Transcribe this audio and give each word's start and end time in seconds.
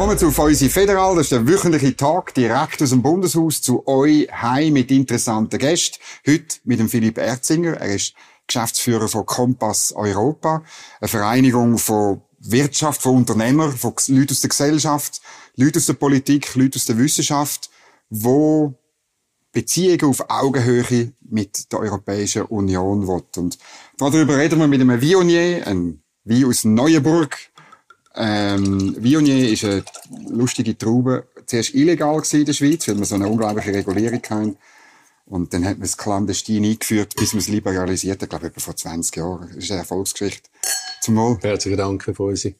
Willkommen 0.00 0.18
zu 0.18 0.30
Feusi 0.30 0.70
Federal. 0.70 1.14
Das 1.14 1.26
ist 1.26 1.32
der 1.32 1.46
wöchentliche 1.46 1.94
Tag 1.94 2.32
direkt 2.32 2.80
aus 2.80 2.88
dem 2.88 3.02
Bundeshaus 3.02 3.60
zu 3.60 3.86
euch 3.86 4.32
heim 4.32 4.72
mit 4.72 4.90
interessanten 4.90 5.58
Gästen. 5.58 5.98
Heute 6.26 6.56
mit 6.64 6.80
dem 6.80 6.88
Philipp 6.88 7.18
Erzinger. 7.18 7.74
Er 7.74 7.96
ist 7.96 8.14
Geschäftsführer 8.46 9.08
von 9.08 9.26
Kompass 9.26 9.92
Europa, 9.92 10.64
eine 11.02 11.08
Vereinigung 11.08 11.76
von 11.76 12.22
Wirtschaft, 12.38 13.02
von 13.02 13.16
Unternehmern, 13.16 13.72
von 13.72 13.92
Leuten 14.08 14.30
aus 14.30 14.40
der 14.40 14.48
Gesellschaft, 14.48 15.20
Leuten 15.56 15.76
aus 15.76 15.84
der 15.84 15.92
Politik, 15.92 16.54
Leuten 16.54 16.76
aus 16.76 16.86
der 16.86 16.96
Wissenschaft, 16.96 17.68
wo 18.08 18.72
Beziehungen 19.52 20.04
auf 20.04 20.30
Augenhöhe 20.30 21.12
mit 21.28 21.70
der 21.70 21.78
Europäischen 21.78 22.44
Union 22.44 23.06
will. 23.06 23.22
Und 23.36 23.58
darüber 23.98 24.38
reden 24.38 24.60
wir 24.60 24.66
mit 24.66 24.80
einem 24.80 24.98
Vionier, 24.98 25.66
ein 25.66 26.02
Wein 26.24 26.46
aus 26.46 26.64
Neuenburg. 26.64 27.36
Ähm, 28.14 28.96
Vionier 28.98 29.50
ist 29.50 29.64
eine 29.64 29.84
lustige 30.28 30.76
Traube. 30.76 31.26
Zuerst 31.46 31.74
illegal 31.74 32.22
in 32.32 32.44
der 32.44 32.52
Schweiz, 32.52 32.86
weil 32.88 32.98
wir 32.98 33.04
so 33.04 33.14
eine 33.14 33.28
unglaubliche 33.28 33.72
Regulierung 33.72 34.22
haben. 34.28 34.56
Und 35.26 35.54
dann 35.54 35.64
hat 35.64 35.78
man 35.78 35.84
es 35.84 35.96
clandestin 35.96 36.64
eingeführt, 36.64 37.14
bis 37.16 37.32
man 37.32 37.38
es 37.38 37.48
liberalisiert 37.48 38.20
hat, 38.20 38.30
glaube 38.30 38.46
ich, 38.46 38.50
etwa 38.50 38.60
vor 38.60 38.76
20 38.76 39.16
Jahren. 39.16 39.48
Das 39.48 39.56
ist 39.64 39.70
eine 39.70 39.80
Erfolgsgeschichte. 39.80 40.50
Zum 41.02 41.16
Wohl. 41.16 41.38
Herzlichen 41.40 41.78
Dank, 41.78 42.04
Herr 42.06 42.14
Feusi. 42.14 42.56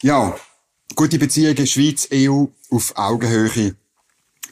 Ja, 0.00 0.36
gute 0.94 1.18
Beziehungen 1.18 1.66
Schweiz-EU 1.66 2.46
auf 2.70 2.96
Augenhöhe. 2.96 3.76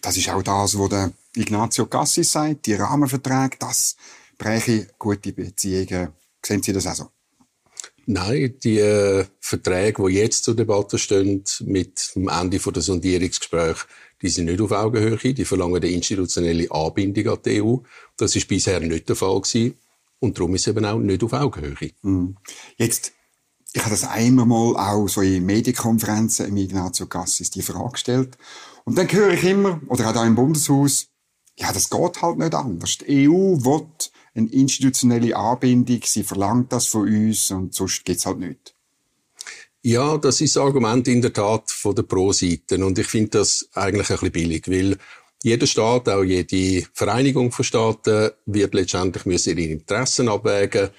Das 0.03 0.17
ist 0.17 0.29
auch 0.29 0.43
das, 0.43 0.79
was 0.79 0.89
der 0.89 1.13
Ignazio 1.35 1.87
Cassis 1.87 2.33
sagt. 2.33 2.67
Die 2.67 2.75
Rahmenverträge, 2.75 3.57
das 3.59 3.97
breche 4.39 4.89
gute 4.99 5.33
Beziehungen. 5.33 6.20
Sehen 6.45 6.63
Sie 6.63 6.73
das 6.73 6.87
auch 6.87 6.95
so? 6.95 7.11
Nein, 8.07 8.55
die 8.63 8.79
äh, 8.79 9.25
Verträge, 9.41 10.05
die 10.09 10.15
jetzt 10.15 10.45
zur 10.45 10.57
Debatte 10.57 10.99
stehen, 10.99 11.45
mit 11.61 12.13
dem 12.17 12.29
Ende 12.29 12.59
der 12.59 12.83
Sondierungsgespräche, 12.83 13.87
die 14.23 14.29
sind 14.29 14.47
nicht 14.47 14.61
auf 14.61 14.73
Augenhöhe. 14.73 15.35
Die 15.35 15.45
verlangen 15.45 15.77
eine 15.77 15.89
institutionelle 15.89 16.71
Anbindung 16.71 17.29
an 17.29 17.39
die 17.45 17.63
EU. 17.63 17.77
Das 18.17 18.37
ist 18.37 18.49
bisher 18.49 18.81
nicht 18.81 19.09
der 19.09 19.17
Fall 19.17 19.41
gewesen. 19.41 19.79
Und 20.19 20.39
darum 20.39 20.55
ist 20.55 20.63
es 20.63 20.69
eben 20.69 20.85
auch 20.85 20.99
nicht 20.99 21.23
auf 21.23 21.33
Augenhöhe. 21.33 21.93
Mhm. 22.03 22.37
Jetzt, 22.77 23.13
ich 23.73 23.81
habe 23.81 23.91
das 23.91 24.05
einmal 24.05 24.47
mal 24.47 24.77
auch 24.77 25.09
so 25.09 25.23
in 25.23 25.47
Medienkonferenzen 25.47 26.47
im 26.47 26.57
Ignazio 26.57 27.07
Cassis 27.07 27.51
die 27.51 27.63
Frage 27.63 27.93
gestellt. 27.93 28.37
Und 28.85 28.99
dann 28.99 29.11
höre 29.11 29.31
ich 29.31 29.45
immer, 29.45 29.81
oder 29.89 30.09
auch 30.09 30.13
da 30.13 30.27
im 30.27 30.35
Bundeshaus, 30.35 31.07
ja, 31.57 31.73
das 31.73 31.89
geht 31.89 32.23
halt 32.23 32.39
nicht 32.39 32.55
anders. 32.55 32.99
Die 32.99 33.29
EU 33.29 33.57
will 33.63 33.87
eine 34.35 34.49
institutionelle 34.51 35.37
Anbindung, 35.37 36.01
sie 36.05 36.23
verlangt 36.23 36.73
das 36.73 36.87
von 36.87 37.09
uns 37.09 37.51
und 37.51 37.75
sonst 37.75 38.05
geht's 38.05 38.27
halt 38.27 38.39
nicht. 38.39 38.75
Ja, 39.83 40.19
das 40.19 40.41
ist 40.41 40.57
das 40.57 40.63
Argument 40.63 41.09
in 41.09 41.23
der 41.23 41.33
Tat 41.33 41.71
von 41.71 41.95
der 41.95 42.03
Pro-Seite. 42.03 42.85
Und 42.85 42.99
ich 42.99 43.07
finde 43.07 43.39
das 43.39 43.69
eigentlich 43.73 44.11
ein 44.11 44.17
bisschen 44.17 44.33
billig, 44.33 44.69
weil 44.69 44.99
jeder 45.43 45.67
Staat, 45.67 46.09
auch 46.11 46.23
jede 46.23 46.87
Vereinigung 46.93 47.51
von 47.51 47.65
Staaten, 47.65 48.31
wird 48.45 48.75
letztendlich 48.75 49.25
müssen 49.25 49.57
ihre 49.57 49.71
Interessen 49.71 50.29
abwägen. 50.29 50.91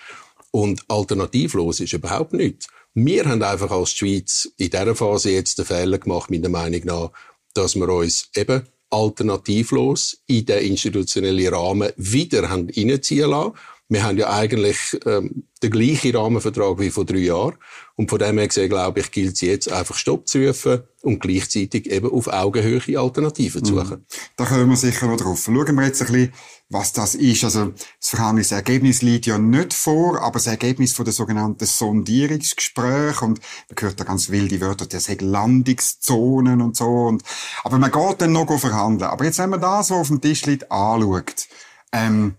Und 0.49 0.83
alternativlos 0.87 1.79
ist 1.79 1.93
überhaupt 1.93 2.33
nichts. 2.33 2.67
Wir 2.93 3.25
haben 3.25 3.43
einfach 3.43 3.71
als 3.71 3.91
Schweiz 3.91 4.51
in 4.57 4.71
dieser 4.71 4.95
Phase 4.95 5.31
jetzt 5.31 5.59
den 5.59 5.65
Fehler 5.65 5.99
gemacht, 5.99 6.31
meiner 6.31 6.49
Meinung 6.49 6.81
nach, 6.85 7.11
dass 7.53 7.75
wir 7.75 7.87
uns 7.87 8.29
eben 8.35 8.63
alternativlos 8.91 10.21
in 10.27 10.45
den 10.45 10.59
institutionellen 10.59 11.53
Rahmen 11.53 11.91
wieder 11.97 12.49
haben 12.49 12.69
reinziehen 12.75 13.29
lassen. 13.29 13.53
Wir 13.91 14.03
haben 14.03 14.17
ja 14.17 14.29
eigentlich 14.29 14.97
ähm, 15.05 15.43
den 15.61 15.69
gleichen 15.69 16.15
Rahmenvertrag 16.15 16.79
wie 16.79 16.91
vor 16.91 17.03
drei 17.03 17.17
Jahren. 17.17 17.57
Und 17.97 18.09
von 18.09 18.19
dem 18.19 18.37
her 18.37 18.47
gesehen, 18.47 18.69
glaube 18.69 19.01
ich, 19.01 19.11
gilt 19.11 19.33
es 19.33 19.41
jetzt 19.41 19.69
einfach 19.69 19.97
Stopp 19.97 20.29
zu 20.29 20.39
rufen 20.47 20.83
und 21.01 21.19
gleichzeitig 21.19 21.91
eben 21.91 22.09
auf 22.09 22.29
Augenhöhe 22.29 22.97
Alternativen 22.97 23.65
zu 23.65 23.75
suchen. 23.75 23.97
Mhm. 23.97 24.05
Da 24.37 24.45
kommen 24.45 24.69
wir 24.69 24.77
sicher 24.77 25.07
noch 25.07 25.17
drauf. 25.17 25.43
Schauen 25.43 25.75
wir 25.75 25.85
jetzt 25.85 26.01
ein 26.03 26.07
bisschen, 26.07 26.33
was 26.69 26.93
das 26.93 27.15
ist. 27.15 27.43
Also, 27.43 27.73
das 27.99 28.09
Verhandlungsergebnis 28.11 29.01
liegt 29.01 29.25
ja 29.25 29.37
nicht 29.37 29.73
vor, 29.73 30.21
aber 30.21 30.35
das 30.35 30.47
Ergebnis 30.47 30.93
von 30.93 31.03
der 31.03 31.13
sogenannten 31.13 31.65
Sondierungsgespräch 31.65 33.21
und 33.21 33.41
man 33.67 33.77
hört 33.77 33.99
da 33.99 34.05
ganz 34.05 34.29
wilde 34.29 34.61
Wörter, 34.61 34.85
das 34.85 35.09
hat 35.09 35.21
Landungszonen 35.21 36.61
und 36.61 36.77
so. 36.77 36.87
Und, 36.87 37.23
aber 37.65 37.77
man 37.77 37.91
geht 37.91 38.21
dann 38.21 38.31
noch 38.31 38.57
verhandeln. 38.57 39.11
Aber 39.11 39.25
jetzt, 39.25 39.37
wenn 39.39 39.49
man 39.49 39.59
das 39.59 39.89
so 39.89 39.95
auf 39.95 40.07
dem 40.07 40.21
Tisch 40.21 40.45
liegt, 40.45 40.71
anschaut, 40.71 41.49
ähm, 41.91 42.35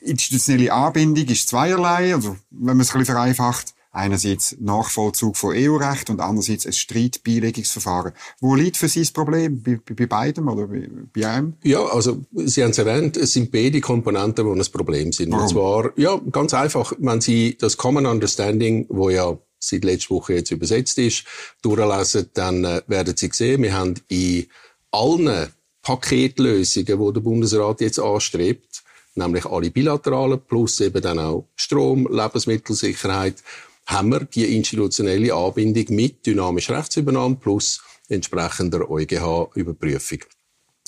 institutionelle 0.00 0.72
Anbindung 0.72 1.26
ist 1.26 1.48
zweierlei, 1.48 2.14
also 2.14 2.36
wenn 2.50 2.76
man 2.76 2.80
es 2.80 2.90
ein 2.90 2.98
bisschen 2.98 3.14
vereinfacht, 3.14 3.74
einerseits 3.96 4.56
Nachvollzug 4.60 5.36
von 5.36 5.54
EU-Recht 5.56 6.10
und 6.10 6.20
andererseits 6.20 6.66
ein 6.66 6.72
Streitbeilegungsverfahren. 6.72 8.12
Wo 8.40 8.54
liegt 8.54 8.76
für 8.76 8.88
Sie 8.88 9.00
das 9.00 9.10
Problem? 9.10 9.62
Bei, 9.62 9.78
bei 9.94 10.06
beidem 10.06 10.48
oder 10.48 10.66
bei, 10.66 10.88
bei 11.14 11.26
einem? 11.26 11.54
Ja, 11.62 11.82
also 11.84 12.22
Sie 12.34 12.62
haben 12.62 12.70
es 12.70 12.78
erwähnt, 12.78 13.16
es 13.16 13.32
sind 13.32 13.50
beide 13.50 13.80
Komponenten, 13.80 14.44
die 14.44 14.60
ein 14.60 14.72
Problem 14.72 15.12
sind. 15.12 15.32
Warum? 15.32 15.42
Und 15.42 15.48
zwar, 15.48 15.98
ja, 15.98 16.20
ganz 16.30 16.52
einfach, 16.52 16.92
wenn 16.98 17.20
Sie 17.20 17.56
das 17.58 17.76
Common 17.78 18.06
Understanding, 18.06 18.86
wo 18.90 19.08
ja 19.08 19.38
seit 19.58 19.84
letzter 19.84 20.14
Woche 20.14 20.34
jetzt 20.34 20.50
übersetzt 20.50 20.98
ist, 20.98 21.24
durchlesen, 21.62 22.30
dann 22.34 22.64
äh, 22.64 22.82
werden 22.86 23.16
Sie 23.16 23.30
sehen, 23.32 23.62
wir 23.62 23.72
haben 23.72 23.94
in 24.08 24.46
allen 24.90 25.48
Paketlösungen, 25.82 26.86
die 26.86 27.12
der 27.12 27.20
Bundesrat 27.20 27.80
jetzt 27.80 27.98
anstrebt, 27.98 28.82
nämlich 29.16 29.46
alle 29.46 29.70
bilateralen, 29.70 30.40
plus 30.46 30.80
eben 30.80 31.02
dann 31.02 31.18
auch 31.18 31.48
Strom, 31.56 32.08
Lebensmittelsicherheit, 32.10 33.42
haben 33.86 34.10
wir 34.10 34.20
die 34.24 34.56
institutionelle 34.56 35.32
Anbindung 35.32 35.94
mit 35.94 36.26
dynamischer 36.26 36.76
Rechtsübernahme 36.76 37.36
plus 37.36 37.80
entsprechender 38.08 38.90
EuGH-Überprüfung. 38.90 40.18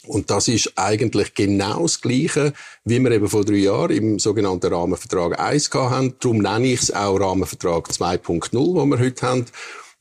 Und 0.07 0.31
das 0.31 0.49
ist 0.49 0.73
eigentlich 0.77 1.35
genau 1.35 1.83
das 1.83 2.01
Gleiche, 2.01 2.53
wie 2.85 3.01
wir 3.01 3.11
eben 3.11 3.29
vor 3.29 3.45
drei 3.45 3.57
Jahren 3.57 3.91
im 3.91 4.19
sogenannten 4.19 4.73
Rahmenvertrag 4.73 5.39
1 5.39 5.71
haben. 5.73 6.15
Darum 6.21 6.39
nenne 6.39 6.69
ich 6.69 6.83
es 6.83 6.95
auch 6.95 7.19
Rahmenvertrag 7.19 7.89
2.0, 7.89 8.81
den 8.81 8.89
wir 8.89 8.99
heute 8.99 9.27
haben. 9.27 9.47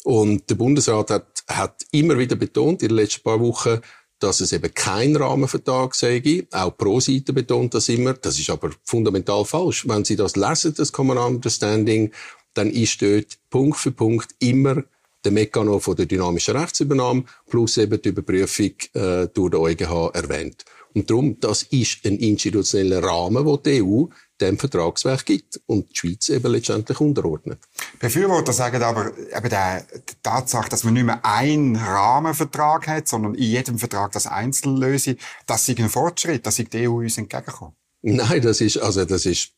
Und 0.04 0.50
der 0.50 0.56
Bundesrat 0.56 1.10
hat, 1.10 1.44
hat 1.48 1.84
immer 1.92 2.18
wieder 2.18 2.36
betont 2.36 2.82
in 2.84 2.90
den 2.90 2.98
letzten 2.98 3.24
paar 3.24 3.40
Wochen, 3.40 3.82
dass 4.20 4.40
es 4.42 4.52
eben 4.52 4.74
kein 4.74 5.16
Rahmenvertrag 5.16 5.94
sei. 5.96 6.48
Auch 6.52 6.76
pro 6.78 7.00
Seite 7.00 7.34
betont 7.34 7.74
das 7.74 7.90
immer. 7.90 8.14
Das 8.14 8.40
ist 8.40 8.50
aber 8.50 8.72
fundamental 8.84 9.46
falsch. 9.46 9.88
Wenn 9.88 10.06
Sie 10.06 10.16
das 10.16 10.36
lesen, 10.36 10.74
das 10.76 10.92
Common 10.92 11.18
Understanding, 11.18 12.12
dann 12.54 12.72
ist 12.72 13.02
dort 13.02 13.38
Punkt 13.50 13.78
für 13.78 13.92
Punkt 13.92 14.30
immer 14.40 14.84
der 15.24 15.32
Mechanismus 15.32 15.84
von 15.84 15.96
der 15.96 16.06
dynamischen 16.06 16.56
Rechtsübernahme 16.56 17.26
plus 17.50 17.78
eben 17.78 18.02
die 18.02 18.10
Überprüfung 18.10 18.72
äh, 18.94 19.28
durch 19.28 19.52
den 19.52 19.60
EuGH 19.60 20.12
erwähnt. 20.14 20.66
Und 20.94 21.10
darum, 21.10 21.40
das 21.40 21.64
ist 21.64 22.06
ein 22.06 22.18
institutioneller 22.18 23.04
Rahmen, 23.04 23.46
wo 23.46 23.58
die 23.58 23.84
EU 23.84 24.06
dem 24.42 24.58
Vertragswerk 24.58 25.26
gibt 25.26 25.60
und 25.66 25.90
die 25.90 25.96
Schweiz 25.96 26.30
eben 26.30 26.52
letztendlich 26.52 27.00
unterordnet. 27.00 27.60
Befürworter 28.00 28.54
sagen 28.54 28.82
aber 28.84 29.12
eben 29.18 29.50
der, 29.50 29.82
die 29.82 30.14
Tatsache, 30.22 30.70
dass 30.70 30.84
man 30.84 30.94
nicht 30.94 31.06
mehr 31.06 31.26
einen 31.26 31.76
Rahmenvertrag 31.76 32.88
hat, 32.88 33.08
sondern 33.08 33.36
in 33.36 33.44
jedem 33.44 33.80
Vertrag 33.80 34.12
das 34.12 34.28
einzeln 34.28 34.78
löse, 34.78 35.18
das 35.46 35.68
ist 35.68 35.80
ein 35.80 35.90
Fortschritt, 35.90 36.46
dass 36.46 36.58
sich 36.58 36.70
die 36.70 36.88
EU 36.88 36.98
uns 36.98 37.18
entgegenkommt. 37.18 37.76
Nein, 38.02 38.42
das 38.42 38.62
ist, 38.62 38.78
also 38.78 39.06
das 39.06 39.26
ist, 39.26 39.54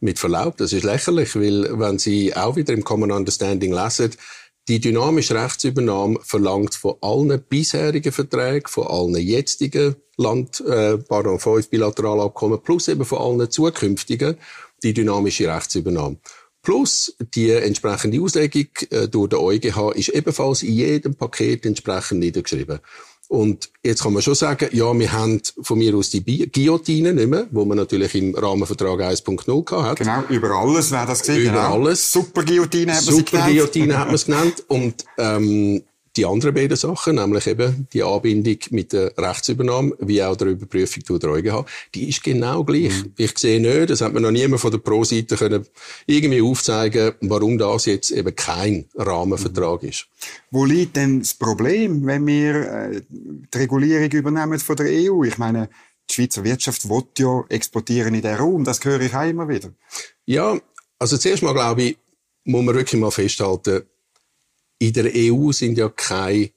mit 0.00 0.18
Verlaub, 0.18 0.56
das 0.56 0.72
ist 0.72 0.82
lächerlich, 0.82 1.36
weil 1.36 1.78
wenn 1.78 1.98
Sie 1.98 2.34
auch 2.34 2.56
wieder 2.56 2.72
im 2.72 2.84
Common 2.84 3.12
Understanding 3.12 3.72
lesen, 3.72 4.12
die 4.70 4.78
dynamische 4.78 5.34
Rechtsübernahme 5.34 6.20
verlangt 6.22 6.76
von 6.76 6.94
allen 7.00 7.42
bisherigen 7.48 8.12
Verträgen, 8.12 8.68
von 8.68 8.86
allen 8.86 9.16
jetzigen 9.16 9.96
Land, 10.16 10.60
äh, 10.60 10.96
pardon, 10.96 11.40
fünf 11.40 11.68
Bilateralabkommen, 11.70 12.62
plus 12.62 12.86
eben 12.86 13.04
von 13.04 13.18
allen 13.18 13.50
zukünftigen, 13.50 14.36
die 14.84 14.94
dynamische 14.94 15.52
Rechtsübernahme. 15.52 16.18
Plus 16.62 17.16
die 17.34 17.50
entsprechende 17.50 18.20
Auslegung 18.20 18.68
äh, 18.90 19.08
durch 19.08 19.30
den 19.30 19.40
EuGH 19.40 19.90
ist 19.96 20.10
ebenfalls 20.10 20.62
in 20.62 20.74
jedem 20.74 21.16
Paket 21.16 21.66
entsprechend 21.66 22.20
niedergeschrieben. 22.20 22.78
Und 23.30 23.70
jetzt 23.84 24.02
kann 24.02 24.12
man 24.12 24.22
schon 24.22 24.34
sagen, 24.34 24.68
ja, 24.72 24.92
wir 24.92 25.12
haben 25.12 25.40
von 25.62 25.78
mir 25.78 25.94
aus 25.94 26.10
die 26.10 26.50
Guillotine 26.50 27.14
nicht 27.14 27.28
mehr, 27.28 27.46
wo 27.52 27.64
man 27.64 27.78
natürlich 27.78 28.12
im 28.16 28.34
Rahmenvertrag 28.34 28.98
1.0 28.98 29.82
hat. 29.84 29.98
Genau, 30.00 30.24
über 30.28 30.50
alles 30.50 30.90
wäre 30.90 31.06
das 31.06 31.20
gesehen. 31.20 31.42
Über 31.42 31.52
genau. 31.52 31.74
alles. 31.74 32.10
Super 32.10 32.42
Guillotine 32.42 32.92
hat 32.92 33.06
man 33.06 33.14
Super 33.14 33.46
Guillotine 33.46 33.96
hat 33.96 34.06
man 34.06 34.16
es 34.16 34.24
genannt. 34.24 34.64
Und 34.66 35.04
ähm, 35.16 35.80
die 36.20 36.26
anderen 36.26 36.54
beiden 36.54 36.76
Sachen, 36.76 37.16
nämlich 37.16 37.46
eben 37.46 37.88
die 37.94 38.02
Anbindung 38.02 38.58
mit 38.70 38.92
der 38.92 39.16
Rechtsübernahme, 39.16 39.94
wie 40.00 40.22
auch 40.22 40.36
der 40.36 40.48
Überprüfung 40.48 41.02
durch 41.06 41.20
den 41.20 41.30
EuGH, 41.30 41.64
die 41.94 42.10
ist 42.10 42.22
genau 42.22 42.62
gleich. 42.62 42.92
Mhm. 43.04 43.12
Ich 43.16 43.38
sehe 43.38 43.58
nicht, 43.58 43.88
das 43.88 44.02
hat 44.02 44.12
mir 44.12 44.20
noch 44.20 44.30
niemand 44.30 44.60
von 44.60 44.70
der 44.70 44.78
Pro-Seite 44.78 45.36
können 45.36 45.66
irgendwie 46.06 46.42
aufzeigen, 46.42 47.14
warum 47.22 47.56
das 47.56 47.86
jetzt 47.86 48.10
eben 48.10 48.36
kein 48.36 48.84
Rahmenvertrag 48.96 49.82
mhm. 49.82 49.88
ist. 49.88 50.08
Wo 50.50 50.66
liegt 50.66 50.96
denn 50.96 51.20
das 51.20 51.32
Problem, 51.32 52.04
wenn 52.04 52.26
wir 52.26 52.54
äh, 52.54 53.00
die 53.08 53.58
Regulierung 53.58 54.10
übernehmen 54.10 54.58
von 54.58 54.76
der 54.76 54.86
EU? 54.88 55.22
Ich 55.24 55.38
meine, 55.38 55.70
die 56.10 56.14
Schweizer 56.14 56.44
Wirtschaft 56.44 56.86
will 56.86 57.04
ja 57.16 57.44
exportieren 57.48 58.14
in 58.14 58.20
den 58.20 58.34
Raum, 58.34 58.64
das 58.64 58.84
höre 58.84 59.00
ich 59.00 59.14
auch 59.14 59.26
immer 59.26 59.48
wieder. 59.48 59.70
Ja, 60.26 60.58
also 60.98 61.16
zuerst 61.16 61.42
mal 61.42 61.54
glaube 61.54 61.82
ich, 61.82 61.98
muss 62.44 62.62
man 62.62 62.74
wirklich 62.74 63.00
mal 63.00 63.10
festhalten, 63.10 63.84
in 64.80 64.92
der 64.94 65.12
EU 65.14 65.52
sind 65.52 65.78
ja 65.78 65.88
keine 65.88 66.50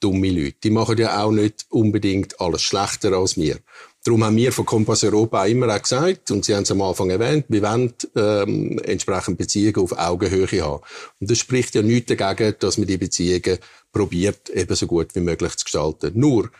dumme 0.00 0.30
Leute. 0.30 0.56
Die 0.64 0.70
machen 0.70 0.98
ja 0.98 1.22
auch 1.22 1.30
nicht 1.30 1.66
unbedingt 1.70 2.40
alles 2.40 2.62
schlechter 2.62 3.12
als 3.12 3.36
wir. 3.36 3.58
Darum 4.02 4.22
haben 4.22 4.36
wir 4.36 4.52
von 4.52 4.66
Kompass 4.66 5.02
Europa 5.04 5.46
immer 5.46 5.74
auch 5.74 5.80
gesagt, 5.80 6.30
und 6.30 6.44
Sie 6.44 6.54
haben 6.54 6.64
es 6.64 6.70
am 6.70 6.82
Anfang 6.82 7.08
erwähnt, 7.08 7.46
wir 7.48 7.62
wollen 7.62 7.94
ähm, 8.16 8.78
entsprechend 8.80 9.38
Beziehungen 9.38 9.76
auf 9.76 9.92
Augenhöhe 9.92 10.62
haben. 10.62 10.82
Und 11.20 11.30
das 11.30 11.38
spricht 11.38 11.74
ja 11.74 11.80
nichts 11.80 12.14
dagegen, 12.14 12.54
dass 12.58 12.76
man 12.76 12.86
die 12.86 12.98
Beziehungen 12.98 13.58
probiert, 13.92 14.50
eben 14.50 14.74
so 14.74 14.86
gut 14.86 15.14
wie 15.14 15.20
möglich 15.20 15.56
zu 15.56 15.64
gestalten. 15.64 16.12
Nur, 16.14 16.50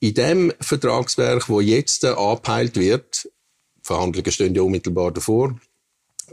in 0.00 0.14
dem 0.14 0.52
Vertragswerk, 0.58 1.48
wo 1.48 1.60
jetzt 1.60 2.04
angepeilt 2.04 2.76
wird, 2.76 3.30
Verhandlungen 3.82 4.32
stehen 4.32 4.54
ja 4.56 4.62
unmittelbar 4.62 5.12
davor, 5.12 5.56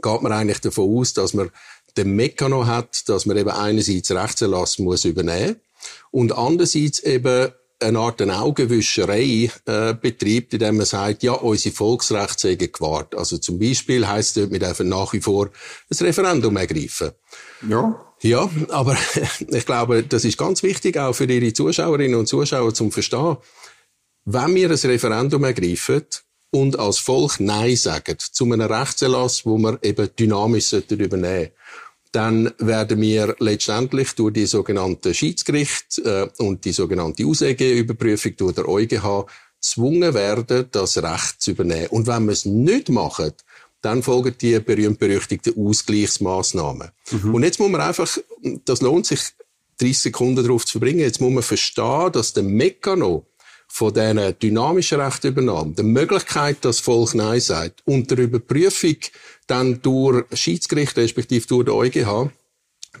geht 0.02 0.22
man 0.22 0.32
eigentlich 0.32 0.60
davon 0.60 0.98
aus, 0.98 1.12
dass 1.12 1.34
man 1.34 1.50
den 1.96 2.14
Mechanismus 2.16 2.66
hat, 2.66 3.08
dass 3.08 3.26
man 3.26 3.36
eben 3.36 3.50
einerseits 3.50 4.10
Rechtserlass 4.10 4.78
muss 4.78 5.04
übernehmen 5.04 5.56
und 6.10 6.32
andererseits 6.32 7.00
eben 7.00 7.52
eine 7.80 7.98
Art 7.98 8.20
eine 8.20 8.38
Augenwischerei 8.38 9.50
äh, 9.64 9.94
betreibt, 9.94 10.52
indem 10.52 10.76
man 10.76 10.86
sagt, 10.86 11.22
ja, 11.22 11.32
unsere 11.32 11.74
Volksrechte 11.74 12.48
sind 12.48 12.72
gewahrt. 12.72 13.14
Also 13.14 13.38
zum 13.38 13.58
Beispiel 13.58 14.06
heisst 14.06 14.36
es, 14.36 14.50
wir 14.50 14.58
dürfen 14.58 14.88
nach 14.88 15.12
wie 15.12 15.20
vor 15.20 15.46
ein 15.46 16.06
Referendum 16.06 16.56
ergreifen. 16.56 17.12
Ja. 17.68 18.06
Ja, 18.22 18.50
aber 18.68 18.98
ich 19.48 19.64
glaube, 19.64 20.02
das 20.02 20.26
ist 20.26 20.36
ganz 20.36 20.62
wichtig 20.62 20.98
auch 20.98 21.14
für 21.14 21.24
Ihre 21.24 21.54
Zuschauerinnen 21.54 22.18
und 22.18 22.26
Zuschauer 22.26 22.74
zum 22.74 22.92
Verstehen. 22.92 23.38
Wenn 24.26 24.54
wir 24.54 24.68
ein 24.68 24.76
Referendum 24.76 25.42
ergreifen 25.44 26.04
und 26.50 26.78
als 26.78 26.98
Volk 26.98 27.40
Nein 27.40 27.76
sagen 27.76 28.16
zu 28.18 28.44
einem 28.44 28.60
Rechtserlass, 28.60 29.46
wo 29.46 29.56
wir 29.56 29.78
eben 29.82 30.10
dynamisch 30.18 30.72
übernehmen 30.72 31.20
sollten, 31.20 31.52
dann 32.12 32.52
werden 32.58 33.00
wir 33.00 33.36
letztendlich 33.38 34.12
durch 34.14 34.34
die 34.34 34.46
sogenannte 34.46 35.14
Schiedsgericht 35.14 35.98
äh, 35.98 36.28
und 36.38 36.64
die 36.64 36.72
sogenannte 36.72 37.24
Auslegeüberprüfung 37.24 38.36
durch 38.36 38.54
der 38.54 38.68
EuGH 38.68 39.26
gezwungen 39.60 40.14
werden, 40.14 40.66
das 40.72 40.96
Recht 40.98 41.40
zu 41.40 41.52
übernehmen. 41.52 41.88
Und 41.88 42.06
wenn 42.06 42.24
wir 42.24 42.32
es 42.32 42.44
nicht 42.44 42.88
machen, 42.88 43.32
dann 43.82 44.02
folgen 44.02 44.34
die 44.40 44.58
berühmt-berüchtigten 44.58 45.54
Ausgleichsmaßnahmen. 45.56 46.90
Mhm. 47.10 47.34
Und 47.34 47.42
jetzt 47.44 47.60
muss 47.60 47.70
man 47.70 47.80
einfach, 47.80 48.08
das 48.64 48.80
lohnt 48.80 49.06
sich, 49.06 49.20
30 49.78 49.98
Sekunden 49.98 50.44
darauf 50.44 50.66
zu 50.66 50.72
verbringen, 50.72 51.00
jetzt 51.00 51.20
muss 51.20 51.32
man 51.32 51.42
verstehen, 51.42 52.12
dass 52.12 52.34
der 52.34 52.42
Mechanismus 52.42 53.22
von 53.66 53.94
diesen 53.94 54.38
dynamischen 54.38 55.00
Rechtübernahmen, 55.00 55.74
der 55.74 55.84
Möglichkeit, 55.84 56.58
dass 56.62 56.80
Volk 56.80 57.14
Nein 57.14 57.40
sagt, 57.40 57.82
und 57.86 58.10
der 58.10 58.18
Überprüfung 58.18 58.96
dann 59.50 59.82
durch 59.82 60.24
Schiedsgericht, 60.32 60.96
respektive 60.96 61.46
durch 61.46 61.64
den 61.64 61.74
EuGH, 61.74 62.30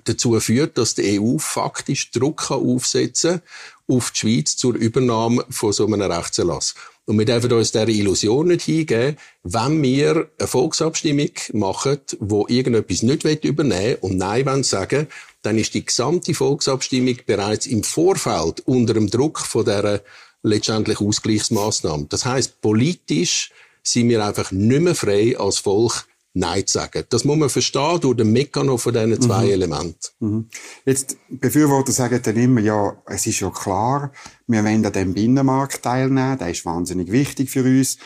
dazu 0.04 0.38
führt, 0.40 0.78
dass 0.78 0.94
die 0.94 1.20
EU 1.20 1.38
faktisch 1.38 2.10
Druck 2.10 2.50
aufsetzen 2.50 3.40
kann 3.40 3.96
auf 3.96 4.12
die 4.12 4.18
Schweiz 4.18 4.56
zur 4.56 4.74
Übernahme 4.74 5.44
von 5.50 5.72
so 5.72 5.86
einem 5.86 6.00
Rechtserlass. 6.00 6.74
Und 7.06 7.18
wir 7.18 7.24
dürfen 7.24 7.52
uns 7.52 7.72
dieser 7.72 7.88
Illusion 7.88 8.48
nicht 8.48 8.62
hingeben, 8.62 9.16
wenn 9.42 9.82
wir 9.82 10.30
eine 10.38 10.46
Volksabstimmung 10.46 11.30
machen, 11.52 11.98
wo 12.20 12.46
irgendetwas 12.46 13.02
nicht 13.02 13.24
übernehmen 13.24 13.72
will 13.72 13.98
und 14.00 14.16
Nein 14.16 14.62
sagen 14.62 15.08
dann 15.42 15.58
ist 15.58 15.74
die 15.74 15.84
gesamte 15.84 16.34
Volksabstimmung 16.34 17.16
bereits 17.26 17.66
im 17.66 17.82
Vorfeld 17.82 18.60
unter 18.66 18.94
dem 18.94 19.08
Druck 19.08 19.40
von 19.40 19.64
dieser 19.64 20.02
letztendlich 20.42 21.00
Ausgleichsmaßnahmen. 21.00 22.08
Das 22.08 22.26
heißt, 22.26 22.60
politisch 22.60 23.50
sind 23.82 24.10
wir 24.10 24.24
einfach 24.24 24.52
nicht 24.52 24.82
mehr 24.82 24.94
frei 24.94 25.38
als 25.38 25.58
Volk 25.58 26.04
Nein 26.32 26.66
zu 26.66 26.74
sagen. 26.74 27.04
Das 27.08 27.24
muss 27.24 27.36
man 27.36 27.50
verstehen 27.50 28.00
durch 28.00 28.16
den 28.16 28.32
Mechanismus 28.32 28.82
von 28.82 28.94
diesen 28.94 29.20
zwei 29.20 29.46
mhm. 29.46 29.50
Elementen. 29.50 30.08
Mhm. 30.20 30.48
Jetzt, 30.84 31.16
Befürworter 31.28 31.92
sagen 31.92 32.20
dann 32.22 32.36
immer, 32.36 32.60
ja, 32.60 32.96
es 33.06 33.26
ist 33.26 33.40
ja 33.40 33.50
klar, 33.50 34.12
wir 34.46 34.64
wollen 34.64 34.86
an 34.86 34.92
dem 34.92 35.14
Binnenmarkt 35.14 35.82
teilnehmen, 35.82 36.38
der 36.38 36.50
ist 36.50 36.64
wahnsinnig 36.64 37.10
wichtig 37.10 37.50
für 37.50 37.64
uns. 37.64 37.98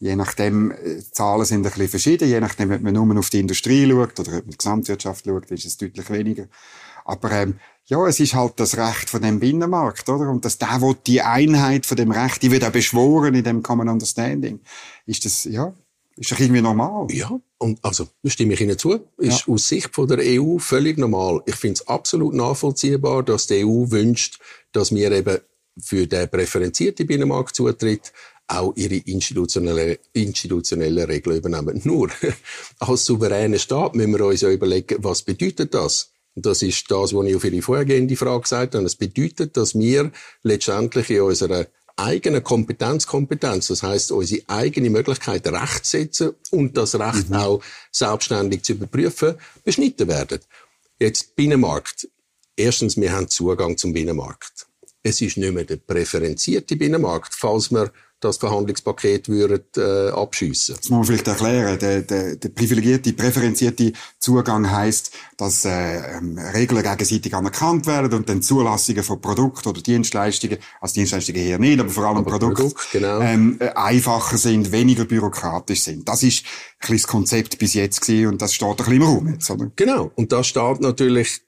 Je 0.00 0.16
nachdem, 0.16 0.72
die 0.84 0.90
äh, 0.90 1.02
Zahlen 1.10 1.44
sind 1.44 1.58
ein 1.58 1.72
bisschen 1.72 1.88
verschieden, 1.88 2.28
je 2.28 2.40
nachdem, 2.40 2.72
ob 2.72 2.80
man 2.80 2.94
nur 2.94 3.18
auf 3.18 3.30
die 3.30 3.40
Industrie 3.40 3.88
schaut 3.88 4.18
oder 4.20 4.38
ob 4.38 4.44
man 4.44 4.50
die 4.50 4.58
Gesamtwirtschaft 4.58 5.24
schaut, 5.24 5.50
ist 5.50 5.66
es 5.66 5.76
deutlich 5.76 6.08
weniger. 6.10 6.46
Aber 7.04 7.30
ähm, 7.32 7.58
ja, 7.86 8.06
es 8.06 8.20
ist 8.20 8.34
halt 8.34 8.60
das 8.60 8.76
Recht 8.76 9.08
von 9.08 9.22
dem 9.22 9.40
Binnenmarkt, 9.40 10.08
oder? 10.08 10.28
Und 10.28 10.44
dass 10.44 10.58
der, 10.58 10.80
wo 10.80 10.92
die 10.92 11.22
Einheit 11.22 11.86
von 11.86 11.96
dem 11.96 12.10
Recht, 12.10 12.42
die 12.42 12.50
wird 12.50 12.64
auch 12.64 12.70
beschworen 12.70 13.34
in 13.34 13.44
dem 13.44 13.62
Common 13.62 13.88
Understanding. 13.88 14.60
Ist 15.06 15.24
das, 15.24 15.44
ja, 15.44 15.72
ist 16.18 16.32
doch 16.32 16.40
irgendwie 16.40 16.62
normal. 16.62 17.06
Ja, 17.10 17.38
und 17.58 17.78
also, 17.82 18.08
da 18.22 18.30
stimme 18.30 18.54
ich 18.54 18.60
Ihnen 18.60 18.78
zu. 18.78 19.00
Ist 19.16 19.46
ja. 19.46 19.54
aus 19.54 19.68
Sicht 19.68 19.94
von 19.94 20.08
der 20.08 20.18
EU 20.20 20.58
völlig 20.58 20.98
normal. 20.98 21.42
Ich 21.46 21.56
finde 21.56 21.74
es 21.74 21.88
absolut 21.88 22.34
nachvollziehbar, 22.34 23.22
dass 23.22 23.46
die 23.46 23.64
EU 23.64 23.90
wünscht, 23.90 24.40
dass 24.72 24.94
wir 24.94 25.10
eben 25.12 25.38
für 25.80 26.06
den 26.06 26.28
präferenzierten 26.28 27.06
Binnenmarktzutritt 27.06 28.12
auch 28.48 28.72
ihre 28.76 28.96
institutionelle, 28.96 29.98
institutionelle 30.12 31.06
Regeln 31.06 31.36
übernehmen. 31.36 31.80
Nur, 31.84 32.08
als 32.78 33.04
souveräner 33.04 33.58
Staat 33.58 33.94
müssen 33.94 34.12
wir 34.12 34.24
uns 34.24 34.40
ja 34.40 34.50
überlegen, 34.50 34.96
was 35.00 35.22
bedeutet 35.22 35.74
das? 35.74 36.10
Das 36.34 36.62
ist 36.62 36.90
das, 36.90 37.12
was 37.12 37.26
ich 37.26 37.36
auf 37.36 37.44
Ihre 37.44 37.62
vorhergehende 37.62 38.16
Frage 38.16 38.42
gesagt 38.42 38.74
habe. 38.74 38.84
Es 38.84 38.94
bedeutet, 38.94 39.56
dass 39.56 39.76
wir 39.76 40.12
letztendlich 40.42 41.10
in 41.10 41.22
unserer 41.22 41.66
eigenen 41.98 42.42
Kompetenzkompetenz, 42.42 43.68
das 43.68 43.82
heißt 43.82 44.12
unsere 44.12 44.42
eigene 44.48 44.90
Möglichkeit, 44.90 45.46
Recht 45.46 45.84
zu 45.84 45.98
setzen 45.98 46.34
und 46.50 46.76
das 46.76 46.94
Recht 46.98 47.30
mhm. 47.30 47.36
auch 47.36 47.62
selbstständig 47.90 48.62
zu 48.62 48.72
überprüfen, 48.72 49.34
beschnitten 49.64 50.08
werden. 50.08 50.40
Jetzt 50.98 51.34
Binnenmarkt. 51.36 52.08
Erstens, 52.56 52.96
wir 52.96 53.12
haben 53.12 53.28
Zugang 53.28 53.76
zum 53.76 53.92
Binnenmarkt. 53.92 54.66
Es 55.02 55.20
ist 55.20 55.36
nicht 55.36 55.52
mehr 55.52 55.64
der 55.64 55.76
präferenzierte 55.76 56.76
Binnenmarkt, 56.76 57.34
falls 57.34 57.70
wir 57.70 57.92
das 58.20 58.38
Verhandlungspaket 58.38 59.28
würden, 59.28 59.62
äh, 59.76 60.10
abschiessen. 60.10 60.76
Das 60.76 60.88
muss 60.88 60.98
man 60.98 61.04
vielleicht 61.04 61.28
erklären. 61.28 61.78
Der, 61.78 62.02
der, 62.02 62.36
der 62.36 62.48
privilegierte, 62.48 63.12
präferenzierte 63.12 63.92
Zugang 64.18 64.70
heisst, 64.70 65.12
dass 65.36 65.64
äh, 65.64 66.16
ähm, 66.16 66.38
Regeln 66.38 66.82
gegenseitig 66.82 67.34
anerkannt 67.34 67.86
werden 67.86 68.12
und 68.12 68.28
dann 68.28 68.42
Zulassungen 68.42 69.04
von 69.04 69.20
Produkten 69.20 69.68
oder 69.68 69.80
Dienstleistungen, 69.80 70.58
also 70.80 70.94
Dienstleistungen 70.94 71.40
hier 71.40 71.58
nicht, 71.58 71.78
aber 71.78 71.90
vor 71.90 72.04
allem 72.04 72.18
aber 72.18 72.30
Produkte, 72.32 72.62
Produkt, 72.62 72.88
genau. 72.92 73.20
ähm, 73.20 73.56
äh, 73.60 73.68
einfacher 73.70 74.36
sind, 74.36 74.72
weniger 74.72 75.04
bürokratisch 75.04 75.82
sind. 75.82 76.08
Das 76.08 76.22
ist 76.22 76.44
ein 76.44 76.80
bisschen 76.80 76.96
das 76.96 77.06
Konzept 77.06 77.58
bis 77.58 77.74
jetzt 77.74 78.00
gewesen 78.00 78.28
und 78.28 78.42
das 78.42 78.54
steht 78.54 78.68
ein 78.68 78.76
bisschen 78.76 78.92
im 78.94 79.02
Raum 79.02 79.32
jetzt, 79.32 79.50
oder? 79.50 79.70
Genau. 79.76 80.10
Und 80.16 80.32
das 80.32 80.48
steht 80.48 80.80
natürlich 80.80 81.40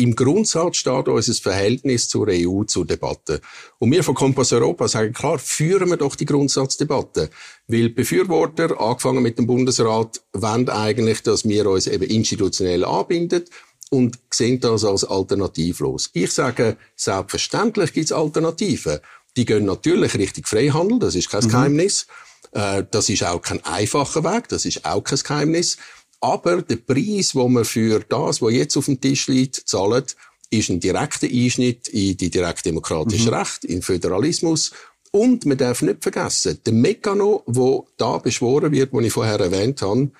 im 0.00 0.16
Grundsatz 0.16 0.78
steht 0.78 1.08
unser 1.08 1.34
Verhältnis 1.34 2.08
zur 2.08 2.28
EU 2.28 2.64
zur 2.64 2.86
Debatte. 2.86 3.40
Und 3.78 3.92
wir 3.92 4.02
von 4.02 4.14
Kompass 4.14 4.52
Europa 4.52 4.88
sagen 4.88 5.12
klar, 5.12 5.38
führen 5.38 5.90
wir 5.90 5.96
doch 5.96 6.16
die 6.16 6.24
Grundsatzdebatte. 6.24 7.30
Weil 7.68 7.90
Befürworter, 7.90 8.80
angefangen 8.80 9.22
mit 9.22 9.38
dem 9.38 9.46
Bundesrat, 9.46 10.22
wollen 10.32 10.68
eigentlich, 10.68 11.22
dass 11.22 11.46
wir 11.46 11.66
uns 11.66 11.86
eben 11.86 12.04
institutionell 12.04 12.84
anbinden 12.84 13.44
und 13.90 14.18
sehen 14.30 14.60
das 14.60 14.84
als 14.84 15.04
alternativlos. 15.04 16.10
Ich 16.14 16.32
sage, 16.32 16.76
selbstverständlich 16.96 17.92
gibt 17.92 18.06
es 18.06 18.12
Alternativen. 18.12 19.00
Die 19.36 19.44
gehen 19.44 19.66
natürlich 19.66 20.14
Richtung 20.14 20.44
Freihandel, 20.44 20.98
das 20.98 21.14
ist 21.14 21.30
kein 21.30 21.44
mhm. 21.44 21.48
Geheimnis. 21.48 22.06
Äh, 22.52 22.84
das 22.90 23.08
ist 23.08 23.24
auch 23.24 23.42
kein 23.42 23.64
einfacher 23.64 24.24
Weg, 24.24 24.48
das 24.48 24.64
ist 24.64 24.84
auch 24.84 25.02
kein 25.02 25.18
Geheimnis. 25.18 25.76
Aber 26.20 26.62
der 26.62 26.76
Preis, 26.76 27.34
wo 27.34 27.48
man 27.48 27.64
für 27.64 28.00
das, 28.00 28.42
was 28.42 28.52
jetzt 28.52 28.76
auf 28.76 28.86
dem 28.86 29.00
Tisch 29.00 29.26
liegt, 29.28 29.56
zahlt, 29.68 30.16
ist 30.50 30.68
ein 30.68 30.80
direkter 30.80 31.26
Einschnitt 31.26 31.88
in 31.88 32.16
die 32.16 32.30
direktdemokratische 32.30 33.28
mhm. 33.28 33.34
Recht, 33.34 33.64
in 33.64 33.82
Föderalismus. 33.82 34.72
Und 35.12 35.46
man 35.46 35.58
darf 35.58 35.82
nicht 35.82 36.02
vergessen, 36.02 36.60
der 36.64 36.72
Mechanismus, 36.72 37.42
der 37.46 37.82
da 37.96 38.18
beschworen 38.18 38.72
wird, 38.72 38.92
den 38.92 39.04
ich 39.04 39.12
vorher 39.12 39.40
erwähnt 39.40 39.82
habe, 39.82 40.10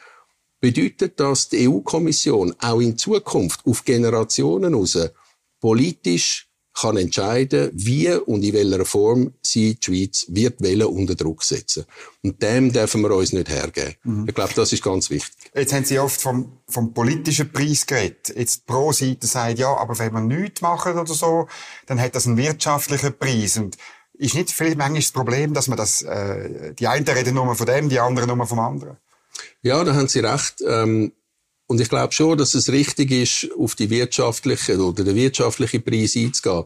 bedeutet, 0.60 1.18
dass 1.20 1.48
die 1.48 1.68
EU-Kommission 1.68 2.54
auch 2.58 2.80
in 2.80 2.98
Zukunft 2.98 3.64
auf 3.66 3.84
Generationen 3.84 4.74
raus 4.74 4.98
politisch 5.60 6.49
kann 6.74 6.96
entscheiden, 6.96 7.70
wie 7.72 8.12
und 8.12 8.42
in 8.42 8.52
welcher 8.52 8.84
Form 8.84 9.34
sie 9.42 9.74
die 9.74 9.84
Schweiz 9.84 10.26
wird 10.28 10.60
wählen 10.60 10.86
unter 10.86 11.14
Druck 11.14 11.42
setzen. 11.42 11.84
Und 12.22 12.42
dem 12.42 12.72
dürfen 12.72 13.02
wir 13.02 13.10
uns 13.10 13.32
nicht 13.32 13.48
hergeben. 13.48 13.94
Mhm. 14.04 14.28
Ich 14.28 14.34
glaube, 14.34 14.52
das 14.54 14.72
ist 14.72 14.82
ganz 14.82 15.10
wichtig. 15.10 15.50
Jetzt 15.54 15.72
haben 15.72 15.84
Sie 15.84 15.98
oft 15.98 16.20
vom, 16.20 16.60
vom 16.68 16.94
politischen 16.94 17.50
Preis 17.50 17.86
geredet. 17.86 18.32
Jetzt 18.36 18.66
pro 18.66 18.92
Seite 18.92 19.26
sagt, 19.26 19.58
ja, 19.58 19.76
aber 19.76 19.98
wenn 19.98 20.12
wir 20.12 20.20
nichts 20.20 20.60
machen 20.60 20.98
oder 20.98 21.12
so, 21.12 21.48
dann 21.86 22.00
hat 22.00 22.14
das 22.14 22.26
einen 22.26 22.36
wirtschaftlichen 22.36 23.18
Preis. 23.18 23.56
Und 23.56 23.76
ist 24.14 24.34
nicht 24.34 24.50
vielleicht 24.50 24.78
manchmal 24.78 25.00
das 25.00 25.12
Problem, 25.12 25.54
dass 25.54 25.68
man 25.68 25.78
das, 25.78 26.02
äh, 26.02 26.74
die 26.74 26.86
einen 26.86 27.06
reden 27.06 27.34
nur 27.34 27.54
von 27.54 27.66
dem, 27.66 27.88
die 27.88 27.98
anderen 27.98 28.36
nur 28.36 28.46
vom 28.46 28.58
anderen? 28.58 28.96
Ja, 29.62 29.82
da 29.82 29.94
haben 29.94 30.08
Sie 30.08 30.20
recht. 30.20 30.62
Ähm, 30.66 31.12
und 31.70 31.80
ich 31.80 31.88
glaube 31.88 32.12
schon, 32.12 32.36
dass 32.36 32.54
es 32.54 32.72
richtig 32.72 33.12
ist, 33.12 33.48
auf 33.56 33.76
die 33.76 33.90
wirtschaftliche 33.90 34.76
oder 34.78 35.04
den 35.04 35.14
wirtschaftlichen 35.14 35.84
Preis 35.84 36.16
einzugehen. 36.16 36.64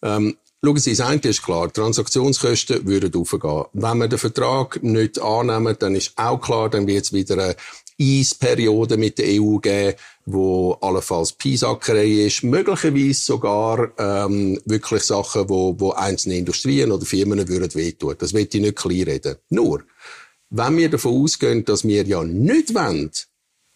Ähm, 0.00 0.36
Schauen 0.62 0.78
Sie, 0.78 0.92
das 0.92 1.00
eine 1.00 1.20
ist 1.20 1.42
klar, 1.42 1.70
Transaktionskosten 1.70 2.86
würden 2.86 3.14
aufgehen. 3.20 3.64
Wenn 3.74 3.98
wir 3.98 4.08
den 4.08 4.18
Vertrag 4.18 4.82
nicht 4.82 5.20
annehmen, 5.20 5.76
dann 5.78 5.94
ist 5.96 6.12
auch 6.16 6.40
klar, 6.40 6.70
dann 6.70 6.86
wird 6.86 7.04
es 7.04 7.12
wieder 7.12 7.34
eine 7.34 7.56
Eisperiode 8.00 8.96
mit 8.96 9.18
der 9.18 9.42
EU 9.42 9.58
geben, 9.58 9.98
wo 10.24 10.78
allenfalls 10.80 11.32
Piesackerei 11.32 12.26
ist, 12.26 12.44
möglicherweise 12.44 13.20
sogar 13.20 13.90
ähm, 13.98 14.58
wirklich 14.66 15.02
Sachen, 15.02 15.48
wo, 15.48 15.74
wo 15.78 15.90
einzelne 15.90 16.38
Industrien 16.38 16.92
oder 16.92 17.04
Firmen 17.04 17.46
würden 17.46 17.74
wehtun. 17.74 18.14
Das 18.16 18.32
will 18.32 18.48
ich 18.50 18.60
nicht 18.60 18.76
kleinreden. 18.76 19.36
Nur, 19.50 19.82
wenn 20.48 20.76
wir 20.78 20.88
davon 20.88 21.24
ausgehen, 21.24 21.64
dass 21.64 21.84
wir 21.84 22.04
ja 22.04 22.22
nicht 22.22 22.72
wollen, 22.72 23.10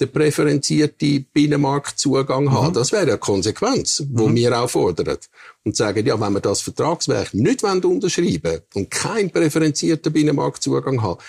den 0.00 0.12
präferenzierten 0.12 1.26
Binnenmarktzugang 1.32 2.44
mhm. 2.44 2.52
haben. 2.52 2.74
Das 2.74 2.92
wäre 2.92 3.02
eine 3.02 3.18
Konsequenz, 3.18 4.04
wo 4.10 4.28
mhm. 4.28 4.36
wir 4.36 4.60
auch 4.60 4.70
fordern. 4.70 5.18
Und 5.64 5.76
sagen, 5.76 6.06
ja, 6.06 6.20
wenn 6.20 6.32
wir 6.32 6.40
das 6.40 6.60
Vertragswerk 6.60 7.34
nicht 7.34 7.64
unterschreiben 7.64 8.60
und 8.74 8.90
keinen 8.90 9.30
präferenzierten 9.30 10.12
Binnenmarktzugang 10.12 11.02
haben, 11.02 11.20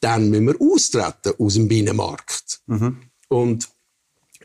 dann 0.00 0.30
müssen 0.30 0.46
wir 0.46 0.60
austreten 0.60 1.34
aus 1.38 1.54
dem 1.54 1.68
Binnenmarkt. 1.68 2.60
Mhm. 2.66 2.98
Und 3.28 3.68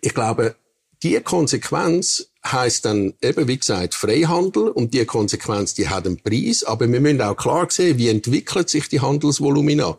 ich 0.02 0.14
glaube, 0.14 0.56
die 1.04 1.20
Konsequenz 1.22 2.31
heißt 2.46 2.86
dann 2.86 3.14
eben, 3.22 3.48
wie 3.48 3.58
gesagt, 3.58 3.94
Freihandel 3.94 4.70
und 4.70 4.94
die 4.94 5.06
Konsequenz, 5.06 5.74
die 5.74 5.90
hat 5.90 6.06
einen 6.06 6.18
Preis, 6.18 6.64
aber 6.64 6.92
wir 6.92 7.00
müssen 7.00 7.22
auch 7.22 7.36
klar 7.36 7.68
sehen, 7.70 7.98
wie 7.98 8.10
entwickelt 8.10 8.70
sich 8.70 8.90
die 8.90 9.00
Handelsvolumina. 9.00 9.98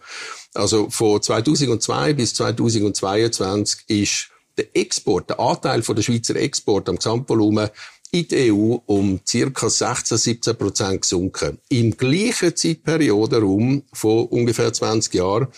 Also 0.54 0.90
von 0.90 1.22
2002 1.22 2.14
bis 2.14 2.34
2022 2.34 3.84
ist 3.88 4.28
der 4.58 4.76
Export, 4.76 5.30
der 5.30 5.40
Anteil 5.40 5.82
von 5.82 5.96
der 5.96 6.02
Schweizer 6.02 6.36
Export 6.36 6.88
am 6.88 6.96
Gesamtvolumen 6.96 7.70
in 8.10 8.28
der 8.28 8.52
EU 8.52 8.76
um 8.86 9.20
circa 9.26 9.70
16, 9.70 10.18
17 10.18 10.56
Prozent 10.56 11.02
gesunken. 11.02 11.58
Im 11.70 11.96
gleichen 11.96 12.54
Zeitperiode 12.54 13.38
rum 13.40 13.84
von 13.92 14.26
ungefähr 14.26 14.72
20 14.72 15.14
Jahren 15.14 15.48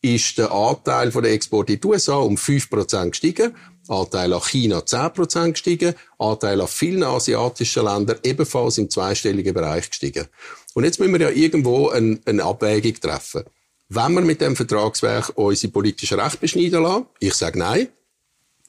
ist 0.00 0.36
der 0.36 0.50
Anteil 0.50 1.12
von 1.12 1.22
der 1.22 1.32
Export 1.32 1.70
in 1.70 1.80
die 1.80 1.86
USA 1.86 2.16
um 2.16 2.36
5 2.36 2.68
Prozent 2.68 3.12
gestiegen, 3.12 3.54
Anteil 3.92 4.32
an 4.32 4.40
China 4.40 4.84
10 4.84 5.12
Prozent 5.12 5.54
gestiegen, 5.54 5.94
Anteil 6.18 6.60
an 6.60 6.68
vielen 6.68 7.02
asiatischen 7.02 7.84
Ländern 7.84 8.18
ebenfalls 8.22 8.78
im 8.78 8.88
zweistelligen 8.88 9.54
Bereich 9.54 9.90
gestiegen. 9.90 10.26
Und 10.74 10.84
jetzt 10.84 10.98
müssen 10.98 11.12
wir 11.12 11.20
ja 11.20 11.30
irgendwo 11.30 11.90
eine, 11.90 12.18
eine 12.24 12.44
Abwägung 12.44 12.94
treffen. 13.00 13.44
Wenn 13.88 14.14
wir 14.14 14.22
mit 14.22 14.40
dem 14.40 14.56
Vertragswerk 14.56 15.32
unsere 15.34 15.72
politischen 15.72 16.18
Rechte 16.18 16.38
beschneiden 16.38 16.82
lassen, 16.82 17.06
ich 17.20 17.34
sage 17.34 17.58
nein, 17.58 17.88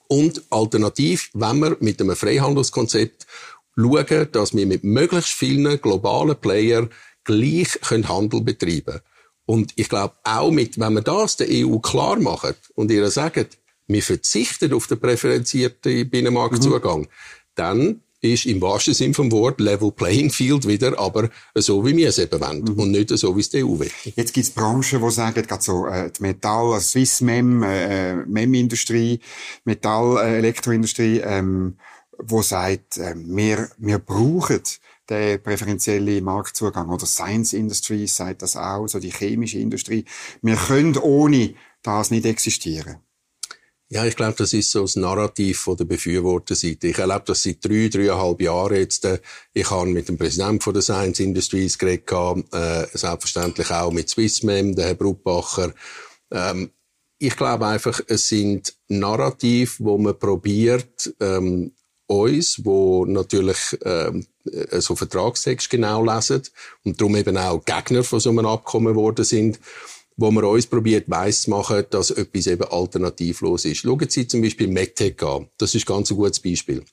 und 0.09 0.43
alternativ, 0.49 1.29
wenn 1.33 1.59
wir 1.59 1.77
mit 1.79 2.01
einem 2.01 2.15
Freihandelskonzept 2.15 3.25
schauen, 3.75 4.27
dass 4.31 4.53
wir 4.53 4.67
mit 4.67 4.83
möglichst 4.83 5.31
vielen 5.31 5.81
globalen 5.81 6.35
Playern 6.35 6.89
gleich 7.23 7.79
Handel 7.89 8.41
betreiben 8.41 8.83
können. 8.85 9.01
Und 9.45 9.73
ich 9.75 9.89
glaube, 9.89 10.13
auch 10.23 10.51
mit, 10.51 10.79
wenn 10.79 10.93
wir 10.93 11.01
das 11.01 11.37
der 11.37 11.47
EU 11.49 11.77
klar 11.79 12.17
machen 12.19 12.53
und 12.75 12.91
ihr 12.91 13.09
sagt, 13.09 13.57
wir 13.87 14.03
verzichten 14.03 14.73
auf 14.73 14.87
den 14.87 14.99
präferenzierten 14.99 16.09
Binnenmarktzugang, 16.09 17.01
mhm. 17.01 17.07
dann 17.55 18.01
ist 18.23 18.45
im 18.45 18.61
wahrsten 18.61 18.93
Sinn 18.93 19.13
vom 19.13 19.31
Wort 19.31 19.59
Level 19.59 19.91
Playing 19.91 20.29
Field 20.29 20.65
wieder, 20.65 20.97
aber 20.97 21.29
so 21.55 21.85
wie 21.85 21.95
wir 21.95 22.07
es 22.07 22.19
eben 22.19 22.39
wollen 22.39 22.63
mhm. 22.63 22.79
und 22.79 22.91
nicht 22.91 23.09
so 23.09 23.35
wie 23.35 23.41
es 23.41 23.49
die 23.49 23.63
EU 23.63 23.79
will. 23.79 23.91
Jetzt 24.15 24.33
gibt 24.33 24.47
es 24.47 24.53
Branchen, 24.53 25.01
die 25.01 25.11
sagen, 25.11 25.45
gerade 25.45 25.61
so 25.61 25.85
äh, 25.87 26.09
die 26.09 26.21
Metall, 26.21 26.73
also 26.73 26.79
Swiss 26.79 27.19
Mem, 27.19 27.63
äh, 27.63 28.15
Mem-Industrie, 28.25 29.19
Metall, 29.65 30.17
äh, 30.25 30.37
Elektroindustrie, 30.37 31.19
ähm, 31.19 31.77
wo 32.17 32.41
sagt, 32.41 32.97
äh, 32.97 33.13
wir, 33.17 33.69
wir 33.77 33.99
brauchen 33.99 34.61
den 35.09 35.43
präferentiellen 35.43 36.23
Marktzugang. 36.23 36.89
Oder 36.89 37.05
Science 37.05 37.53
Industry 37.53 38.07
sagt 38.07 38.41
das 38.41 38.55
auch, 38.55 38.87
so 38.87 38.99
die 38.99 39.11
chemische 39.11 39.59
Industrie. 39.59 40.05
Wir 40.41 40.55
können 40.55 40.97
ohne 40.97 41.55
das 41.81 42.11
nicht 42.11 42.25
existieren. 42.25 42.97
Ja, 43.93 44.05
ich 44.05 44.15
glaube, 44.15 44.33
das 44.35 44.53
ist 44.53 44.71
so 44.71 44.81
das 44.81 44.95
Narrativ 44.95 45.59
von 45.59 45.77
der 45.77 45.85
Befürworterseite. 45.85 46.87
Ich 46.87 46.97
erlebe 46.97 47.25
das 47.27 47.43
seit 47.43 47.63
drei, 47.63 47.89
dreieinhalb 47.89 48.41
Jahren 48.41 48.77
jetzt. 48.77 49.07
Ich 49.53 49.69
habe 49.69 49.85
mit 49.85 50.09
dem 50.09 50.17
Präsidenten 50.17 50.73
der 50.73 50.81
Science 50.81 51.19
Industries 51.19 51.77
geredet, 51.77 52.11
äh, 52.53 52.87
selbstverständlich 52.91 53.69
auch 53.69 53.91
mit 53.91 54.09
Swissmem, 54.09 54.75
der 54.75 54.87
Herr 54.87 54.95
Brutbacher. 54.95 55.75
Ähm, 56.31 56.71
ich 57.19 57.35
glaube 57.37 57.67
einfach, 57.67 58.01
es 58.07 58.27
sind 58.27 58.73
Narrativ, 58.87 59.75
wo 59.77 59.99
man 59.99 60.17
probiert, 60.17 61.13
ähm, 61.19 61.73
uns, 62.07 62.65
wo 62.65 63.05
natürlich 63.05 63.77
ähm, 63.85 64.25
so 64.71 64.95
Vertragstext 64.95 65.69
genau 65.69 66.03
lesen 66.03 66.41
und 66.83 66.99
darum 66.99 67.15
eben 67.15 67.37
auch 67.37 67.63
Gegner 67.63 68.03
von 68.03 68.19
so 68.19 68.31
einem 68.31 68.47
Abkommen 68.47 68.95
geworden 68.95 69.23
sind, 69.23 69.59
wo 70.17 70.31
man 70.31 70.43
uns 70.45 70.67
probiert 70.67 71.09
weiss 71.09 71.43
zu 71.43 71.49
machen, 71.49 71.85
dass 71.89 72.11
etwas 72.11 72.47
eben 72.47 72.63
alternativlos 72.63 73.65
ist. 73.65 73.79
Schauen 73.79 74.09
Sie 74.09 74.27
zum 74.27 74.41
Beispiel 74.41 74.67
MedTech 74.67 75.21
an. 75.23 75.47
Das 75.57 75.75
ist 75.75 75.85
ganz 75.85 76.11
ein 76.11 76.17
gutes 76.17 76.39
Beispiel. 76.39 76.83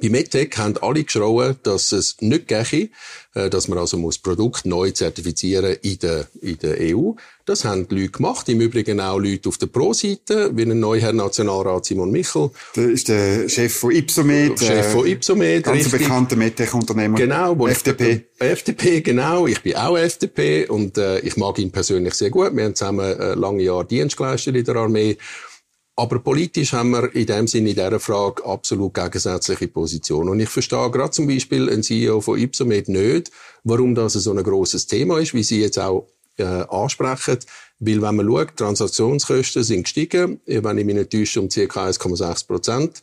Bei 0.00 0.10
MedTech 0.10 0.50
haben 0.58 0.76
alle 0.78 1.02
geschrauen, 1.02 1.56
dass 1.62 1.92
es 1.92 2.16
nicht 2.20 2.46
gehe, 2.46 2.90
äh, 3.34 3.48
dass 3.48 3.68
man 3.68 3.78
also 3.78 3.96
muss 3.96 4.18
Produkt 4.18 4.66
neu 4.66 4.90
zertifizieren 4.90 5.76
in 5.80 5.98
der, 5.98 6.28
in 6.42 6.58
der 6.58 6.76
EU. 6.94 7.12
Das 7.46 7.64
haben 7.64 7.88
die 7.88 8.02
Leute 8.02 8.10
gemacht. 8.10 8.46
Im 8.50 8.60
Übrigen 8.60 9.00
auch 9.00 9.18
Leute 9.18 9.48
auf 9.48 9.56
der 9.56 9.68
Pro-Seite, 9.68 10.54
wie 10.54 10.62
ein 10.62 10.78
neuer 10.78 11.00
Herr 11.00 11.12
Nationalrat 11.14 11.86
Simon 11.86 12.10
Michel. 12.10 12.50
Der 12.76 12.90
ist 12.90 13.08
der 13.08 13.48
Chef 13.48 13.74
von 13.74 13.90
Ypsomed. 13.90 14.60
Chef 14.60 14.92
von 14.92 15.06
Ypsomed. 15.06 15.64
Ganz 15.64 15.84
richtig. 15.86 16.00
bekannter 16.02 16.36
MedTech-Unternehmer. 16.36 17.16
Genau. 17.16 17.66
FDP. 17.66 18.26
FDP, 18.38 19.00
genau. 19.00 19.46
Ich 19.46 19.62
bin 19.62 19.74
auch 19.74 19.96
FDP 19.96 20.66
und 20.66 20.98
äh, 20.98 21.20
ich 21.20 21.38
mag 21.38 21.58
ihn 21.58 21.72
persönlich 21.72 22.12
sehr 22.12 22.28
gut. 22.28 22.54
Wir 22.54 22.64
haben 22.64 22.74
zusammen 22.74 23.18
äh, 23.18 23.32
lange 23.32 23.62
Jahre 23.62 23.86
Dienst 23.86 24.18
geleistet 24.18 24.54
in 24.54 24.64
der 24.64 24.76
Armee. 24.76 25.16
Aber 25.98 26.20
politisch 26.20 26.74
haben 26.74 26.90
wir 26.90 27.12
in 27.12 27.26
dem 27.26 27.48
Sinne 27.48 27.70
in 27.70 27.74
dieser 27.74 27.98
Frage 27.98 28.44
absolut 28.44 28.94
gegensätzliche 28.94 29.66
Positionen. 29.66 30.28
Und 30.28 30.38
ich 30.38 30.48
verstehe 30.48 30.88
gerade 30.92 31.10
zum 31.10 31.26
Beispiel 31.26 31.68
ein 31.68 31.82
CEO 31.82 32.20
von 32.20 32.38
Ypsomed 32.38 32.88
nicht, 32.88 33.32
warum 33.64 33.96
das 33.96 34.12
so 34.12 34.30
ein 34.30 34.44
grosses 34.44 34.86
Thema 34.86 35.18
ist, 35.18 35.34
wie 35.34 35.42
Sie 35.42 35.60
jetzt 35.60 35.76
auch 35.76 36.06
äh, 36.36 36.44
ansprechen. 36.44 37.38
Weil 37.80 38.00
wenn 38.00 38.14
man 38.14 38.28
schaut, 38.28 38.56
Transaktionskosten 38.56 39.64
sind 39.64 39.82
gestiegen, 39.82 40.40
wenn 40.46 40.78
ich 40.78 40.84
mich 40.84 40.94
nicht 40.94 41.10
täusche, 41.10 41.40
um 41.40 41.48
ca. 41.48 41.62
1,6 41.62 42.46
Prozent. 42.46 43.02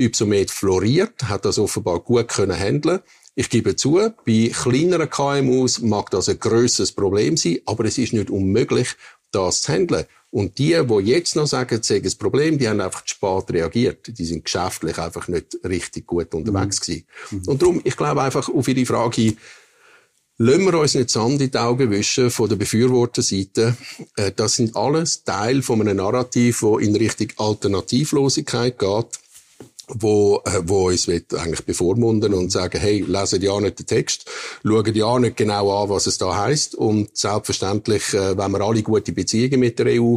Ypsomed 0.00 0.52
floriert, 0.52 1.24
hat 1.24 1.44
das 1.44 1.58
offenbar 1.58 1.98
gut 1.98 2.28
können 2.28 2.56
handeln. 2.56 3.00
Ich 3.34 3.50
gebe 3.50 3.74
zu, 3.74 4.12
bei 4.24 4.52
kleineren 4.54 5.10
KMUs 5.10 5.80
mag 5.80 6.10
das 6.10 6.28
ein 6.28 6.38
grösseres 6.38 6.92
Problem 6.92 7.36
sein, 7.36 7.58
aber 7.66 7.86
es 7.86 7.98
ist 7.98 8.12
nicht 8.12 8.30
unmöglich, 8.30 8.94
das 9.32 9.62
zu 9.62 9.72
handeln. 9.72 10.06
Und 10.30 10.58
die, 10.58 10.78
die 10.78 11.10
jetzt 11.10 11.36
noch 11.36 11.46
sagen, 11.46 11.78
es 11.80 11.86
sei 11.86 11.96
ein 11.96 12.18
Problem, 12.18 12.58
die 12.58 12.68
haben 12.68 12.80
einfach 12.80 13.04
zu 13.04 13.14
spät 13.14 13.50
reagiert. 13.50 14.18
Die 14.18 14.24
sind 14.24 14.44
geschäftlich 14.44 14.98
einfach 14.98 15.26
nicht 15.28 15.58
richtig 15.64 16.06
gut 16.06 16.34
unterwegs 16.34 16.80
mhm. 16.80 16.84
gewesen. 16.84 17.06
Mhm. 17.30 17.42
Und 17.46 17.62
darum, 17.62 17.80
ich 17.84 17.96
glaube 17.96 18.22
einfach 18.22 18.48
auf 18.48 18.68
Ihre 18.68 18.84
Frage, 18.84 19.36
lassen 20.36 20.64
wir 20.64 20.78
uns 20.78 20.94
nicht 20.94 21.10
Sand 21.10 21.40
in 21.40 21.50
die 21.50 21.58
Augen 21.58 21.90
wischen 21.90 22.30
von 22.30 22.48
der 22.48 22.56
Befürworterseite. 22.56 23.76
Äh, 24.16 24.32
das 24.36 24.56
sind 24.56 24.76
alles 24.76 25.24
Teil 25.24 25.62
von 25.62 25.80
einem 25.80 25.96
Narrativ, 25.96 26.60
das 26.60 26.82
in 26.82 26.94
Richtung 26.94 27.28
Alternativlosigkeit 27.36 28.78
geht 28.78 29.18
wo, 29.88 30.42
äh, 30.44 30.60
wo 30.64 30.88
uns 30.88 31.08
eigentlich 31.08 31.64
bevormunden 31.64 32.34
und 32.34 32.52
sagen, 32.52 32.80
hey, 32.80 33.04
lesen 33.06 33.42
ja 33.42 33.60
nicht 33.60 33.78
den 33.78 33.86
Text, 33.86 34.28
schauen 34.62 34.94
ja 34.94 35.18
nicht 35.18 35.36
genau 35.36 35.82
an, 35.82 35.88
was 35.88 36.06
es 36.06 36.18
da 36.18 36.36
heißt 36.36 36.74
und 36.74 37.16
selbstverständlich, 37.16 38.14
äh, 38.14 38.36
wenn 38.36 38.52
wir 38.52 38.60
alle 38.60 38.82
gute 38.82 39.12
Beziehungen 39.12 39.60
mit 39.60 39.78
der 39.78 40.00
EU, 40.00 40.16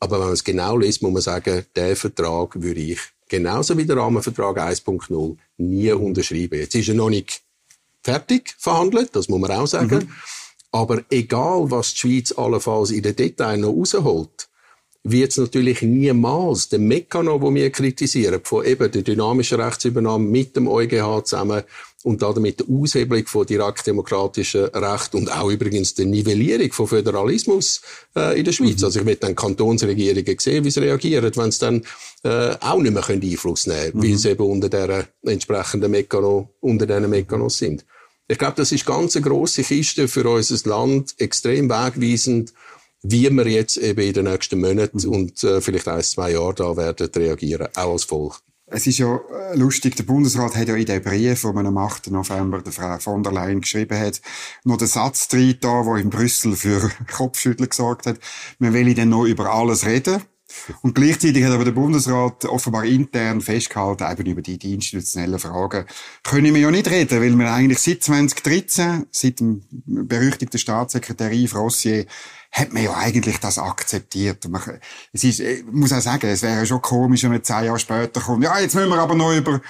aber 0.00 0.18
wenn 0.18 0.26
man 0.26 0.34
es 0.34 0.44
genau 0.44 0.76
liest, 0.76 1.02
muss 1.02 1.12
man 1.12 1.22
sagen, 1.22 1.64
der 1.74 1.96
Vertrag 1.96 2.60
würde 2.60 2.80
ich 2.80 3.00
genauso 3.28 3.76
wie 3.76 3.86
der 3.86 3.96
Rahmenvertrag 3.96 4.58
1.0 4.58 5.36
nie 5.58 5.92
unterschreiben. 5.92 6.58
Jetzt 6.58 6.74
ist 6.74 6.88
er 6.88 6.94
noch 6.94 7.10
nicht 7.10 7.42
fertig 8.02 8.54
verhandelt, 8.58 9.16
das 9.16 9.28
muss 9.28 9.40
man 9.40 9.50
auch 9.50 9.66
sagen. 9.66 9.98
Mhm. 9.98 10.08
Aber 10.72 11.02
egal, 11.10 11.70
was 11.70 11.94
die 11.94 12.00
Schweiz 12.00 12.32
allenfalls 12.32 12.90
in 12.90 13.02
den 13.02 13.16
Details 13.16 13.58
noch 13.58 13.70
rausholt, 13.70 14.48
wird 15.10 15.30
es 15.30 15.36
natürlich 15.36 15.82
niemals 15.82 16.68
den 16.68 16.86
Mechanismus, 16.88 17.40
den 17.40 17.54
wir 17.54 17.70
kritisieren, 17.70 18.40
von 18.42 18.64
eben 18.64 18.90
der 18.90 19.02
dynamischen 19.02 19.60
Rechtsübernahme 19.60 20.24
mit 20.24 20.56
dem 20.56 20.68
EuGH 20.68 21.24
zusammen 21.24 21.62
und 22.02 22.22
damit 22.22 22.60
der 22.60 22.66
Aushebelung 22.68 23.26
von 23.26 23.46
direktdemokratischen 23.46 24.66
Recht 24.66 25.14
und 25.14 25.30
auch 25.30 25.50
übrigens 25.50 25.94
der 25.94 26.06
Nivellierung 26.06 26.72
von 26.72 26.86
Föderalismus 26.86 27.80
äh, 28.14 28.38
in 28.38 28.44
der 28.44 28.52
Schweiz. 28.52 28.78
Mhm. 28.78 28.84
Also 28.84 29.00
ich 29.00 29.06
will 29.06 29.16
dann 29.16 29.34
Kantonsregierungen 29.34 30.38
sehen, 30.38 30.64
wie 30.64 30.70
sie 30.70 30.80
reagieren, 30.80 31.32
wenn 31.34 31.50
sie 31.50 31.60
dann 31.60 31.82
äh, 32.22 32.56
auch 32.60 32.78
nicht 32.78 32.92
mehr 32.92 33.02
können 33.02 33.22
Einfluss 33.22 33.66
nehmen 33.66 33.92
können, 33.92 33.98
mhm. 33.98 34.02
weil 34.02 34.18
sie 34.18 34.30
eben 34.30 34.44
unter 34.44 34.68
der 34.68 35.08
entsprechenden 35.22 35.90
Mechanismus, 35.90 36.46
unter 36.60 36.86
diesen 36.86 37.10
Mechanismus 37.10 37.58
sind. 37.58 37.84
Ich 38.28 38.38
glaube, 38.38 38.54
das 38.56 38.72
ist 38.72 38.86
ganz 38.86 39.14
eine 39.16 39.24
grosse 39.24 39.62
Kiste 39.62 40.08
für 40.08 40.28
unser 40.28 40.68
Land, 40.68 41.14
extrem 41.18 41.68
wegweisend 41.68 42.52
wie 43.10 43.30
wir 43.30 43.46
jetzt 43.48 43.76
eben 43.76 44.00
in 44.00 44.12
den 44.12 44.24
nächsten 44.24 44.60
Monaten 44.60 44.98
mhm. 44.98 45.12
und 45.12 45.44
äh, 45.44 45.60
vielleicht 45.60 45.88
ein, 45.88 46.02
zwei 46.02 46.32
Jahren 46.32 46.54
da 46.56 46.76
werden 46.76 47.08
reagieren, 47.14 47.68
auch 47.74 47.92
als 47.92 48.04
Volk. 48.04 48.40
Es 48.68 48.86
ist 48.88 48.98
ja 48.98 49.14
äh, 49.16 49.56
lustig, 49.56 49.94
der 49.94 50.02
Bundesrat 50.02 50.56
hat 50.56 50.66
ja 50.66 50.74
in 50.74 50.86
dem 50.86 51.00
Brief, 51.00 51.44
wo 51.44 51.52
man 51.52 51.66
am 51.66 51.78
8. 51.78 52.10
November 52.10 52.62
der 52.62 52.72
Frau 52.72 52.98
von 52.98 53.22
der 53.22 53.32
Leyen 53.32 53.60
geschrieben 53.60 53.96
hat, 53.96 54.20
noch 54.64 54.76
den 54.76 54.88
Satz 54.88 55.28
drin 55.28 55.56
da, 55.60 55.86
wo 55.86 55.94
in 55.94 56.10
Brüssel 56.10 56.56
für 56.56 56.90
Kopfschütteln 57.12 57.68
gesorgt 57.68 58.06
hat. 58.06 58.18
Man 58.58 58.72
will 58.72 58.92
dann 58.94 59.10
noch 59.10 59.24
über 59.24 59.52
alles 59.52 59.86
reden. 59.86 60.20
Und 60.82 60.94
gleichzeitig 60.94 61.44
hat 61.44 61.52
aber 61.52 61.64
der 61.64 61.72
Bundesrat 61.72 62.44
offenbar 62.44 62.84
intern 62.84 63.40
festgehalten, 63.40 64.06
eben 64.10 64.30
über 64.30 64.42
die, 64.42 64.58
die 64.58 64.74
institutionellen 64.74 65.38
Fragen 65.38 65.86
können 66.22 66.54
wir 66.54 66.60
ja 66.60 66.70
nicht 66.70 66.88
reden, 66.88 67.20
weil 67.20 67.36
wir 67.36 67.52
eigentlich 67.52 67.80
seit 67.80 68.02
2013, 68.02 69.06
seit 69.10 69.40
dem 69.40 69.64
berüchtigten 69.86 70.58
Staatssekretär 70.58 71.32
Yves 71.32 71.54
Rossier, 71.54 72.06
hat 72.52 72.72
man 72.72 72.82
ja 72.82 72.94
eigentlich 72.94 73.38
das 73.38 73.58
akzeptiert. 73.58 74.48
Man, 74.48 74.62
es 75.12 75.24
ist, 75.24 75.40
ich 75.40 75.64
muss 75.70 75.92
auch 75.92 76.00
sagen, 76.00 76.26
es 76.28 76.42
wäre 76.42 76.66
schon 76.66 76.82
komisch, 76.82 77.22
wenn 77.24 77.32
man 77.32 77.44
zehn 77.44 77.64
Jahre 77.64 77.78
später 77.78 78.20
kommt, 78.20 78.44
ja, 78.44 78.58
jetzt 78.58 78.74
müssen 78.74 78.90
wir 78.90 78.98
aber 78.98 79.14
noch 79.14 79.34
über 79.34 79.60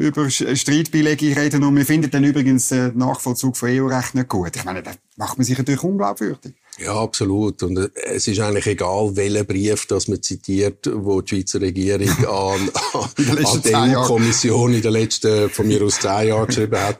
über 0.00 0.30
Streitbeilegung 0.30 1.32
reden 1.34 1.62
und 1.62 1.76
wir 1.76 1.84
finden 1.84 2.10
dann 2.10 2.24
übrigens 2.24 2.68
den 2.68 2.96
Nachvollzug 2.96 3.56
von 3.56 3.68
EU-Recht 3.68 4.14
nicht 4.14 4.28
gut. 4.28 4.56
Ich 4.56 4.64
meine, 4.64 4.82
da 4.82 4.92
macht 5.16 5.36
man 5.36 5.44
sich 5.44 5.58
natürlich 5.58 5.82
unglaubwürdig. 5.82 6.54
Ja, 6.78 6.94
absolut. 6.94 7.62
Und 7.62 7.76
äh, 7.76 7.88
es 8.06 8.26
ist 8.26 8.40
eigentlich 8.40 8.66
egal, 8.66 9.14
welchen 9.14 9.46
Brief 9.46 9.86
das 9.86 10.08
man 10.08 10.22
zitiert, 10.22 10.88
wo 10.92 11.20
die 11.20 11.36
Schweizer 11.36 11.60
Regierung 11.60 12.08
an, 12.26 12.70
an 12.94 13.62
die 13.62 13.74
EU-Kommission 13.74 14.72
in 14.72 14.82
den 14.82 14.92
letzten, 14.92 15.50
von 15.50 15.66
mir 15.66 15.82
aus 15.82 15.98
zehn 16.00 16.28
Jahren 16.28 16.46
geschrieben 16.46 16.80
hat, 16.80 16.98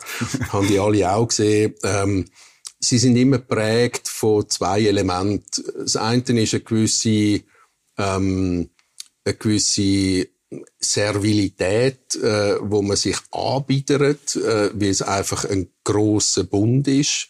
haben 0.50 0.68
die 0.68 0.78
alle 0.78 1.10
auch 1.10 1.28
gesehen. 1.28 1.74
Ähm, 1.82 2.26
sie 2.80 2.98
sind 2.98 3.16
immer 3.16 3.38
prägt 3.38 4.08
von 4.08 4.48
zwei 4.48 4.82
Elementen. 4.82 5.64
Das 5.78 5.96
eine 5.96 6.22
ist 6.40 6.54
eine 6.54 6.62
gewisse, 6.62 7.42
ähm, 7.98 8.70
eine 9.24 9.34
gewisse 9.38 10.28
Servilität, 10.80 12.16
äh, 12.16 12.56
wo 12.60 12.82
man 12.82 12.96
sich 12.96 13.16
anbietet, 13.30 14.34
äh, 14.36 14.70
weil 14.74 14.88
es 14.88 15.02
einfach 15.02 15.44
ein 15.44 15.68
grosser 15.84 16.44
Bund 16.44 16.88
ist. 16.88 17.28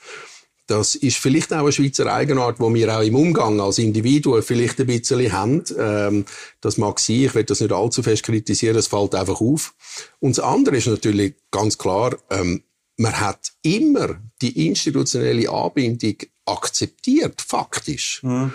Das 0.66 0.95
ist 0.95 1.19
vielleicht 1.19 1.52
auch 1.52 1.62
eine 1.62 1.73
Schweizer 1.73 2.07
Eigenart, 2.07 2.61
wo 2.61 2.73
wir 2.73 2.97
auch 2.97 3.02
im 3.02 3.16
Umgang 3.16 3.61
als 3.61 3.78
Individuen 3.78 4.40
vielleicht 4.40 4.78
ein 4.78 4.87
bisschen 4.87 5.33
haben. 5.33 5.64
Ähm, 5.76 6.25
das 6.61 6.78
mag 6.78 7.00
sein, 7.00 7.25
ich 7.25 7.35
will 7.35 7.42
das 7.42 7.61
nicht 7.61 7.73
allzu 7.73 8.04
fest 8.04 8.23
kritisieren, 8.23 8.76
es 8.76 8.87
fällt 8.87 9.16
einfach 9.16 9.40
auf. 9.40 9.75
Und 10.21 10.38
das 10.38 10.45
andere 10.45 10.76
ist 10.76 10.87
natürlich 10.87 11.35
ganz 11.50 11.76
klar, 11.76 12.16
ähm, 12.30 12.62
man 13.00 13.19
hat 13.19 13.52
immer 13.62 14.21
die 14.42 14.66
institutionelle 14.66 15.49
Anbindung 15.49 16.16
akzeptiert, 16.45 17.40
faktisch. 17.40 18.23
Mhm. 18.23 18.52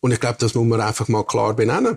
Und 0.00 0.12
ich 0.12 0.20
glaube, 0.20 0.36
das 0.38 0.54
muss 0.54 0.66
man 0.66 0.82
einfach 0.82 1.08
mal 1.08 1.24
klar 1.24 1.54
benennen 1.54 1.96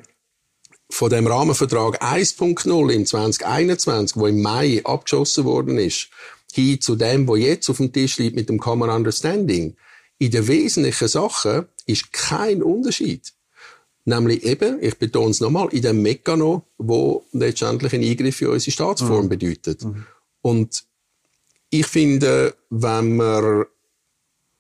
von 0.90 1.10
dem 1.10 1.28
Rahmenvertrag 1.28 2.02
1.0 2.02 2.90
im 2.90 3.06
2021, 3.06 4.16
wo 4.16 4.28
im 4.28 4.42
Mai 4.42 4.82
abgeschossen 4.86 5.44
worden 5.44 5.78
ist, 5.78 6.08
hin 6.54 6.80
zu 6.80 6.96
dem, 6.96 7.28
wo 7.28 7.36
jetzt 7.36 7.70
auf 7.70 7.78
dem 7.78 7.92
Tisch 7.92 8.18
liegt 8.18 8.38
mit 8.38 8.48
dem 8.48 8.60
Common 8.60 8.90
Understanding, 8.90 9.76
in 10.20 10.32
den 10.32 10.48
wesentlichen 10.48 11.10
Sachen 11.10 11.66
ist 11.86 12.14
kein 12.14 12.64
Unterschied. 12.64 13.34
Nämlich 14.06 14.44
eben, 14.44 14.82
ich 14.82 14.98
betone 14.98 15.32
es 15.32 15.42
nochmal, 15.42 15.68
in 15.74 15.82
dem 15.82 16.02
Mekano, 16.02 16.64
wo 16.78 17.26
letztendlich 17.34 17.94
ein 17.94 18.04
Eingriff 18.04 18.42
in 18.42 18.48
unsere 18.48 18.72
Staatsform 18.72 19.26
mhm. 19.26 19.30
bedeutet. 19.30 19.84
Mhm. 19.84 20.06
Und 20.42 20.89
ich 21.70 21.88
finde, 21.88 22.56
wenn 22.70 23.16
wir 23.18 23.68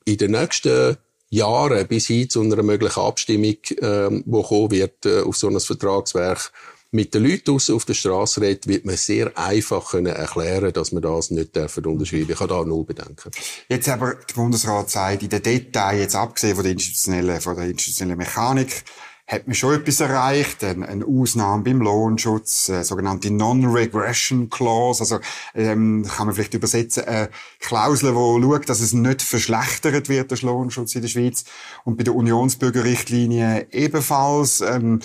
in 0.05 0.17
den 0.17 0.31
nächsten 0.31 0.97
Jahren 1.29 1.87
bis 1.87 2.07
hin 2.07 2.29
zu 2.29 2.41
einer 2.41 2.63
möglichen 2.63 2.99
Abstimmung, 2.99 3.57
ähm, 3.81 4.23
wo 4.25 4.41
kommen 4.41 4.71
wird 4.71 5.05
äh, 5.05 5.21
auf 5.21 5.37
so 5.37 5.47
ein 5.47 5.59
Vertragswerk, 5.59 6.51
mit 6.91 7.13
den 7.13 7.23
Leuten 7.23 7.51
auf 7.51 7.85
der 7.85 7.93
Straße 7.93 8.41
redet, 8.41 8.67
wird 8.67 8.85
man 8.85 8.97
sehr 8.97 9.37
einfach 9.37 9.91
können 9.91 10.07
erklären, 10.07 10.73
dass 10.73 10.91
man 10.91 11.03
das 11.03 11.29
nicht 11.29 11.55
dürfen 11.55 11.85
unterschreiben. 11.85 12.31
Ich 12.31 12.39
habe 12.39 12.49
da 12.49 12.63
null 12.63 12.83
Bedenken. 12.83 13.29
Jetzt 13.67 13.89
aber 13.89 14.15
der 14.15 14.33
Bundesrat 14.33 14.89
sagt, 14.89 15.21
in 15.21 15.29
den 15.29 15.43
Details, 15.43 15.99
jetzt 15.99 16.15
abgesehen 16.15 16.55
von 16.55 16.63
der 16.63 16.73
institutionellen, 16.73 17.41
von 17.41 17.55
der 17.55 17.65
institutionellen 17.65 18.17
Mechanik, 18.17 18.83
hat 19.29 19.45
man 19.45 19.53
schon 19.53 19.75
etwas 19.75 19.99
erreicht. 19.99 20.63
Eine, 20.63 20.87
eine 20.87 21.05
Ausnahme 21.05 21.63
beim 21.63 21.81
Lohnschutz, 21.81 22.69
eine 22.69 22.83
sogenannte 22.83 23.31
Non-Regression 23.31 24.49
Clause. 24.49 25.01
Also 25.01 25.19
ähm, 25.53 26.05
kann 26.09 26.25
man 26.25 26.35
vielleicht 26.35 26.55
übersetzen, 26.55 27.05
eine 27.05 27.29
Klausel, 27.59 28.09
die 28.09 28.15
schaut, 28.15 28.67
dass 28.67 28.81
es 28.81 28.91
nicht 28.93 29.21
verschlechtert 29.21 30.09
wird, 30.09 30.31
der 30.31 30.39
Lohnschutz 30.39 30.95
in 30.95 31.03
der 31.03 31.09
Schweiz. 31.09 31.45
Und 31.85 31.97
bei 31.97 32.03
der 32.03 32.15
Unionsbürgerrichtlinie 32.15 33.67
ebenfalls 33.71 34.61
ähm, 34.61 34.99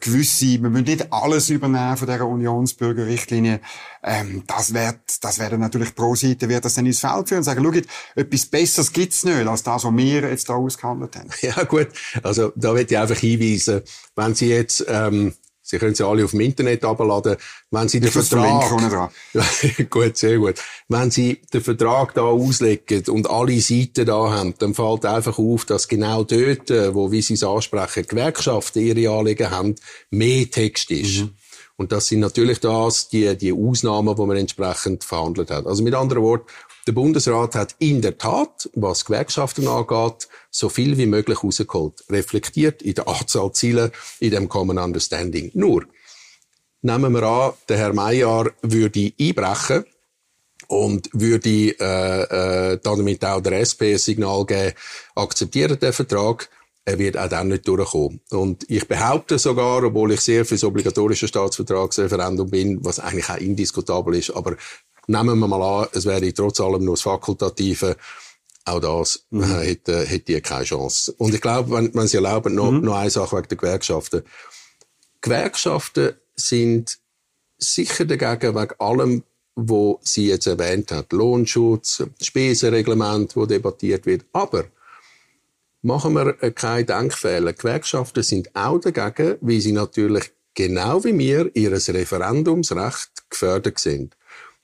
gewisse, 0.00 0.62
wir 0.62 0.70
müssen 0.70 0.84
nicht 0.84 1.12
alles 1.12 1.50
übernehmen 1.50 1.96
von 1.98 2.08
dieser 2.08 2.26
Unionsbürgerrichtlinie. 2.26 3.60
Ähm, 4.02 4.44
das 4.46 4.72
wird, 4.72 5.00
das 5.20 5.38
werden 5.38 5.60
natürlich 5.60 5.94
pro 5.94 6.14
Seite 6.14 6.48
wird 6.48 6.64
das 6.64 6.74
dann 6.74 6.86
ins 6.86 7.00
Feld 7.00 7.28
führen 7.28 7.38
und 7.38 7.44
sagen, 7.44 7.62
schaut, 7.62 7.84
etwas 8.14 8.46
Besseres 8.46 8.92
gibt's 8.92 9.24
nicht, 9.24 9.46
als 9.46 9.62
das, 9.62 9.84
was 9.84 9.96
wir 9.96 10.28
jetzt 10.28 10.48
da 10.48 10.54
ausgehandelt 10.54 11.16
haben. 11.16 11.28
Ja, 11.42 11.62
gut. 11.64 11.88
Also, 12.22 12.52
da 12.56 12.74
wird 12.74 12.90
ich 12.90 12.98
einfach 12.98 13.18
hinweisen, 13.18 13.65
wenn 14.14 14.34
Sie 14.34 14.48
jetzt, 14.48 14.84
ähm, 14.88 15.34
Sie 15.68 15.78
können 15.78 15.96
sie 15.96 16.06
alle 16.06 16.24
auf 16.24 16.30
dem 16.30 16.40
Internet 16.40 16.84
abladen. 16.84 17.36
Wenn 17.72 17.88
Sie 17.88 17.98
den 17.98 18.06
ich 18.06 18.12
Vertrag, 18.12 18.70
gut, 19.90 20.16
sehr 20.16 20.38
gut. 20.38 20.54
Wenn 20.88 21.10
Sie 21.10 21.42
den 21.52 21.60
Vertrag 21.60 22.14
da 22.14 22.22
auslegen 22.22 23.02
und 23.08 23.28
alle 23.28 23.60
Seiten 23.60 24.06
da 24.06 24.30
haben, 24.30 24.54
dann 24.58 24.74
fällt 24.74 25.04
einfach 25.04 25.40
auf, 25.40 25.64
dass 25.64 25.88
genau 25.88 26.22
dort, 26.22 26.70
äh, 26.70 26.94
wo, 26.94 27.10
wie 27.10 27.20
Sie 27.20 27.34
es 27.34 27.42
ansprechen, 27.42 28.06
Gewerkschaften 28.06 28.80
ihre 28.80 29.12
Anliegen 29.12 29.50
haben, 29.50 29.74
mehr 30.10 30.48
Text 30.48 30.92
ist. 30.92 31.22
Mhm. 31.22 31.30
Und 31.76 31.92
das 31.92 32.06
sind 32.06 32.20
natürlich 32.20 32.60
das, 32.60 33.08
die, 33.08 33.36
die 33.36 33.52
Ausnahmen, 33.52 34.14
die 34.14 34.22
man 34.26 34.36
entsprechend 34.36 35.04
verhandelt 35.04 35.50
hat. 35.50 35.66
Also 35.66 35.82
mit 35.82 35.94
anderen 35.94 36.22
Worten, 36.22 36.46
der 36.86 36.92
Bundesrat 36.92 37.54
hat 37.54 37.74
in 37.78 38.00
der 38.00 38.16
Tat, 38.16 38.70
was 38.74 39.04
Gewerkschaften 39.04 39.66
angeht, 39.66 40.28
so 40.50 40.68
viel 40.68 40.96
wie 40.96 41.06
möglich 41.06 41.42
rausgeholt. 41.42 42.04
Reflektiert 42.10 42.82
in 42.82 42.94
der 42.94 43.08
Anzahl 43.08 43.52
Ziele 43.52 43.90
in 44.20 44.30
dem 44.30 44.48
Common 44.48 44.78
Understanding. 44.78 45.50
Nur, 45.54 45.84
nehmen 46.82 47.12
wir 47.12 47.22
an, 47.24 47.52
der 47.68 47.78
Herr 47.78 47.92
Mayer 47.92 48.52
würde 48.62 49.12
einbrechen 49.20 49.84
und 50.68 51.10
würde 51.12 51.76
äh, 51.78 52.72
äh, 52.72 52.78
damit 52.82 53.24
auch 53.24 53.40
der 53.40 53.60
SP 53.66 53.94
ein 53.94 53.98
Signal 53.98 54.46
geben, 54.46 54.74
akzeptiert 55.14 55.82
den 55.82 55.92
Vertrag, 55.92 56.48
er 56.88 57.00
wird 57.00 57.18
auch 57.18 57.28
dann 57.28 57.48
nicht 57.48 57.66
durchkommen. 57.66 58.20
Und 58.30 58.64
ich 58.70 58.86
behaupte 58.86 59.40
sogar, 59.40 59.82
obwohl 59.82 60.12
ich 60.12 60.20
sehr 60.20 60.44
für 60.44 60.54
das 60.54 60.62
obligatorische 60.62 61.26
Staatsvertragsreferendum 61.26 62.48
bin, 62.48 62.84
was 62.84 63.00
eigentlich 63.00 63.28
auch 63.28 63.38
indiskutabel 63.38 64.14
ist, 64.14 64.30
aber 64.30 64.56
nehmen 65.06 65.38
wir 65.38 65.48
mal 65.48 65.62
an, 65.82 65.88
es 65.92 66.04
wäre 66.06 66.32
trotz 66.32 66.60
allem 66.60 66.84
nur 66.84 66.94
das 66.94 67.02
Fakultative, 67.02 67.96
auch 68.64 68.80
das 68.80 69.24
mhm. 69.30 69.42
äh, 69.42 69.66
hätte, 69.66 70.04
hätte 70.04 70.34
die 70.34 70.40
keine 70.40 70.64
Chance. 70.64 71.14
Und 71.18 71.34
ich 71.34 71.40
glaube, 71.40 71.70
wenn, 71.70 71.94
wenn 71.94 72.08
Sie 72.08 72.16
erlauben, 72.16 72.54
noch, 72.54 72.70
mhm. 72.70 72.80
noch 72.80 72.96
eine 72.96 73.10
Sache 73.10 73.36
wegen 73.36 73.48
der 73.48 73.58
Gewerkschaften. 73.58 74.22
Gewerkschaften 75.20 76.14
sind 76.34 76.98
sicher 77.58 78.04
dagegen 78.04 78.54
wegen 78.54 78.74
allem, 78.78 79.22
wo 79.54 80.00
Sie 80.02 80.28
jetzt 80.28 80.46
erwähnt 80.46 80.92
haben. 80.92 81.06
Lohnschutz, 81.12 82.02
Spesenreglement, 82.20 83.36
wo 83.36 83.46
debattiert 83.46 84.04
wird. 84.04 84.24
Aber 84.32 84.64
machen 85.82 86.14
wir 86.14 86.34
keine 86.52 86.84
Denkfehler. 86.84 87.52
Gewerkschaften 87.52 88.22
sind 88.22 88.54
auch 88.54 88.78
dagegen, 88.78 89.38
weil 89.40 89.60
sie 89.60 89.72
natürlich 89.72 90.32
genau 90.54 91.04
wie 91.04 91.16
wir 91.16 91.54
ihres 91.54 91.88
Referendumsrecht 91.88 93.30
gefördert 93.30 93.78
sind. 93.78 94.15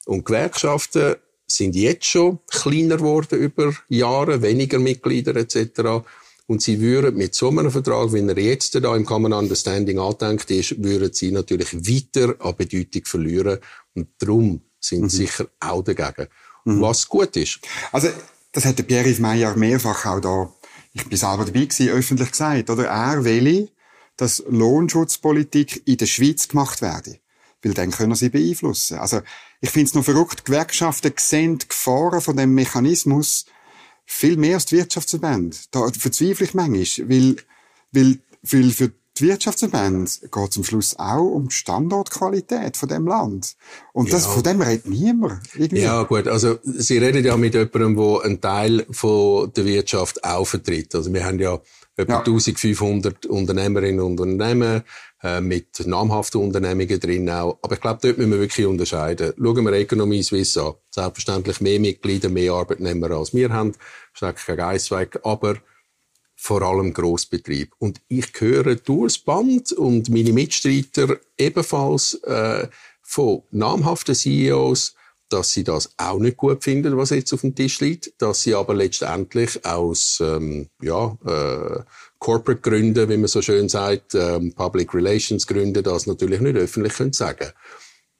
Und 0.06 0.24
Gewerkschaften 0.24 1.16
sind 1.46 1.74
jetzt 1.74 2.06
schon 2.06 2.38
kleiner 2.48 2.96
geworden 2.96 3.38
über 3.38 3.72
Jahre, 3.88 4.42
weniger 4.42 4.78
Mitglieder 4.78 5.36
etc. 5.36 6.04
Und 6.46 6.62
sie 6.62 6.80
würden 6.80 7.16
mit 7.16 7.34
so 7.34 7.48
einem 7.48 7.70
Vertrag, 7.70 8.12
wie 8.12 8.26
er 8.26 8.38
jetzt 8.38 8.74
da 8.74 8.96
im 8.96 9.04
Common 9.04 9.32
Understanding 9.32 9.98
angedenkt 9.98 10.50
ist, 10.50 10.82
würden 10.82 11.12
sie 11.12 11.30
natürlich 11.30 11.74
weiter 11.74 12.34
an 12.40 12.56
Bedeutung 12.56 13.04
verlieren. 13.04 13.58
Und 13.94 14.08
darum 14.18 14.62
sind 14.80 15.02
mhm. 15.02 15.08
sicher 15.08 15.46
auch 15.60 15.82
dagegen. 15.82 16.28
Mhm. 16.64 16.80
Was 16.80 17.08
gut 17.08 17.36
ist. 17.36 17.60
Also, 17.92 18.08
das 18.52 18.64
hat 18.64 18.78
der 18.78 18.84
Pierre-Yves 18.84 19.20
Meyer 19.20 19.56
mehrfach 19.56 20.06
auch 20.06 20.20
da 20.20 20.52
ich 20.92 21.08
bin 21.08 21.16
selber 21.16 21.44
dabei 21.44 21.64
gewesen, 21.64 21.88
öffentlich 21.88 22.30
gesagt, 22.30 22.70
oder? 22.70 22.86
Er 22.86 23.24
will, 23.24 23.70
dass 24.16 24.42
Lohnschutzpolitik 24.48 25.82
in 25.86 25.96
der 25.96 26.06
Schweiz 26.06 26.48
gemacht 26.48 26.82
werde. 26.82 27.18
Weil 27.62 27.74
dann 27.74 27.90
können 27.90 28.14
sie 28.14 28.28
beeinflussen. 28.28 28.98
Also, 28.98 29.20
ich 29.60 29.70
finde 29.70 29.88
es 29.88 29.94
noch 29.94 30.04
verrückt, 30.04 30.44
Gewerkschaften 30.44 31.12
sehen 31.18 31.58
die 31.58 31.68
Gefahren 31.68 32.20
von 32.20 32.36
dem 32.36 32.54
Mechanismus 32.54 33.46
viel 34.04 34.36
mehr 34.36 34.54
als 34.54 34.66
die 34.66 34.76
Wirtschaftsverbände. 34.76 35.56
Da 35.70 35.88
verzweifle 35.96 36.46
ich 36.46 36.54
manchmal, 36.54 37.08
weil, 37.08 37.36
weil, 37.92 38.18
weil 38.42 38.70
für 38.70 38.92
die 39.18 39.28
Wirtschaftsverbände 39.28 40.10
geht 40.22 40.50
es 40.50 40.56
am 40.56 40.64
Schluss 40.64 40.98
auch 40.98 41.22
um 41.22 41.48
die 41.48 41.54
Standortqualität 41.54 42.76
von 42.76 42.88
dem 42.88 43.06
Land. 43.06 43.56
Und 43.92 44.12
das, 44.12 44.24
ja. 44.24 44.30
von 44.30 44.42
dem 44.42 44.60
redet 44.60 44.86
niemand. 44.86 45.42
Irgendwie. 45.54 45.82
Ja, 45.82 46.02
gut. 46.04 46.26
Also, 46.26 46.58
Sie 46.64 46.98
reden 46.98 47.24
ja 47.24 47.36
mit 47.36 47.54
jemandem, 47.54 47.96
der 47.96 48.24
einen 48.24 48.40
Teil 48.40 48.86
von 48.90 49.52
der 49.52 49.64
Wirtschaft 49.66 50.24
auch 50.24 50.46
vertritt. 50.46 50.94
Also, 50.94 51.12
wir 51.12 51.24
haben 51.24 51.38
ja 51.38 51.60
etwa 51.96 52.12
ja. 52.12 52.18
1500 52.20 53.26
Unternehmerinnen 53.26 54.00
und 54.00 54.18
Unternehmen, 54.18 54.82
äh, 55.22 55.40
mit 55.40 55.86
namhaften 55.86 56.40
Unternehmungen 56.40 56.98
drin 56.98 57.30
auch. 57.30 57.58
Aber 57.62 57.74
ich 57.74 57.80
glaube, 57.80 58.00
dort 58.02 58.18
müssen 58.18 58.32
wir 58.32 58.40
wirklich 58.40 58.66
unterscheiden. 58.66 59.32
Schauen 59.36 59.64
wir 59.64 59.72
Ökonomie 59.72 60.22
Swiss 60.22 60.56
an. 60.56 60.74
Selbstverständlich 60.90 61.60
mehr 61.60 61.80
Mitglieder, 61.80 62.28
mehr 62.28 62.52
Arbeitnehmer 62.52 63.10
als 63.12 63.32
wir 63.32 63.50
haben. 63.50 63.72
Steckt 64.12 64.44
kein 64.44 64.56
Geist 64.56 64.90
weg. 64.90 65.20
Aber 65.22 65.56
vor 66.34 66.62
allem 66.62 66.92
Grossbetrieb. 66.92 67.72
Und 67.78 68.00
ich 68.08 68.32
höre 68.36 68.74
durchs 68.74 69.18
Band 69.18 69.70
und 69.70 70.08
meine 70.10 70.32
Mitstreiter 70.32 71.18
ebenfalls 71.38 72.14
äh, 72.24 72.66
von 73.00 73.42
namhaften 73.52 74.16
CEOs, 74.16 74.96
dass 75.28 75.52
sie 75.52 75.62
das 75.62 75.94
auch 75.96 76.18
nicht 76.18 76.36
gut 76.36 76.64
finden, 76.64 76.96
was 76.96 77.10
jetzt 77.10 77.32
auf 77.32 77.42
dem 77.42 77.54
Tisch 77.54 77.80
liegt, 77.80 78.20
dass 78.20 78.42
sie 78.42 78.54
aber 78.54 78.74
letztendlich 78.74 79.64
aus 79.64 80.20
ähm, 80.20 80.68
ja, 80.82 81.16
äh, 81.24 81.80
Corporate 82.22 82.60
Gründen, 82.60 83.08
wie 83.08 83.16
man 83.16 83.26
so 83.26 83.42
schön 83.42 83.68
sagt, 83.68 84.14
ähm, 84.14 84.52
Public 84.52 84.94
Relations 84.94 85.44
Gründen, 85.44 85.82
das 85.82 86.06
natürlich 86.06 86.40
nicht 86.40 86.56
öffentlich 86.56 86.94
können 86.94 87.12
sagen. 87.12 87.48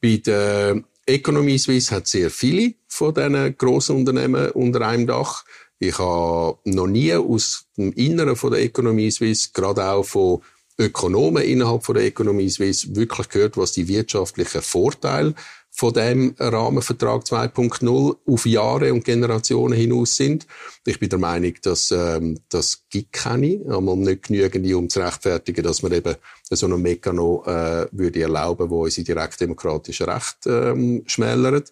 Bei 0.00 0.16
der 0.16 0.82
Economy 1.06 1.56
Suisse 1.56 1.94
hat 1.94 2.08
sehr 2.08 2.28
viele 2.28 2.74
von 2.88 3.14
diesen 3.14 3.56
grossen 3.56 3.98
Unternehmen 3.98 4.50
unter 4.50 4.80
einem 4.80 5.06
Dach. 5.06 5.44
Ich 5.78 5.96
habe 6.00 6.58
noch 6.64 6.88
nie 6.88 7.14
aus 7.14 7.66
dem 7.76 7.92
Inneren 7.92 8.34
von 8.34 8.50
der 8.50 8.62
Economy 8.62 9.08
Suisse, 9.08 9.50
gerade 9.54 9.84
auch 9.84 10.02
von 10.02 10.42
Ökonomen 10.78 11.44
innerhalb 11.44 11.84
von 11.84 11.94
der 11.94 12.04
Economy 12.04 12.50
Suisse, 12.50 12.96
wirklich 12.96 13.28
gehört, 13.28 13.56
was 13.56 13.70
die 13.70 13.86
wirtschaftlichen 13.86 14.62
Vorteile 14.62 15.34
von 15.74 15.94
dem 15.94 16.34
Rahmenvertrag 16.38 17.22
2.0 17.22 18.16
auf 18.26 18.46
Jahre 18.46 18.92
und 18.92 19.04
Generationen 19.04 19.72
hinaus 19.72 20.16
sind. 20.16 20.46
Ich 20.84 21.00
bin 21.00 21.08
der 21.08 21.18
Meinung, 21.18 21.54
dass 21.62 21.90
ähm, 21.90 22.38
das 22.50 22.84
gibt 22.90 23.12
keine, 23.12 23.62
einmal 23.68 23.96
nicht 23.96 24.24
genügend, 24.24 24.70
um 24.74 24.90
zu 24.90 25.00
rechtfertigen, 25.00 25.64
dass 25.64 25.82
man 25.82 25.92
eben 25.92 26.14
so 26.50 26.66
einen 26.66 26.82
Mechanismus 26.82 27.46
äh, 27.46 27.88
würde 27.90 28.20
erlauben, 28.20 28.68
wo 28.68 28.84
unsere 28.84 29.04
direktdemokratischen 29.04 30.06
Rechte 30.06 30.74
ähm, 30.74 31.02
schmälert. 31.06 31.70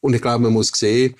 Und 0.00 0.14
ich 0.14 0.20
glaube, 0.20 0.42
man 0.42 0.52
muss 0.52 0.72
sehen, 0.74 1.14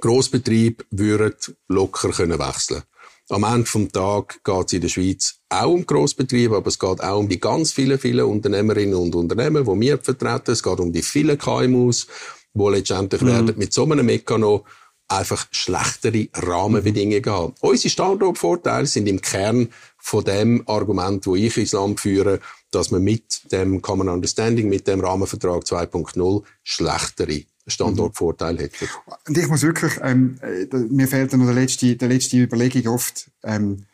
Grossbetriebe 0.00 0.84
würden 0.90 1.34
locker 1.68 2.10
können 2.10 2.40
wechseln 2.40 2.82
am 3.32 3.44
Ende 3.44 3.66
vom 3.66 3.90
Tag 3.90 4.42
geht 4.44 4.66
es 4.66 4.72
in 4.74 4.80
der 4.82 4.88
Schweiz 4.88 5.36
auch 5.48 5.72
um 5.72 5.86
Grossbetriebe, 5.86 6.56
aber 6.56 6.68
es 6.68 6.78
geht 6.78 7.02
auch 7.02 7.18
um 7.18 7.28
die 7.28 7.40
ganz 7.40 7.72
vielen, 7.72 7.98
vielen 7.98 8.26
Unternehmerinnen 8.26 8.94
und 8.94 9.14
Unternehmen, 9.14 9.64
die 9.64 9.80
wir 9.80 9.98
vertreten. 9.98 10.52
Es 10.52 10.62
geht 10.62 10.80
um 10.80 10.92
die 10.92 11.02
vielen 11.02 11.38
KMUs, 11.38 12.06
die 12.54 12.68
letztendlich 12.68 13.22
mhm. 13.22 13.26
werden 13.26 13.54
mit 13.56 13.72
so 13.72 13.84
einem 13.84 14.06
Mechanismus 14.06 14.62
einfach 15.08 15.46
schlechtere 15.50 16.28
Rahmenbedingungen 16.34 17.24
haben. 17.26 17.54
Unsere 17.60 17.90
Standortvorteile 17.90 18.86
sind 18.86 19.06
im 19.08 19.20
Kern 19.20 19.68
von 19.98 20.24
dem 20.24 20.66
Argument, 20.66 21.26
wo 21.26 21.36
ich 21.36 21.56
ins 21.58 21.72
Land 21.72 22.00
führe, 22.00 22.40
dass 22.70 22.90
man 22.90 23.02
mit 23.02 23.52
dem 23.52 23.82
Common 23.82 24.08
Understanding, 24.08 24.68
mit 24.68 24.86
dem 24.86 25.00
Rahmenvertrag 25.00 25.64
2.0 25.64 26.42
schlechtere 26.62 27.44
Standortvorteil 27.72 28.58
hätte. 28.58 28.88
Und 29.26 29.36
ich 29.36 29.48
muss 29.48 29.62
wirklich, 29.62 29.92
ähm, 30.02 30.38
äh, 30.42 30.66
mir 30.76 31.08
fehlt 31.08 31.32
noch 31.32 31.44
der 31.44 31.54
letzte, 31.54 31.96
der 31.96 32.08
letzte 32.08 32.38
Überlegung 32.38 32.92
oft, 32.92 33.30
ähm, 33.42 33.84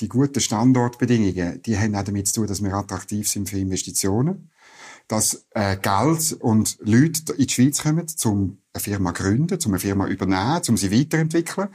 die 0.00 0.08
guten 0.08 0.40
Standortbedingungen, 0.40 1.62
die 1.62 1.78
haben 1.78 1.94
auch 1.94 2.02
damit 2.02 2.26
zu 2.26 2.34
tun, 2.34 2.46
dass 2.46 2.62
wir 2.62 2.74
attraktiv 2.74 3.28
sind 3.28 3.48
für 3.48 3.58
Investitionen, 3.58 4.50
dass 5.08 5.44
äh, 5.50 5.76
Geld 5.76 6.32
und 6.40 6.78
Leute 6.80 7.32
in 7.32 7.46
die 7.46 7.52
Schweiz 7.52 7.82
kommen, 7.82 8.06
um 8.24 8.58
eine 8.72 8.82
Firma 8.82 9.14
zu 9.14 9.22
gründen, 9.22 9.58
um 9.64 9.72
eine 9.72 9.78
Firma 9.78 10.06
zu 10.06 10.12
übernehmen, 10.12 10.62
um 10.68 10.76
sie 10.76 10.92
weiterentwickeln, 10.92 11.68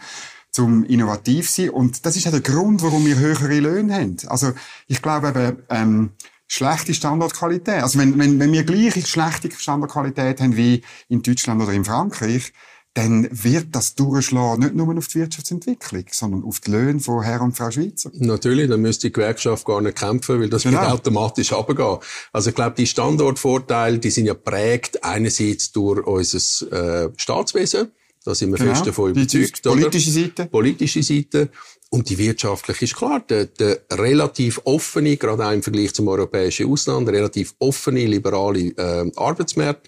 um 0.58 0.84
innovativ 0.84 1.50
sein. 1.50 1.70
Und 1.70 2.06
das 2.06 2.16
ist 2.16 2.26
ja 2.26 2.32
der 2.32 2.42
Grund, 2.42 2.82
warum 2.82 3.06
wir 3.06 3.18
höhere 3.18 3.60
Löhne 3.60 3.96
haben. 3.96 4.18
Also 4.28 4.54
ich 4.88 5.02
glaube 5.02 5.30
eben, 5.30 5.64
ähm, 5.70 6.10
schlechte 6.48 6.94
Standardqualität. 6.94 7.84
Also 7.84 8.00
wenn, 8.00 8.18
wenn, 8.18 8.40
wenn 8.40 8.52
wir 8.52 8.64
gleich 8.64 9.08
schlechte 9.08 9.52
Standardqualität 9.52 10.42
haben 10.42 10.58
wie 10.58 10.82
in 11.10 11.22
Deutschland 11.22 11.62
oder 11.62 11.74
in 11.74 11.86
Frankreich, 11.86 12.54
dann 12.98 13.28
wird 13.32 13.68
das 13.76 13.94
durchschlagen, 13.94 14.64
nicht 14.64 14.74
nur 14.74 14.98
auf 14.98 15.08
die 15.08 15.20
Wirtschaftsentwicklung, 15.20 16.06
sondern 16.10 16.44
auf 16.44 16.60
die 16.62 16.72
Löhne 16.72 17.00
von 17.00 17.22
Herr 17.22 17.42
und 17.42 17.56
Frau 17.56 17.70
Schweizer. 17.70 18.10
Natürlich, 18.14 18.70
dann 18.70 18.82
müsste 18.82 19.08
die 19.08 19.14
Gewerkschaft 19.14 19.66
gar 19.66 19.82
nicht 19.82 20.00
kämpfen, 20.00 20.42
weil 20.42 20.50
das 20.50 20.64
genau. 20.64 20.82
wird 20.82 20.92
automatisch 20.92 21.54
runtergehen. 21.54 22.00
Also 22.34 22.50
ich 22.50 22.56
glaube, 22.56 22.76
die 22.76 22.88
Standortvorteile, 22.88 24.00
die 24.00 24.10
sind 24.10 24.26
ja 24.26 24.34
prägt 24.34 25.04
einerseits 25.04 25.72
durch 25.72 26.08
unser 26.08 27.06
äh, 27.06 27.10
Staatswesen, 27.18 27.92
da 28.28 28.36
sind 28.36 28.52
wir 28.52 28.58
genau. 28.58 28.74
fest 28.74 28.86
davon 28.86 29.12
überzeugt. 29.12 29.64
Die 29.64 29.70
politische 29.70 30.12
Seite. 30.12 30.46
Politische 30.48 31.02
Seite. 31.02 31.50
Und 31.90 32.10
die 32.10 32.18
wirtschaftliche 32.18 32.84
ist 32.84 32.98
klar, 32.98 33.22
der, 33.22 33.46
der 33.46 33.80
relativ 33.90 34.60
offene, 34.66 35.16
gerade 35.16 35.48
auch 35.48 35.54
im 35.54 35.64
Vergleich 35.64 35.94
zum 35.94 36.10
europäischen 36.10 36.70
Ausland, 36.70 37.08
relativ 37.08 37.56
offene, 37.60 38.06
liberale 38.06 38.60
äh, 38.60 39.10
Arbeitsmarkt. 39.16 39.88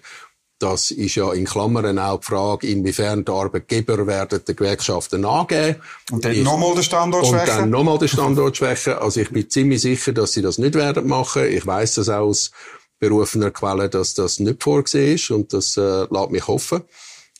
Das 0.58 0.90
ist 0.90 1.16
ja 1.16 1.34
in 1.34 1.44
Klammern 1.44 1.98
auch 1.98 2.20
die 2.20 2.26
Frage, 2.26 2.66
inwiefern 2.68 3.26
die 3.26 3.30
Arbeitgeber 3.32 4.06
werden 4.06 4.42
den 4.42 4.56
Gewerkschaften 4.56 5.26
angeben. 5.26 5.76
Und 6.10 6.24
dann 6.24 6.42
nochmal 6.42 6.72
den 6.74 6.82
Standort 6.82 7.26
schwächen. 7.26 7.40
Und 7.40 7.58
dann 7.58 7.70
nochmal 7.70 7.98
den 7.98 8.08
Standort 8.16 8.56
schwächen. 8.56 8.94
Also 8.94 9.20
ich 9.20 9.28
bin 9.28 9.50
ziemlich 9.50 9.82
sicher, 9.82 10.12
dass 10.12 10.32
sie 10.32 10.40
das 10.40 10.56
nicht 10.56 10.76
werden 10.76 11.06
machen. 11.06 11.44
Ich 11.44 11.66
weiß 11.66 11.96
das 11.96 12.08
auch 12.08 12.28
aus 12.28 12.52
berufener 12.98 13.50
Quelle, 13.50 13.90
dass 13.90 14.14
das 14.14 14.40
nicht 14.40 14.62
vorgesehen 14.62 15.16
ist. 15.16 15.30
Und 15.30 15.52
das 15.52 15.76
äh, 15.76 16.06
lässt 16.10 16.30
mich 16.30 16.46
hoffen, 16.46 16.82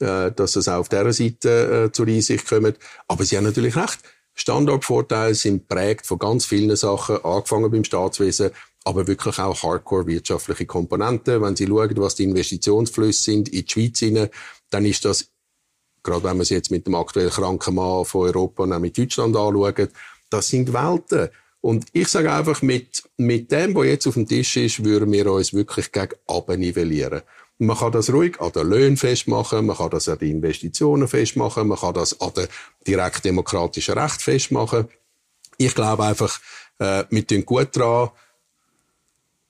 äh, 0.00 0.32
dass 0.32 0.56
es 0.56 0.68
auch 0.68 0.78
auf 0.78 0.88
dieser 0.88 1.12
Seite 1.12 1.86
äh, 1.86 1.92
zur 1.92 2.08
Einsicht 2.08 2.48
kommt. 2.48 2.78
Aber 3.08 3.24
sie 3.24 3.36
haben 3.36 3.44
natürlich 3.44 3.76
recht 3.76 4.00
Standortvorteile 4.34 5.34
sind 5.34 5.68
prägt 5.68 6.06
von 6.06 6.18
ganz 6.18 6.46
vielen 6.46 6.74
Sachen, 6.74 7.22
angefangen 7.24 7.70
beim 7.70 7.84
Staatswesen, 7.84 8.50
aber 8.84 9.06
wirklich 9.06 9.38
auch 9.38 9.62
hardcore 9.62 10.06
wirtschaftliche 10.06 10.64
Komponenten. 10.64 11.42
Wenn 11.42 11.56
Sie 11.56 11.66
schauen, 11.66 11.96
was 11.96 12.14
die 12.14 12.24
Investitionsflüsse 12.24 13.22
sind 13.22 13.48
in 13.50 13.64
die 13.64 13.70
Schweiz 13.70 13.98
hinein, 13.98 14.30
dann 14.70 14.86
ist 14.86 15.04
das, 15.04 15.30
gerade 16.02 16.24
wenn 16.24 16.38
man 16.38 16.40
es 16.40 16.50
jetzt 16.50 16.70
mit 16.70 16.86
dem 16.86 16.94
aktuell 16.94 17.28
kranken 17.28 17.74
Mann 17.74 18.06
von 18.06 18.28
Europa 18.28 18.62
und 18.62 18.72
auch 18.72 18.78
mit 18.78 18.96
Deutschland 18.96 19.36
anschaut, 19.36 19.90
das 20.30 20.48
sind 20.48 20.72
Welten. 20.72 21.28
Und 21.60 21.88
ich 21.92 22.08
sage 22.08 22.32
einfach, 22.32 22.62
mit, 22.62 23.02
mit 23.18 23.52
dem, 23.52 23.74
was 23.74 23.84
jetzt 23.84 24.06
auf 24.06 24.14
dem 24.14 24.26
Tisch 24.26 24.56
ist, 24.56 24.82
würden 24.82 25.12
wir 25.12 25.30
uns 25.30 25.52
wirklich 25.52 25.92
gegen 25.92 26.14
nivellieren. 26.58 27.20
Man 27.62 27.76
kann 27.76 27.92
das 27.92 28.10
ruhig 28.10 28.40
an 28.40 28.52
den 28.52 28.70
Löhnen 28.70 28.96
festmachen, 28.96 29.66
man 29.66 29.76
kann 29.76 29.90
das 29.90 30.08
an 30.08 30.18
den 30.18 30.30
Investitionen 30.30 31.06
festmachen, 31.06 31.68
man 31.68 31.78
kann 31.78 31.92
das 31.92 32.18
an 32.18 32.32
den 32.32 32.48
direkt 32.86 33.22
demokratischen 33.26 33.98
Recht 33.98 34.22
festmachen. 34.22 34.88
Ich 35.58 35.74
glaube 35.74 36.04
einfach, 36.04 36.40
äh, 36.78 37.04
wir 37.10 37.26
tun 37.26 37.44
gut 37.44 37.76
daran, 37.76 38.10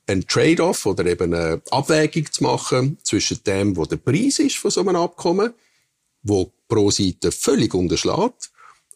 ein 0.09 0.27
Trade-off 0.27 0.87
oder 0.87 1.07
eben 1.07 1.33
eine 1.33 1.63
Abwägung 1.71 2.33
zu 2.33 2.43
machen 2.43 2.99
zwischen 3.05 3.45
dem, 3.45 3.77
wo 3.77 3.85
der 3.85 3.99
Preis 3.99 4.41
ist 4.41 4.57
von 4.57 4.73
so 4.73 4.81
einem 4.81 4.97
Abkommen, 4.97 5.55
wo 6.25 6.51
pro 6.67 6.91
Seite 6.91 7.31
völlig 7.31 7.73
unterschlägt, 7.75 8.50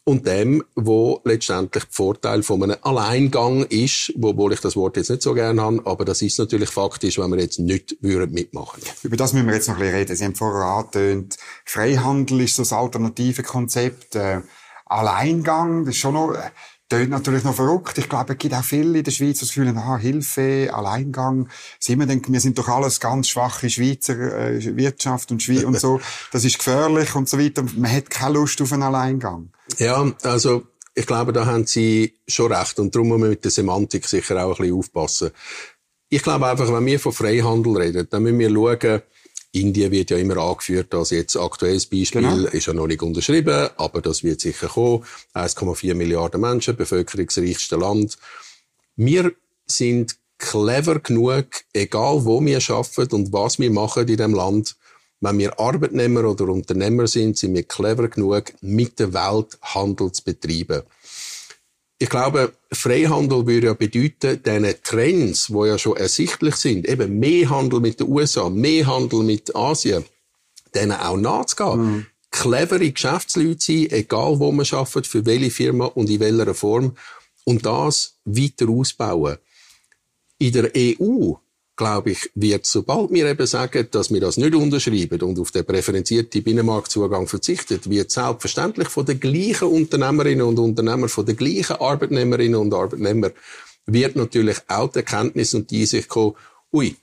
und 0.05 0.27
dem, 0.27 0.63
wo 0.75 1.21
letztendlich 1.25 1.85
der 1.85 1.93
Vorteil 1.93 2.43
von 2.43 2.63
einem 2.63 2.77
Alleingang 2.83 3.65
ist, 3.65 4.13
obwohl 4.21 4.53
ich 4.53 4.61
das 4.61 4.77
Wort 4.77 4.99
jetzt 4.99 5.11
nicht 5.11 5.23
so 5.23 5.33
gerne 5.33 5.63
habe, 5.63 5.81
aber 5.87 6.05
das 6.05 6.21
ist 6.21 6.39
natürlich 6.39 6.69
faktisch, 6.69 7.19
wenn 7.19 7.31
wir 7.31 7.41
jetzt 7.41 7.59
nicht 7.59 7.97
würden 8.01 8.33
mitmachen 8.35 8.83
Über 9.03 9.17
das 9.17 9.33
müssen 9.33 9.47
wir 9.47 9.55
jetzt 9.55 9.69
noch 9.69 9.77
ein 9.77 9.81
bisschen 9.81 9.97
reden. 9.97 10.17
Sie 10.17 10.25
haben 10.25 10.35
vorher 10.35 10.65
angetönt, 10.65 11.39
Freihandel 11.65 12.43
ist 12.43 12.57
so 12.57 12.63
das 12.63 12.73
alternative 12.75 13.43
Konzept, 13.43 14.15
äh, 14.15 14.43
Alleingang, 14.85 15.87
das 15.87 15.95
ist 15.95 16.01
schon 16.01 16.15
noch, 16.15 16.35
äh, 16.35 16.51
tönt 16.99 17.11
natürlich 17.11 17.45
noch 17.45 17.55
verrückt. 17.55 17.99
Ich 17.99 18.09
glaube, 18.09 18.35
es 18.35 18.39
gibt 18.39 18.55
auch 18.55 18.65
viele 18.65 18.99
in 18.99 19.05
der 19.05 19.11
Schweiz, 19.11 19.41
die 19.41 19.61
haben, 19.61 19.77
aha, 19.77 19.97
Hilfe, 19.97 20.71
Alleingang. 20.73 21.49
Sie 21.79 21.93
immer 21.93 22.07
denken, 22.07 22.33
wir 22.33 22.41
sind 22.41 22.59
doch 22.59 22.69
alles 22.69 23.01
ganz 23.01 23.29
schwache 23.29 23.69
Schweizer 23.69 24.15
äh, 24.15 24.77
Wirtschaft 24.77 25.31
und, 25.31 25.43
Schwe 25.43 25.67
und 25.67 25.79
so. 25.79 26.01
Das 26.33 26.45
ist 26.45 26.59
gefährlich 26.59 27.15
und 27.15 27.29
so 27.29 27.39
weiter. 27.39 27.65
Man 27.77 27.91
hat 27.91 28.11
keine 28.11 28.35
Lust 28.35 28.61
auf 28.61 28.73
einen 28.73 28.83
Alleingang. 28.83 29.51
Ja, 29.79 30.13
also 30.23 30.65
ich 30.95 31.07
glaube, 31.07 31.33
da 31.33 31.47
haben 31.47 31.67
Sie 31.67 32.15
schon 32.27 32.53
recht. 32.53 32.79
Und 32.79 32.95
darum 32.95 33.09
muss 33.09 33.21
man 33.21 33.31
mit 33.31 33.45
der 33.45 33.51
Semantik 33.51 34.07
sicher 34.07 34.45
auch 34.45 34.53
ein 34.53 34.57
bisschen 34.57 34.79
aufpassen. 34.79 35.31
Ich 36.09 36.23
glaube 36.23 36.47
einfach, 36.47 36.73
wenn 36.73 36.87
wir 36.87 37.01
von 37.01 37.13
Freihandel 37.13 37.77
reden, 37.77 38.07
dann 38.11 38.23
müssen 38.23 38.39
wir 38.39 38.51
schauen, 38.51 39.03
Indien 39.55 39.93
wird 39.93 40.11
ja 40.11 40.17
immer 40.17 40.37
angeführt 40.39 40.93
als 40.95 41.11
jetzt 41.11 41.37
aktuelles 41.37 41.87
Beispiel, 41.87 42.23
genau. 42.23 42.49
ist 42.49 42.67
ja 42.67 42.73
noch 42.73 42.87
nicht 42.87 43.03
unterschrieben, 43.03 43.69
aber 43.77 44.01
das 44.01 44.23
wird 44.25 44.41
sicher 44.41 44.69
kommen. 44.69 45.05
1,4 45.35 45.95
Milliarden 45.95 46.41
Menschen, 46.41 46.77
bevölkerungsreichste 46.77 47.77
Land. 47.77 48.19
Wir 48.97 49.33
sind 49.67 50.17
clever 50.39 50.99
genug, 50.99 51.47
egal 51.73 52.25
wo 52.25 52.45
wir 52.45 52.59
arbeiten 52.69 53.15
und 53.15 53.33
was 53.33 53.59
wir 53.59 53.71
machen 53.71 54.09
in 54.09 54.17
dem 54.17 54.35
Land, 54.35 54.77
wenn 55.21 55.39
wir 55.39 55.59
Arbeitnehmer 55.59 56.25
oder 56.25 56.49
Unternehmer 56.49 57.07
sind, 57.07 57.39
sind 57.39 57.55
wir 57.55 57.63
clever 57.63 58.09
genug, 58.09 58.53
mit 58.61 58.99
der 58.99 59.15
Welt 59.15 59.57
Handel 59.63 60.13
zu 60.13 60.23
betreiben. 60.23 60.83
Ich 61.99 62.09
glaube, 62.09 62.53
Freihandel 62.73 63.47
würde 63.47 63.69
ja 63.69 63.75
bedeuten, 63.75 64.41
diese 64.45 64.83
Trends, 64.83 65.47
die 65.47 65.67
ja 65.67 65.79
schon 65.79 65.97
ersichtlich 65.97 66.57
sind, 66.57 66.89
eben 66.89 67.19
mehr 67.19 67.49
Handel 67.51 67.81
mit 67.81 68.01
den 68.01 68.09
USA, 68.09 68.49
mehr 68.51 68.87
Handel 68.87 69.23
mit 69.23 69.55
Asien, 69.55 70.05
denen 70.75 70.93
auch 70.93 71.17
nachzugehen. 71.17 71.81
Mhm. 71.81 72.07
Clevere 72.31 72.91
Geschäftsleute 72.91 73.61
sein, 73.61 73.87
egal 73.91 74.41
wo 74.41 74.51
man 74.51 74.67
arbeitet, 74.69 75.07
für 75.07 75.25
welche 75.25 75.51
Firma 75.51 75.87
und 75.87 76.11
in 76.11 76.19
welcher 76.19 76.55
Form. 76.55 76.97
Und 77.45 77.65
das 77.65 78.17
weiter 78.25 78.69
ausbauen. 78.69 79.37
In 80.39 80.53
der 80.53 80.73
EU 80.77 81.35
glaube 81.77 82.13
ich, 82.13 82.31
wird, 82.35 82.67
sobald 82.67 83.11
wir 83.11 83.27
eben 83.27 83.47
sagen, 83.47 83.89
dass 83.91 84.13
wir 84.13 84.21
das 84.21 84.37
nicht 84.37 84.55
unterschreiben 84.55 85.21
und 85.23 85.39
auf 85.39 85.51
den 85.51 85.65
präferenzierten 85.65 86.43
Binnenmarktzugang 86.43 87.27
verzichtet, 87.27 87.91
wird 87.91 88.11
selbstverständlich 88.11 88.89
von 88.89 89.07
den 89.07 89.19
gleichen 89.19 89.69
Unternehmerinnen 89.69 90.47
und 90.47 90.59
Unternehmern, 90.59 91.09
von 91.09 91.27
den 91.27 91.37
gleichen 91.37 91.77
Arbeitnehmerinnen 91.77 92.61
und 92.61 92.73
Arbeitnehmern, 92.73 93.33
wird 93.87 94.17
natürlich 94.17 94.59
auch 94.69 94.91
die 94.91 95.01
Erkenntnis 95.01 95.55
und 95.55 95.71
die 95.71 95.81
Einsicht 95.81 96.09
kommen, 96.09 96.35
ui, 96.73 96.97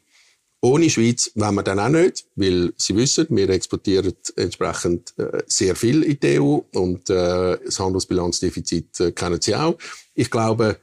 ohne 0.62 0.90
Schweiz 0.90 1.32
wollen 1.36 1.56
wir 1.56 1.64
dann 1.64 1.80
auch 1.80 1.90
nicht, 1.90 2.26
weil 2.36 2.72
Sie 2.78 2.96
wissen, 2.96 3.26
wir 3.32 3.50
exportieren 3.50 4.14
entsprechend 4.36 5.14
äh, 5.18 5.42
sehr 5.48 5.76
viel 5.76 6.04
in 6.04 6.20
die 6.20 6.40
EU 6.40 6.60
und 6.76 7.10
äh, 7.10 7.58
das 7.66 7.80
Handelsbilanzdefizit 7.80 9.00
äh, 9.00 9.12
kennen 9.12 9.42
Sie 9.42 9.56
auch. 9.56 9.76
Ich 10.14 10.30
glaube, 10.30 10.78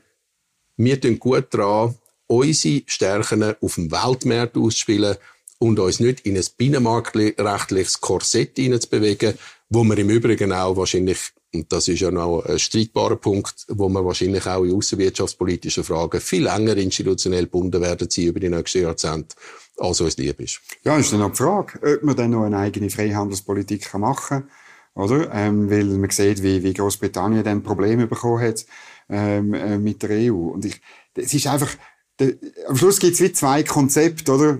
wir 0.76 1.00
tun 1.00 1.18
gut 1.18 1.46
daran, 1.50 1.94
unsere 2.28 2.82
Stärken 2.86 3.54
auf 3.60 3.74
dem 3.74 3.90
Weltmarkt 3.90 4.56
auszuspielen 4.56 5.16
und 5.58 5.78
uns 5.80 5.98
nicht 5.98 6.20
in 6.20 6.36
ein 6.36 6.44
binnenmarktrechtliches 6.56 8.00
Korsett 8.00 8.56
hineinzubewegen, 8.56 9.34
wo 9.70 9.82
wir 9.84 9.98
im 9.98 10.10
Übrigen 10.10 10.52
auch 10.52 10.76
wahrscheinlich, 10.76 11.18
und 11.52 11.72
das 11.72 11.88
ist 11.88 12.00
ja 12.00 12.10
noch 12.10 12.44
ein 12.44 12.58
streitbarer 12.58 13.16
Punkt, 13.16 13.66
wo 13.68 13.88
wir 13.88 14.04
wahrscheinlich 14.04 14.46
auch 14.46 14.64
in 14.64 14.74
außenwirtschaftspolitischen 14.74 15.84
Fragen 15.84 16.20
viel 16.20 16.44
länger 16.44 16.76
institutionell 16.76 17.44
gebunden 17.44 17.80
werden 17.80 18.08
sie 18.08 18.26
über 18.26 18.40
die 18.40 18.50
nächsten 18.50 18.82
Jahrzehnte, 18.82 19.34
als 19.78 20.00
uns 20.00 20.16
lieb 20.16 20.40
ist. 20.40 20.60
Ja, 20.84 20.96
ist 20.96 21.12
dann 21.12 21.20
noch 21.20 21.30
die 21.30 21.36
Frage, 21.36 21.96
ob 21.96 22.02
man 22.04 22.16
dann 22.16 22.30
noch 22.30 22.44
eine 22.44 22.58
eigene 22.58 22.90
Freihandelspolitik 22.90 23.92
machen 23.94 24.28
kann, 24.28 24.50
oder? 24.94 25.32
Ähm, 25.32 25.70
weil 25.70 25.84
man 25.84 26.10
sieht, 26.10 26.42
wie, 26.42 26.62
wie 26.62 26.74
Großbritannien 26.74 27.42
dann 27.42 27.62
Probleme 27.62 28.06
bekommen 28.06 28.40
hat 28.42 28.64
ähm, 29.08 29.54
äh, 29.54 29.78
mit 29.78 30.02
der 30.02 30.10
EU. 30.10 30.50
Und 30.50 30.64
ich, 30.64 30.80
es 31.14 31.34
ist 31.34 31.46
einfach, 31.46 31.70
der, 32.18 32.34
am 32.68 32.76
Schluss 32.76 32.98
gibt 32.98 33.14
es 33.14 33.20
wie 33.20 33.32
zwei 33.32 33.62
Konzepte, 33.62 34.32
oder? 34.32 34.58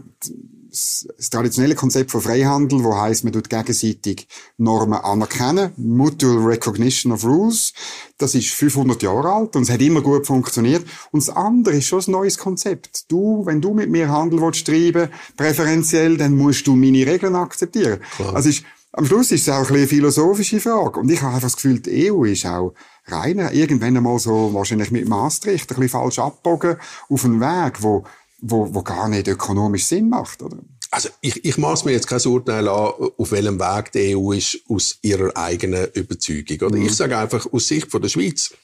Das, 0.71 1.09
das 1.16 1.31
traditionelle 1.31 1.75
Konzept 1.75 2.11
von 2.11 2.21
Freihandel, 2.21 2.85
wo 2.85 2.94
heißt, 2.94 3.25
man 3.25 3.33
tut 3.33 3.49
gegenseitig 3.49 4.29
Normen 4.59 4.99
anerkennen, 4.99 5.73
Mutual 5.79 6.44
Recognition 6.44 7.11
of 7.11 7.25
Rules. 7.25 7.73
Das 8.18 8.35
ist 8.35 8.51
500 8.51 9.03
Jahre 9.03 9.33
alt 9.33 9.57
und 9.57 9.62
es 9.62 9.71
hat 9.71 9.81
immer 9.81 10.03
gut 10.03 10.27
funktioniert. 10.27 10.85
Und 11.11 11.27
das 11.27 11.35
andere 11.35 11.77
ist 11.77 11.87
schon 11.87 12.03
ein 12.07 12.11
neues 12.11 12.37
Konzept. 12.37 13.11
Du, 13.11 13.47
wenn 13.47 13.62
du 13.62 13.73
mit 13.73 13.88
mir 13.88 14.11
Handel 14.11 14.42
willst 14.42 14.66
treiben, 14.66 15.09
präferenziell, 15.38 16.18
dann 16.18 16.37
musst 16.37 16.66
du 16.66 16.77
meine 16.77 17.07
Regeln 17.07 17.35
akzeptieren. 17.35 18.01
Klar. 18.16 18.37
Also 18.37 18.51
ist, 18.51 18.62
am 18.92 19.07
Schluss 19.07 19.31
ist 19.33 19.42
es 19.42 19.48
auch 19.48 19.68
ein 19.68 19.77
eine 19.77 19.87
philosophische 19.87 20.61
Frage. 20.61 21.01
Und 21.01 21.11
ich 21.11 21.20
habe 21.20 21.35
einfach 21.35 21.48
das 21.48 21.57
Gefühl, 21.57 21.81
die 21.81 22.11
EU 22.11 22.24
ist 22.24 22.46
auch 22.46 22.74
rein, 23.07 23.38
irgendwann 23.53 23.96
einmal 23.96 24.18
so, 24.18 24.53
wahrscheinlich 24.55 24.90
mit 24.90 25.09
Maastricht, 25.09 25.70
ein 25.70 25.74
bisschen 25.74 25.88
falsch 25.88 26.18
abbogen, 26.18 26.77
auf 27.09 27.24
einen 27.24 27.40
Weg, 27.40 27.83
wo, 27.83 28.05
wo, 28.40 28.74
wo 28.74 28.83
gar 28.83 29.09
nicht 29.09 29.29
ökonomisch 29.29 29.87
Sinn 29.87 30.09
macht, 30.09 30.42
oder? 30.42 30.59
Also 30.90 31.11
ich, 31.20 31.44
ich 31.44 31.59
maß 31.59 31.85
mir 31.85 31.92
jetzt 31.92 32.07
kein 32.07 32.24
Urteil 32.24 32.66
an, 32.66 32.92
auf 33.18 33.31
welchem 33.31 33.61
Weg 33.61 33.92
die 33.92 34.16
EU 34.16 34.33
ist, 34.33 34.59
aus 34.68 34.98
ihrer 35.03 35.37
eigenen 35.37 35.87
Überzeugung. 35.92 36.68
Oder? 36.68 36.79
Mhm. 36.79 36.87
Ich 36.87 36.96
sage 36.96 37.18
einfach, 37.18 37.46
aus 37.53 37.68
Sicht 37.68 37.90
von 37.90 38.01
der 38.01 38.09
Schweiz 38.09 38.55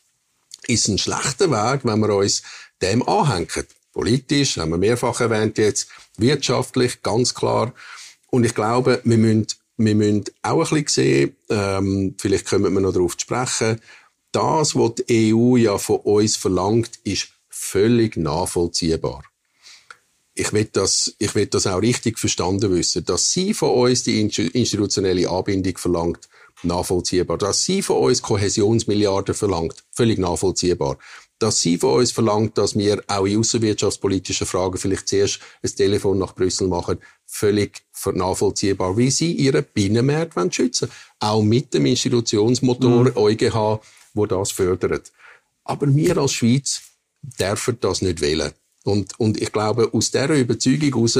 ist 0.66 0.88
ein 0.88 0.96
schlechter 0.96 1.50
Weg, 1.50 1.80
wenn 1.84 2.00
wir 2.00 2.14
uns 2.14 2.42
dem 2.80 3.06
anhängen. 3.06 3.66
Politisch, 3.92 4.56
haben 4.56 4.70
wir 4.70 4.78
mehrfach 4.78 5.20
erwähnt 5.20 5.58
jetzt, 5.58 5.88
wirtschaftlich, 6.16 7.02
ganz 7.02 7.34
klar. 7.34 7.74
Und 8.30 8.44
ich 8.44 8.54
glaube, 8.54 9.00
wir 9.04 9.18
müssen, 9.18 9.46
wir 9.76 9.94
müssen 9.94 10.24
auch 10.42 10.72
ein 10.72 10.84
bisschen 10.84 11.04
sehen, 11.04 11.36
ähm, 11.50 12.14
vielleicht 12.18 12.46
kommen 12.48 12.72
wir 12.72 12.80
noch 12.80 12.92
darauf 12.92 13.16
zu 13.16 13.22
sprechen, 13.22 13.80
das, 14.32 14.74
was 14.74 14.94
die 14.96 15.32
EU 15.34 15.56
ja 15.56 15.78
von 15.78 16.00
uns 16.00 16.36
verlangt, 16.36 16.98
ist 17.04 17.28
völlig 17.48 18.16
nachvollziehbar. 18.16 19.22
Ich 20.34 20.52
will 20.52 20.68
das, 20.72 21.14
ich 21.18 21.34
will 21.36 21.46
das 21.46 21.68
auch 21.68 21.80
richtig 21.80 22.18
verstanden 22.18 22.72
wissen, 22.72 23.04
dass 23.04 23.32
sie 23.32 23.54
von 23.54 23.70
uns 23.70 24.02
die 24.02 24.20
institutionelle 24.20 25.30
Anbindung 25.30 25.78
verlangt, 25.78 26.28
nachvollziehbar. 26.64 27.38
Dass 27.38 27.62
sie 27.62 27.82
von 27.82 27.98
uns 27.98 28.22
Kohäsionsmilliarden 28.22 29.34
verlangt, 29.34 29.84
völlig 29.92 30.18
nachvollziehbar. 30.18 30.98
Dass 31.38 31.60
sie 31.60 31.78
von 31.78 31.98
uns 31.98 32.12
verlangt, 32.12 32.56
dass 32.58 32.76
wir 32.76 33.02
auch 33.06 33.26
in 33.26 33.40
außenwirtschaftspolitischen 33.40 34.46
Fragen 34.46 34.78
vielleicht 34.78 35.08
zuerst 35.08 35.40
ein 35.62 35.74
Telefon 35.74 36.18
nach 36.18 36.34
Brüssel 36.34 36.68
machen, 36.68 36.98
völlig 37.26 37.82
nachvollziehbar, 38.12 38.96
wie 38.96 39.10
sie 39.10 39.32
ihren 39.32 39.64
Binnenmarkt 39.74 40.54
schützen 40.54 40.88
wollen. 40.88 41.32
Auch 41.32 41.42
mit 41.42 41.74
dem 41.74 41.86
Institutionsmotor 41.86 43.04
mhm. 43.04 43.16
EuGH 43.16 43.80
wo 44.14 44.26
das 44.26 44.52
fördert. 44.52 45.12
Aber 45.64 45.94
wir 45.94 46.16
als 46.16 46.32
Schweiz 46.32 46.82
dürfen 47.38 47.78
das 47.80 48.00
nicht 48.00 48.20
wählen. 48.20 48.52
Und, 48.84 49.18
und 49.18 49.40
ich 49.40 49.52
glaube, 49.52 49.92
aus 49.92 50.10
dieser 50.10 50.34
Überzeugung 50.34 50.92
heraus 50.92 51.18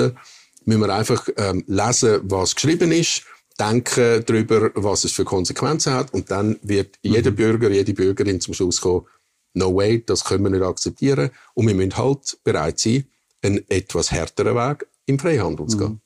müssen 0.64 0.81
wir 0.81 0.94
einfach 0.94 1.29
ähm, 1.37 1.64
lesen, 1.66 2.20
was 2.24 2.55
geschrieben 2.55 2.92
ist, 2.92 3.22
denken 3.59 4.24
darüber, 4.27 4.70
was 4.74 5.05
es 5.05 5.12
für 5.12 5.24
Konsequenzen 5.24 5.92
hat, 5.92 6.12
und 6.12 6.31
dann 6.31 6.59
wird 6.62 6.98
mhm. 7.03 7.14
jeder 7.14 7.31
Bürger, 7.31 7.70
jede 7.70 7.94
Bürgerin 7.94 8.40
zum 8.40 8.55
Schluss 8.55 8.81
kommen, 8.81 9.07
no 9.55 9.75
way, 9.75 10.05
das 10.05 10.25
können 10.25 10.45
wir 10.45 10.51
nicht 10.51 10.62
akzeptieren. 10.62 11.31
Und 11.55 11.67
wir 11.67 11.75
müssen 11.75 11.97
halt 11.97 12.38
bereit 12.45 12.79
sein, 12.79 13.05
einen 13.43 13.69
etwas 13.69 14.11
härteren 14.11 14.55
Weg 14.55 14.87
im 15.07 15.19
Freihandel 15.19 15.67
zu 15.67 15.79
gehen. 15.79 15.88
Mhm. 15.88 16.01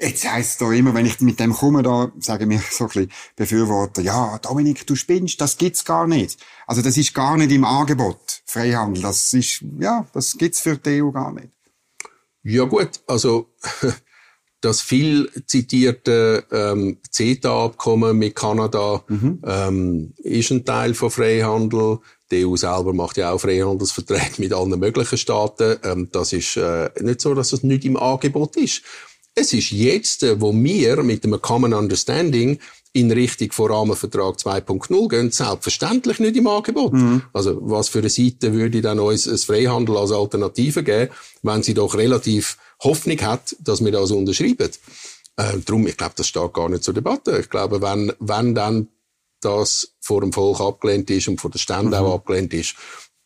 Jetzt 0.00 0.30
heisst 0.30 0.52
es 0.52 0.56
da 0.58 0.72
immer, 0.72 0.94
wenn 0.94 1.06
ich 1.06 1.20
mit 1.20 1.40
dem 1.40 1.52
komme, 1.52 1.82
da 1.82 2.12
sagen 2.20 2.48
mir 2.48 2.62
so 2.70 2.84
ein 2.84 2.88
bisschen 2.88 3.12
Befürworter, 3.34 4.00
ja, 4.00 4.38
Dominik, 4.38 4.86
du 4.86 4.94
spinnst, 4.94 5.40
das 5.40 5.56
gibt's 5.58 5.84
gar 5.84 6.06
nicht. 6.06 6.38
Also 6.66 6.82
das 6.82 6.96
ist 6.96 7.14
gar 7.14 7.36
nicht 7.36 7.50
im 7.50 7.64
Angebot, 7.64 8.42
Freihandel. 8.46 9.02
Das 9.02 9.32
ist, 9.34 9.64
ja, 9.80 10.06
das 10.12 10.36
gibt's 10.38 10.60
für 10.60 10.76
die 10.76 11.02
EU 11.02 11.10
gar 11.10 11.32
nicht. 11.32 11.48
Ja 12.44 12.64
gut, 12.64 13.00
also 13.08 13.52
das 14.60 14.80
viel 14.80 15.30
zitierte 15.46 16.44
ähm, 16.52 16.98
CETA-Abkommen 17.10 18.16
mit 18.16 18.36
Kanada 18.36 19.02
mhm. 19.08 19.42
ähm, 19.44 20.14
ist 20.18 20.50
ein 20.50 20.64
Teil 20.64 20.94
von 20.94 21.10
Freihandel. 21.10 21.98
Die 22.30 22.46
EU 22.46 22.56
selber 22.56 22.92
macht 22.92 23.16
ja 23.16 23.32
auch 23.32 23.40
Freihandelsverträge 23.40 24.34
mit 24.38 24.52
allen 24.52 24.78
möglichen 24.78 25.18
Staaten. 25.18 25.78
Ähm, 25.82 26.08
das 26.12 26.32
ist 26.32 26.56
äh, 26.56 26.90
nicht 27.00 27.20
so, 27.20 27.34
dass 27.34 27.52
es 27.52 27.62
nicht 27.62 27.84
im 27.84 27.96
Angebot 27.96 28.56
ist. 28.56 28.82
Es 29.34 29.52
ist 29.52 29.70
jetzt, 29.70 30.22
äh, 30.22 30.40
wo 30.40 30.52
wir 30.52 31.02
mit 31.02 31.24
einem 31.24 31.40
Common 31.40 31.72
Understanding 31.72 32.58
in 32.92 33.12
Richtung 33.12 33.52
von 33.52 33.70
Rahmenvertrag 33.70 34.36
2.0 34.36 35.08
gehen, 35.08 35.30
selbstverständlich 35.30 36.18
nicht 36.20 36.36
im 36.36 36.46
Angebot. 36.46 36.92
Mhm. 36.92 37.22
Also, 37.32 37.58
was 37.62 37.88
für 37.88 38.00
eine 38.00 38.10
Seite 38.10 38.52
würde 38.52 38.80
dann 38.80 38.98
uns 38.98 39.28
ein 39.28 39.38
Freihandel 39.38 39.96
als 39.96 40.12
Alternative 40.12 40.82
geben, 40.82 41.12
wenn 41.42 41.62
sie 41.62 41.74
doch 41.74 41.94
relativ 41.94 42.56
Hoffnung 42.82 43.20
hat, 43.20 43.56
dass 43.60 43.84
wir 43.84 43.92
das 43.92 44.10
unterschreiben? 44.10 44.70
Äh, 45.36 45.58
darum, 45.64 45.86
ich 45.86 45.96
glaube, 45.96 46.14
das 46.16 46.26
steht 46.26 46.52
gar 46.52 46.68
nicht 46.68 46.82
zur 46.82 46.94
Debatte. 46.94 47.38
Ich 47.38 47.48
glaube, 47.48 47.80
wenn, 47.80 48.12
wenn 48.18 48.54
dann 48.54 48.88
das 49.40 49.94
vor 50.00 50.20
dem 50.20 50.32
Volk 50.32 50.60
abgelehnt 50.60 51.10
ist 51.10 51.28
und 51.28 51.40
von 51.40 51.50
der 51.50 51.58
Stände 51.58 51.98
mhm. 51.98 52.06
auch 52.06 52.14
abgelehnt 52.14 52.52
ist, 52.54 52.74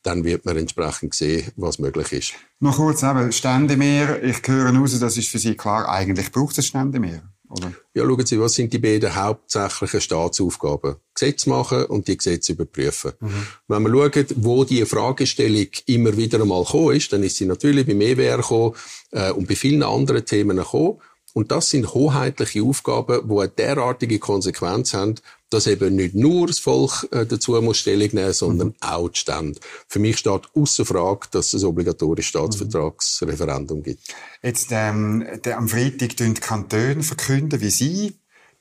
dann 0.03 0.25
wird 0.25 0.45
man 0.45 0.57
entsprechend 0.57 1.15
sehen, 1.15 1.53
was 1.57 1.79
möglich 1.79 2.13
ist. 2.13 2.33
Noch 2.61 2.77
kurz 2.77 3.03
eben, 3.03 3.33
Ständemeer. 3.33 4.23
Ich 4.23 4.41
höre 4.47 4.75
raus, 4.75 4.99
das 4.99 5.17
ist 5.17 5.29
für 5.29 5.39
Sie 5.39 5.55
klar, 5.55 5.89
eigentlich 5.89 6.33
braucht 6.33 6.59
es 6.59 6.67
Ständemeer, 6.67 7.23
oder? 7.49 7.73
Ja, 7.95 8.05
schauen 8.05 8.27
Sie, 8.27 8.41
was 8.41 8.55
sind 8.55 8.73
die 8.73 8.79
beiden 8.79 9.15
hauptsächlichen 9.15 10.01
Staatsaufgaben? 10.01 10.97
Gesetze 11.15 11.49
machen 11.49 11.85
und 11.85 12.09
die 12.09 12.17
Gesetze 12.17 12.53
überprüfen. 12.53 13.13
Mhm. 13.21 13.47
Wenn 13.69 13.83
wir 13.85 13.91
schauen, 13.91 14.27
wo 14.37 14.65
die 14.65 14.85
Fragestellung 14.85 15.69
immer 15.87 16.17
wieder 16.17 16.41
einmal 16.41 16.65
gekommen 16.65 16.97
ist, 16.97 17.13
dann 17.13 17.23
ist 17.23 17.37
sie 17.37 17.47
natürlich 17.47 17.87
beim 17.87 18.01
EWR 18.01 18.39
gekommen 18.39 18.75
äh, 19.13 19.31
und 19.31 19.47
bei 19.47 19.55
vielen 19.55 19.85
anderen 19.85 20.25
Themen 20.25 20.57
gekommen. 20.57 20.99
Und 21.35 21.51
das 21.51 21.71
sind 21.71 21.95
hoheitliche 21.95 22.63
Aufgaben, 22.63 23.29
die 23.29 23.39
eine 23.39 23.49
derartige 23.49 24.19
Konsequenz 24.19 24.93
haben, 24.93 25.15
dass 25.53 25.67
eben 25.67 25.97
nicht 25.97 26.15
nur 26.15 26.47
das 26.47 26.59
Volk 26.59 27.09
äh, 27.13 27.27
dazu 27.27 27.61
muss 27.61 27.79
Stellung 27.79 28.09
nehmen, 28.13 28.33
sondern 28.33 28.69
mhm. 28.69 28.75
auch 28.81 29.09
die 29.09 29.19
Stände. 29.19 29.61
Für 29.87 29.99
mich 29.99 30.19
steht 30.19 30.49
außer 30.55 30.87
Frage, 30.87 31.29
dass 31.31 31.53
es 31.53 31.63
ein 31.63 31.69
obligatorisches 31.69 32.31
Staatsvertragsreferendum 32.31 33.83
gibt. 33.83 34.15
Jetzt 34.43 34.69
ähm, 34.71 35.27
der, 35.45 35.59
am 35.59 35.69
Freitag 35.69 36.17
die 36.17 36.35
Kantone 36.35 37.03
verkünden, 37.03 37.61
wie 37.61 37.71
sie 37.71 38.15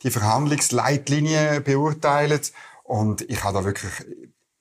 die 0.04 0.12
Verhandlungsleitlinien 0.12 1.63
beurteilen. 1.63 2.41
Und 2.84 3.21
ich 3.30 3.43
habe 3.43 3.60
da 3.60 3.65
wirklich 3.65 3.91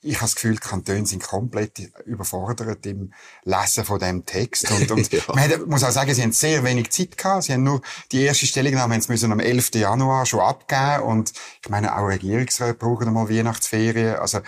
ich 0.02 0.14
habe 0.16 0.24
das 0.24 0.34
Gefühl, 0.34 0.56
Kantone 0.56 1.04
sind 1.04 1.22
komplett 1.22 1.78
überfordert 2.06 2.86
im 2.86 3.12
Lesen 3.44 3.84
von 3.84 3.98
dem 3.98 4.24
Text. 4.24 4.70
Und, 4.70 4.90
und 4.90 5.12
ja. 5.12 5.22
man 5.28 5.68
muss 5.68 5.84
auch 5.84 5.90
sagen, 5.90 6.14
sie 6.14 6.22
haben 6.22 6.32
sehr 6.32 6.64
wenig 6.64 6.90
Zeit 6.90 7.18
gehabt. 7.18 7.44
Sie 7.44 7.52
haben 7.52 7.64
nur 7.64 7.82
die 8.10 8.22
erste 8.22 8.46
Stellungnahme 8.46 8.94
haben 8.94 9.02
sie 9.02 9.12
müssen 9.12 9.30
am 9.30 9.40
11. 9.40 9.74
Januar 9.74 10.24
schon 10.24 10.40
abgeben. 10.40 11.02
Und 11.02 11.32
ich 11.62 11.68
meine, 11.68 11.96
auch 11.96 12.06
Regierungsräte 12.06 12.74
brauchen 12.74 13.08
einmal 13.08 13.28
Weihnachtsferien. 13.28 14.16
Also, 14.16 14.40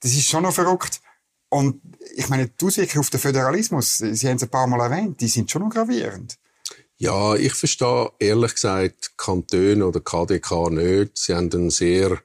das 0.00 0.12
ist 0.12 0.28
schon 0.28 0.42
noch 0.42 0.54
verrückt. 0.54 1.00
Und 1.48 1.80
ich 2.16 2.28
meine, 2.28 2.48
die 2.48 2.64
Auswirkungen 2.64 3.00
auf 3.00 3.10
den 3.10 3.20
Föderalismus, 3.20 3.98
Sie 3.98 4.28
haben 4.28 4.36
es 4.36 4.42
ein 4.42 4.48
paar 4.48 4.66
Mal 4.66 4.80
erwähnt, 4.80 5.20
die 5.20 5.28
sind 5.28 5.50
schon 5.50 5.62
noch 5.62 5.70
gravierend. 5.70 6.36
Ja, 6.98 7.34
ich 7.36 7.54
verstehe 7.54 8.10
ehrlich 8.18 8.54
gesagt 8.54 9.16
Kantone 9.16 9.86
oder 9.86 10.00
KDK 10.00 10.70
nicht. 10.70 11.18
Sie 11.18 11.34
haben 11.34 11.52
einen 11.52 11.70
sehr 11.70 12.18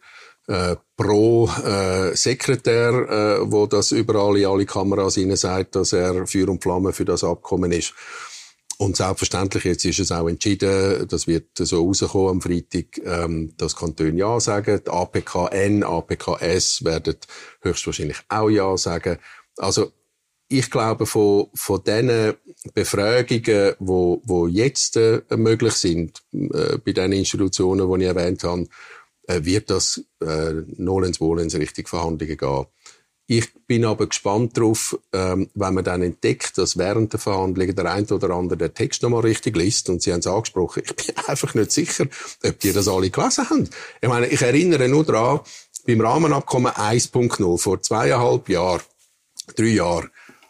äh, 0.48 0.76
pro 1.02 1.50
äh, 1.66 2.16
Sekretär, 2.16 2.92
äh, 2.92 3.52
wo 3.52 3.66
das 3.66 3.92
überall 3.92 4.38
in 4.38 4.46
alle 4.46 4.66
Kameras 4.66 5.16
hinein 5.16 5.36
sagt, 5.36 5.76
dass 5.76 5.94
er 5.94 6.28
Feuer 6.28 6.50
und 6.50 6.62
Flamme 6.62 6.94
für 6.94 7.06
das 7.06 7.24
Abkommen 7.24 7.72
ist. 7.72 7.94
und 8.78 8.96
selbstverständlich, 8.96 9.64
jetzt 9.64 9.86
ist 9.86 10.00
es 10.00 10.12
auch 10.12 10.28
entschieden, 10.28 11.08
das 11.08 11.28
wird 11.28 11.58
so 11.58 11.86
rauskommen 11.86 12.30
am 12.30 12.42
Freitag, 12.42 13.00
ähm, 13.04 13.54
dass 13.58 13.76
Kantone 13.76 14.18
Ja 14.18 14.40
sagen. 14.40 14.82
Die 14.86 14.90
APKN, 14.90 15.84
APKS 15.84 16.84
werden 16.84 17.18
höchstwahrscheinlich 17.62 18.18
auch 18.30 18.50
Ja 18.50 18.78
sagen. 18.78 19.18
Also, 19.58 19.92
ich 20.48 20.70
glaube, 20.70 21.06
von, 21.06 21.48
von 21.54 21.82
diesen 21.84 22.34
Befragungen, 22.74 23.74
wo, 23.80 24.22
wo 24.26 24.48
jetzt 24.48 24.98
äh, 24.98 25.22
möglich 25.36 25.74
sind, 25.74 26.22
äh, 26.34 26.78
bei 26.84 26.92
den 26.92 27.14
Institutionen, 27.14 27.92
die 27.92 28.04
ich 28.04 28.10
erwähnt 28.10 28.44
habe, 28.44 28.68
wird 29.42 29.70
das 29.70 30.04
äh, 30.22 30.54
nolens 30.78 31.20
wohlens 31.22 31.56
Richtung 31.56 31.88
Verhandlungen 31.88 32.38
gehen. 32.38 32.66
Ich 33.28 33.54
bin 33.66 33.86
aber 33.86 34.08
gespannt 34.08 34.58
darauf, 34.58 35.00
ähm, 35.14 35.50
wenn 35.54 35.74
man 35.74 35.86
dann 35.86 36.02
entdeckt, 36.02 36.58
dass 36.58 36.78
während 36.78 37.14
der 37.14 37.20
Verhandlungen 37.20 37.74
der 37.74 37.90
eine 37.90 38.06
oder 38.08 38.32
andere 38.32 38.58
den 38.58 38.74
Text 38.74 39.04
nochmal 39.04 39.22
richtig 39.22 39.56
liest, 39.56 39.90
und 39.90 40.02
Sie 40.02 40.12
haben 40.12 40.20
es 40.20 40.28
angesprochen, 40.28 40.84
ich 40.86 40.94
bin 40.94 41.16
einfach 41.28 41.54
nicht 41.54 41.72
sicher, 41.72 42.08
ob 42.44 42.60
die 42.60 42.74
das 42.74 42.90
alle 42.90 43.10
gelesen 43.10 43.50
haben. 43.50 43.70
Ich 44.02 44.10
meine, 44.10 44.28
ich 44.28 44.42
erinnere 44.42 44.90
nur 44.90 45.06
daran, 45.06 45.40
beim 45.88 46.02
Rahmenabkommen 46.02 46.74
1.0 46.74 47.58
vor 47.58 47.82
zweieinhalb 47.82 48.50
Jahren, 48.50 48.82
drei 49.56 49.68
Jahren, 49.68 50.10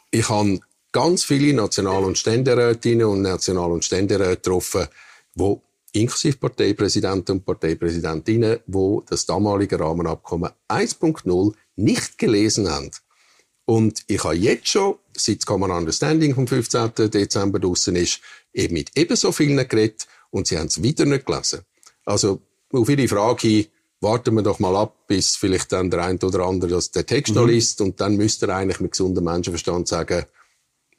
ich 0.10 0.28
habe 0.28 0.60
ganz 0.92 1.24
viele 1.24 1.54
National- 1.54 2.04
und 2.04 2.18
Ständerätinnen 2.18 3.06
und 3.06 3.22
National- 3.22 3.72
und 3.72 3.86
Ständeräte 3.86 4.38
getroffen, 4.38 4.88
wo 5.36 5.62
inklusive 5.94 6.38
Parteipräsidenten 6.38 7.34
und 7.34 7.46
Parteipräsidentinnen, 7.46 8.60
wo 8.68 9.02
das 9.02 9.26
damalige 9.26 9.80
Rahmenabkommen 9.80 10.52
1.0 10.70 11.54
nicht 11.76 12.18
gelesen 12.18 12.70
haben. 12.70 12.92
Und 13.66 14.04
ich 14.08 14.24
habe 14.24 14.36
jetzt 14.36 14.68
schon, 14.68 14.96
seit 15.16 15.38
das 15.40 15.46
Common 15.46 15.72
Understanding 15.72 16.36
vom 16.36 16.48
15. 16.48 16.94
Dezember 17.10 17.60
draussen 17.60 17.96
ist, 17.96 18.20
eben 18.54 18.74
mit 18.74 18.92
ebenso 18.96 19.32
vielen 19.32 19.68
geredet 19.68 20.08
und 20.30 20.48
sie 20.48 20.58
haben 20.58 20.68
es 20.68 20.82
wieder 20.82 21.06
nicht 21.06 21.26
gelesen. 21.26 21.62
Also, 22.06 22.42
auf 22.72 22.90
Ihre 22.90 23.08
Frage 23.08 23.48
hin, 23.48 23.66
warten 24.02 24.34
wir 24.34 24.42
doch 24.42 24.60
mal 24.60 24.76
ab, 24.76 25.08
bis 25.08 25.36
vielleicht 25.36 25.72
dann 25.72 25.92
der 25.92 26.04
eine 26.04 26.20
oder 26.20 26.46
andere 26.46 26.72
das 26.72 26.92
den 26.92 27.06
Text 27.06 27.34
mhm. 27.34 27.42
noch 27.42 27.48
liest 27.48 27.82
und 27.82 28.02
dann 28.02 28.18
müsste 28.18 28.48
er 28.48 28.56
eigentlich 28.56 28.80
mit 28.80 28.92
gesundem 28.92 29.26
Menschenverstand 29.26 29.88
sagen, 29.88 30.26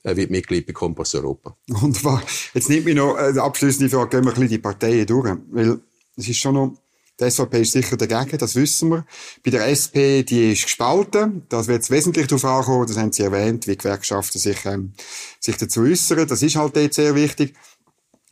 er 0.02 0.16
wird 0.16 0.30
Mitglied 0.30 0.66
bei 0.66 0.72
Kompass 0.72 1.14
Europa. 1.14 1.56
Wunderbar. 1.68 2.22
Jetzt 2.54 2.68
nimmt 2.68 2.84
mich 2.84 2.94
noch 2.94 3.16
äh, 3.16 3.38
abschließende 3.38 3.88
Frage, 3.88 4.10
gehen 4.10 4.24
wir 4.24 4.30
ein 4.30 4.34
bisschen 4.34 4.48
die 4.48 4.58
Parteien 4.58 5.06
durch, 5.06 5.36
weil 5.50 5.80
es 6.16 6.28
ist 6.28 6.38
schon 6.38 6.54
noch 6.54 6.76
die 7.20 7.30
SVP 7.30 7.60
ist 7.60 7.72
sicher 7.72 7.96
dagegen, 7.96 8.38
das 8.38 8.56
wissen 8.56 8.88
wir. 8.90 9.06
Bei 9.44 9.50
der 9.50 9.68
SP, 9.68 10.24
die 10.24 10.52
ist 10.52 10.64
gespalten. 10.64 11.42
Das 11.48 11.68
wird 11.68 11.88
wesentlich 11.90 12.26
darauf 12.26 12.44
ankommen, 12.44 12.86
das 12.86 12.96
haben 12.96 13.12
Sie 13.12 13.22
erwähnt, 13.22 13.66
wie 13.66 13.76
Gewerkschaften 13.76 14.38
sich, 14.40 14.64
ähm, 14.64 14.92
sich 15.38 15.56
dazu 15.56 15.82
äußern. 15.82 16.26
Das 16.26 16.42
ist 16.42 16.56
halt 16.56 16.74
jetzt 16.76 16.96
sehr 16.96 17.14
wichtig. 17.14 17.54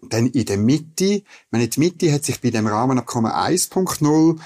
Dann 0.03 0.27
in 0.29 0.47
der 0.47 0.57
Mitte, 0.57 1.05
ich 1.05 1.25
meine, 1.51 1.69
die 1.69 1.79
Mitte 1.79 2.11
hat 2.11 2.25
sich 2.25 2.41
bei 2.41 2.51
dem 2.51 2.67
Rahmenabkommen 2.67 3.31
1.0 3.31 4.41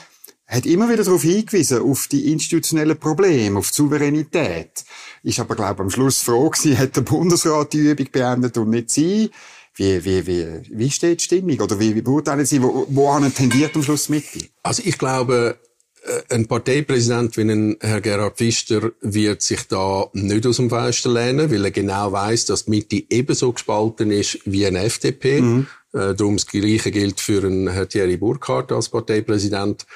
hat 0.47 0.67
immer 0.67 0.89
wieder 0.91 1.05
darauf 1.05 1.23
hingewiesen, 1.23 1.83
auf 1.83 2.07
die 2.09 2.31
institutionellen 2.31 2.99
Probleme, 2.99 3.59
auf 3.59 3.71
die 3.71 3.77
Souveränität. 3.77 4.85
Ist 5.23 5.41
aber, 5.41 5.57
glaube 5.57 5.75
ich, 5.75 5.81
am 5.81 5.91
Schluss 5.91 6.23
froh 6.23 6.51
gewesen, 6.51 6.79
hat 6.79 6.97
der 6.97 7.03
Bundesrat 7.03 7.73
die 7.73 7.79
Übung 7.79 8.09
beendet 8.13 8.57
und 8.59 8.71
nicht 8.71 8.91
sie. 8.91 9.31
Wie, 9.77 10.05
wie, 10.05 10.27
wie, 10.27 10.47
wie 10.71 10.91
steht 10.91 11.21
die 11.21 11.25
Stimmung? 11.25 11.59
Oder 11.61 11.81
wie, 11.81 11.95
wie 11.97 12.03
beurteilen 12.03 12.47
Sie, 12.47 12.63
wo, 12.63 12.87
wohin 12.91 13.35
tendiert 13.35 13.75
am 13.75 13.83
Schluss 13.83 14.09
Mitte? 14.09 14.47
Also 14.63 14.83
ich 14.85 14.99
glaube, 14.99 15.59
äh, 16.05 16.35
ein 16.35 16.47
Parteipräsident 16.47 17.37
wie 17.37 17.41
ein 17.41 17.77
Herr 17.81 18.01
Gerhard 18.01 18.37
Pfister 18.37 18.93
wird 19.01 19.43
sich 19.43 19.67
da 19.67 20.09
nicht 20.13 20.47
aus 20.47 20.57
dem 20.57 20.71
Fenster 20.71 21.11
lehnen, 21.11 21.51
weil 21.51 21.65
er 21.65 21.71
genau 21.73 22.13
weiß, 22.13 22.47
dass 22.47 22.67
die 22.67 22.71
Mitte 22.71 23.03
ebenso 23.11 23.53
gespalten 23.53 24.13
ist 24.13 24.39
wie 24.45 24.65
eine 24.65 24.85
FDP. 24.85 25.41
Mhm. 25.41 25.67
Äh, 25.93 26.15
darum 26.15 26.37
das 26.37 26.47
Gleiche 26.47 26.91
gilt 26.91 27.21
für 27.21 27.45
einen 27.45 27.69
Herrn 27.69 27.89
Thierry 27.89 28.17
Burkhardt 28.17 28.71
als 28.71 28.89
Parteipräsident. 28.89 29.87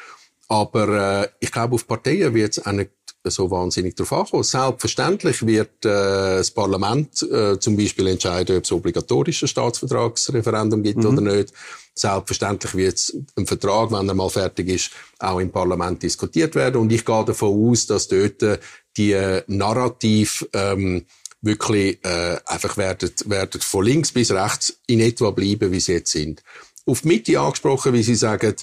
Aber 0.49 1.23
äh, 1.23 1.29
ich 1.41 1.53
glaube, 1.53 1.75
auf 1.75 1.87
Parteien 1.87 2.35
wird 2.35 2.57
es 2.57 2.67
auch 2.67 2.73
nicht 2.73 2.91
so 3.25 3.51
wahnsinnig 3.51 3.95
darauf 3.95 4.13
ankommen. 4.13 4.43
Selbstverständlich 4.43 5.47
wird 5.47 5.85
äh, 5.85 6.39
das 6.39 6.51
Parlament 6.51 7.23
äh, 7.23 7.59
zum 7.59 7.77
Beispiel 7.77 8.07
entscheiden, 8.07 8.57
ob 8.57 8.65
es 8.65 8.73
obligatorisches 8.73 9.51
Staatsvertragsreferendum 9.51 10.83
gibt 10.83 10.99
mhm. 10.99 11.07
oder 11.07 11.21
nicht. 11.21 11.53
Selbstverständlich 11.95 12.75
wird 12.75 12.95
es 12.95 13.17
ein 13.37 13.47
Vertrag, 13.47 13.93
wenn 13.93 14.09
er 14.09 14.15
mal 14.15 14.31
fertig 14.31 14.69
ist, 14.69 14.91
auch 15.19 15.41
im 15.41 15.51
Parlament 15.51 16.03
diskutiert 16.03 16.55
werden. 16.55 16.81
Und 16.81 16.93
ich 16.93 17.05
gehe 17.05 17.25
davon 17.25 17.71
aus, 17.71 17.87
dass 17.87 18.09
dort 18.09 18.43
äh, 18.43 18.59
die 18.97 19.13
äh, 19.13 19.43
Narrativ 19.49 20.49
ähm, 20.55 21.05
wirklich 21.43 22.03
äh, 22.05 22.39
einfach 22.47 22.77
werden, 22.79 23.11
werden 23.27 23.61
von 23.61 23.85
links 23.85 24.13
bis 24.13 24.31
rechts 24.31 24.81
in 24.87 25.01
etwa 25.01 25.31
bleiben, 25.31 25.71
wie 25.73 25.81
sie 25.81 25.93
jetzt 25.93 26.13
sind. 26.13 26.43
Auf 26.87 27.03
die 27.03 27.09
Mitte 27.09 27.39
angesprochen, 27.39 27.93
wie 27.93 28.03
Sie 28.03 28.15
sagen, 28.15 28.55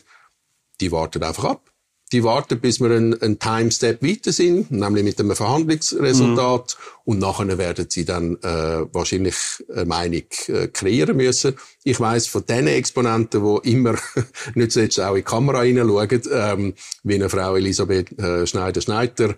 die 0.81 0.91
warten 0.91 1.23
einfach 1.23 1.43
ab 1.45 1.74
die 2.11 2.23
warten, 2.23 2.59
bis 2.59 2.79
wir 2.79 2.91
einen, 2.91 3.19
einen 3.19 3.39
Time-Step 3.39 4.03
weiter 4.03 4.31
sind, 4.31 4.69
nämlich 4.71 5.03
mit 5.03 5.19
einem 5.19 5.35
Verhandlungsresultat. 5.35 6.77
Mhm. 6.77 7.01
Und 7.05 7.19
nachher 7.19 7.57
werden 7.57 7.87
sie 7.89 8.05
dann 8.05 8.35
äh, 8.43 8.85
wahrscheinlich 8.93 9.35
eine 9.73 9.85
Meinung 9.85 10.23
äh, 10.47 10.67
kreieren 10.67 11.17
müssen. 11.17 11.55
Ich 11.83 11.99
weiß 11.99 12.27
von 12.27 12.45
den 12.45 12.67
Exponenten, 12.67 13.43
die 13.43 13.71
immer 13.71 13.95
nicht 14.55 14.71
zuletzt 14.71 14.99
auch 14.99 15.11
in 15.11 15.17
die 15.17 15.23
Kamera 15.23 15.61
hineinschauen, 15.63 16.21
ähm, 16.31 16.73
wie 17.03 17.15
eine 17.15 17.29
Frau 17.29 17.55
Elisabeth 17.55 18.17
äh, 18.19 18.45
Schneider-Schneider, 18.45 19.35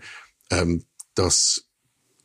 ähm, 0.52 0.84
dass 1.16 1.67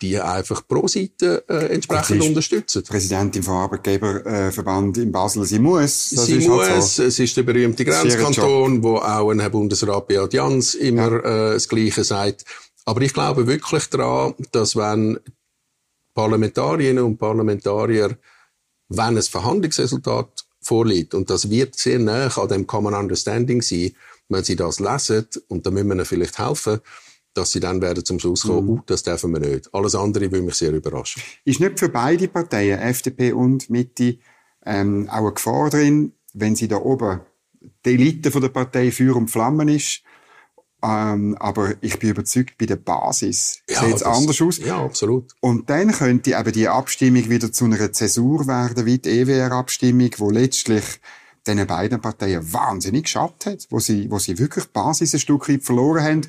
die 0.03 0.19
einfach 0.21 0.67
pro 0.67 0.89
Seite 0.89 1.45
äh, 1.49 1.73
entsprechend 1.75 2.23
unterstützen. 2.23 2.83
Präsidentin 2.83 3.43
vom 3.43 3.55
Arbeitgeberverband 3.55 4.99
in 4.99 5.13
Basel, 5.13 5.45
sie 5.45 5.61
muss. 5.61 6.11
Das 6.11 6.27
sie 6.27 6.47
muss, 6.47 6.69
halt 6.69 6.83
so. 6.83 7.05
es 7.05 7.19
ist 7.19 7.37
der 7.37 7.45
berühmte 7.45 7.85
Grenzkanton, 7.85 8.83
wo 8.83 8.97
auch 8.97 9.31
ein 9.31 9.41
Herr 9.41 9.51
Bundesrat 9.51 10.09
Beat 10.09 10.35
Jans 10.35 10.75
immer 10.75 11.25
ja. 11.25 11.51
äh, 11.51 11.55
das 11.55 11.69
Gleiche 11.69 12.03
sagt. 12.03 12.45
Aber 12.85 13.01
ich 13.03 13.15
glaube 13.15 13.47
wirklich 13.47 13.87
daran, 13.87 14.35
dass 14.51 14.75
wenn 14.75 15.21
Parlamentarierinnen 16.15 17.05
und 17.05 17.19
Parlamentarier, 17.19 18.19
wenn 18.89 19.17
ein 19.17 19.23
Verhandlungsresultat 19.23 20.45
vorliegt, 20.61 21.15
und 21.15 21.31
das 21.31 21.49
wird 21.49 21.77
sehr 21.77 22.01
nah 22.01 22.27
an 22.27 22.49
dem 22.49 22.67
Common 22.67 22.95
Understanding 22.95 23.63
sein, 23.63 23.93
wenn 24.29 24.43
sie 24.43 24.57
das 24.57 24.81
lesen, 24.81 25.29
und 25.47 25.65
da 25.65 25.71
müssen 25.71 25.89
wir 25.89 25.95
ihnen 25.95 26.05
vielleicht 26.05 26.39
helfen, 26.39 26.81
dass 27.35 27.53
sie 27.53 27.61
dann 27.61 27.81
werden 27.81 28.05
zum 28.05 28.19
Schluss 28.19 28.43
kommen, 28.43 28.67
mhm. 28.67 28.71
uh, 28.71 28.81
das 28.87 29.03
dürfen 29.03 29.33
wir 29.33 29.41
nicht. 29.41 29.73
Alles 29.75 29.95
andere 29.95 30.31
würde 30.31 30.45
mich 30.45 30.55
sehr 30.55 30.73
überraschen. 30.73 31.23
Ist 31.45 31.61
nicht 31.61 31.79
für 31.79 31.89
beide 31.89 32.29
Parteien, 32.29 32.79
FDP 32.79 33.33
und 33.33 33.71
Mitte, 33.71 34.19
ähm, 34.65 35.09
auch 35.09 35.19
eine 35.19 35.33
Gefahr 35.33 35.71
drin, 35.71 36.13
wenn 36.35 36.57
sie 36.57 36.69
da 36.69 36.77
oben 36.77 37.21
die 37.85 37.95
Elite 37.95 38.31
von 38.31 38.43
der 38.43 38.49
Partei 38.49 38.91
Feuer 38.91 39.17
und 39.17 39.31
Flammen 39.31 39.69
ist, 39.69 40.03
ähm, 40.85 41.37
aber 41.39 41.75
ich 41.81 41.99
bin 42.01 42.11
überzeugt, 42.11 42.59
bei 42.59 42.67
der 42.67 42.77
Basis 42.77 43.61
ja, 43.71 43.85
sieht 43.85 43.97
es 43.97 44.03
anders 44.03 44.43
aus. 44.43 44.59
Ja, 44.59 44.85
absolut. 44.85 45.33
Und 45.41 45.71
dann 45.71 45.93
könnte 45.93 46.33
eben 46.33 46.53
die 46.53 46.67
Abstimmung 46.67 47.31
wieder 47.31 47.53
zu 47.53 47.67
einer 47.67 47.93
Zäsur 47.93 48.49
werden, 48.49 48.85
wie 48.85 48.99
die 48.99 49.21
EWR-Abstimmung, 49.21 50.11
wo 50.19 50.31
letztlich 50.31 50.83
diesen 51.47 51.67
beiden 51.67 52.01
Parteien 52.01 52.53
wahnsinnig 52.53 53.05
geschadet 53.05 53.47
hat, 53.47 53.67
wo 53.71 53.79
sie, 53.79 54.11
wo 54.11 54.19
sie 54.19 54.39
wirklich 54.39 54.65
die 54.65 54.73
Basis 54.73 55.15
ein 55.15 55.21
Stück 55.21 55.49
weit 55.49 55.63
verloren 55.63 56.03
haben 56.03 56.21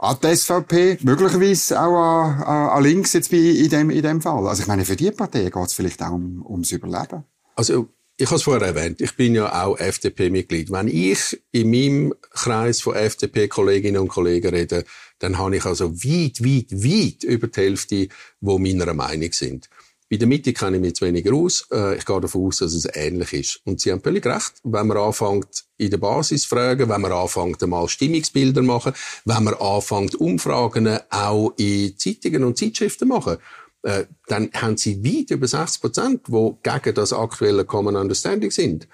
an 0.00 0.16
die 0.22 0.34
SVP, 0.34 0.98
möglicherweise 1.02 1.78
auch 1.78 1.94
an, 1.94 2.70
an, 2.70 2.82
links 2.82 3.12
jetzt 3.12 3.30
bei, 3.30 3.36
in, 3.36 3.68
dem, 3.68 3.90
in 3.90 4.02
dem 4.02 4.22
Fall. 4.22 4.46
Also 4.46 4.62
ich 4.62 4.68
meine, 4.68 4.84
für 4.84 4.96
die 4.96 5.10
Partei 5.10 5.50
geht 5.50 5.66
es 5.66 5.74
vielleicht 5.74 6.02
auch 6.02 6.12
um, 6.12 6.44
ums 6.46 6.72
Überleben. 6.72 7.24
Also 7.54 7.88
ich 8.16 8.26
habe 8.26 8.36
es 8.36 8.42
vorher 8.42 8.66
erwähnt, 8.66 9.00
ich 9.00 9.14
bin 9.16 9.34
ja 9.34 9.62
auch 9.62 9.78
FDP-Mitglied. 9.78 10.70
Wenn 10.70 10.88
ich 10.88 11.40
in 11.52 11.70
meinem 11.70 12.14
Kreis 12.30 12.80
von 12.80 12.94
FDP-Kolleginnen 12.94 14.00
und 14.00 14.08
Kollegen 14.08 14.54
rede, 14.54 14.84
dann 15.18 15.38
habe 15.38 15.56
ich 15.56 15.64
also 15.66 15.92
weit, 15.92 16.42
weit, 16.42 16.72
weit 16.72 17.24
über 17.24 17.48
die 17.48 17.60
Hälfte, 17.60 18.08
die 18.40 18.58
meiner 18.58 18.94
Meinung 18.94 19.32
sind. 19.32 19.68
Bei 20.10 20.16
der 20.16 20.26
Mitte 20.26 20.52
kenne 20.52 20.76
ich 20.76 20.80
mich 20.80 20.88
jetzt 20.88 21.02
weniger 21.02 21.32
aus. 21.34 21.68
Äh, 21.70 21.96
ich 21.96 22.04
gehe 22.04 22.20
davon 22.20 22.46
aus, 22.46 22.58
dass 22.58 22.74
es 22.74 22.88
ähnlich 22.94 23.32
ist. 23.32 23.60
Und 23.64 23.80
Sie 23.80 23.92
haben 23.92 24.02
völlig 24.02 24.26
recht. 24.26 24.54
Wenn 24.64 24.88
man 24.88 24.96
anfängt, 24.96 25.64
in 25.76 25.90
der 25.90 25.98
Basis 25.98 26.44
fragen, 26.44 26.88
wenn 26.88 27.00
man 27.00 27.12
anfängt, 27.12 27.62
einmal 27.62 27.88
Stimmungsbilder 27.88 28.62
machen, 28.62 28.92
wenn 29.24 29.44
man 29.44 29.54
anfängt, 29.54 30.16
Umfragen 30.16 30.98
auch 31.10 31.52
in 31.58 31.96
Zeitungen 31.96 32.42
und 32.42 32.58
Zeitschriften 32.58 33.06
machen, 33.06 33.36
äh, 33.84 34.06
dann 34.26 34.50
haben 34.52 34.76
Sie 34.76 35.04
weit 35.04 35.30
über 35.30 35.46
60 35.46 35.80
Prozent, 35.80 36.22
die 36.26 36.52
gegen 36.60 36.94
das 36.94 37.12
aktuelle 37.12 37.64
Common 37.64 37.94
Understanding 37.94 38.50
sind. 38.50 38.88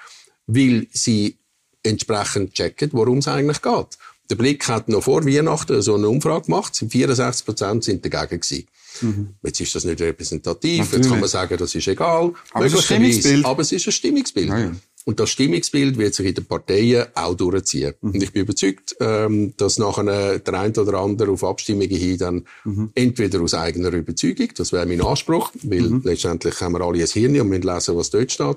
Weil 0.47 0.87
sie 0.93 1.39
entsprechend 1.83 2.53
checken, 2.53 2.91
worum 2.93 3.19
es 3.19 3.29
eigentlich 3.29 3.63
geht. 3.63 3.99
Der 4.29 4.35
Blick 4.35 4.69
hat 4.69 4.89
noch 4.89 5.05
vor 5.05 5.25
Weihnachten 5.25 5.81
so 5.81 5.95
eine 5.95 6.09
Umfrage 6.09 6.47
gemacht, 6.47 6.77
64 6.77 7.47
Prozent 7.47 7.85
sind 7.85 8.05
dagegen 8.05 8.41
gewesen. 8.41 8.67
Mhm. 9.03 9.35
Jetzt 9.43 9.61
ist 9.61 9.75
das 9.75 9.85
nicht 9.85 10.01
repräsentativ, 10.01 10.79
Natürlich. 10.79 10.97
jetzt 10.97 11.11
kann 11.11 11.21
man 11.21 11.29
sagen, 11.29 11.57
das 11.59 11.75
ist 11.75 11.89
egal. 11.89 12.33
Aber 12.53 12.67
es 12.67 12.73
ist 12.73 12.79
ein 12.79 12.85
Stimmungsbild. 12.85 13.45
Aber 13.45 13.63
es 13.63 13.73
ist 13.73 13.87
ein 13.87 13.93
Stimmungsbild. 13.93 14.49
Ja, 14.49 14.59
ja. 14.59 14.73
Und 15.09 15.21
das 15.21 15.31
Stimmungsbild 15.31 15.99
wird 15.99 16.15
sich 16.15 16.27
in 16.27 16.35
den 16.35 16.47
Parteien 16.47 17.07
auch 17.15 17.35
durchziehen. 17.35 17.95
Mhm. 18.01 18.11
Und 18.11 18.23
ich 18.25 18.33
bin 18.33 18.43
überzeugt, 18.43 18.97
ähm, 18.99 19.55
dass 19.57 19.79
nachher 19.79 20.41
der 20.41 20.55
eine 20.55 20.73
oder 20.73 20.99
andere 20.99 21.31
auf 21.31 21.45
Abstimmungen 21.45 21.89
hin 21.89 22.19
dann 22.19 22.45
mhm. 22.65 22.91
entweder 22.93 23.41
aus 23.41 23.55
eigener 23.55 23.93
Überzeugung, 23.93 24.49
das 24.57 24.73
wäre 24.73 24.85
mein 24.85 25.01
Anspruch, 25.01 25.53
weil 25.63 25.83
mhm. 25.83 26.01
letztendlich 26.03 26.61
haben 26.61 26.73
wir 26.73 26.81
alle 26.81 26.99
ein 26.99 27.07
Hirn 27.07 27.41
und 27.41 27.49
müssen 27.49 27.63
lesen, 27.63 27.97
was 27.97 28.11
dort 28.11 28.33
steht, 28.33 28.57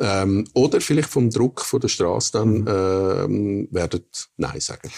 ähm, 0.00 0.48
oder 0.52 0.80
vielleicht 0.80 1.10
vom 1.10 1.30
Druck 1.30 1.60
von 1.60 1.80
der 1.80 1.88
Straße 1.88 2.32
dann 2.32 2.62
mhm. 2.62 2.66
ähm, 2.68 3.68
werden 3.70 4.00
Nein 4.36 4.60
sagen. 4.60 4.90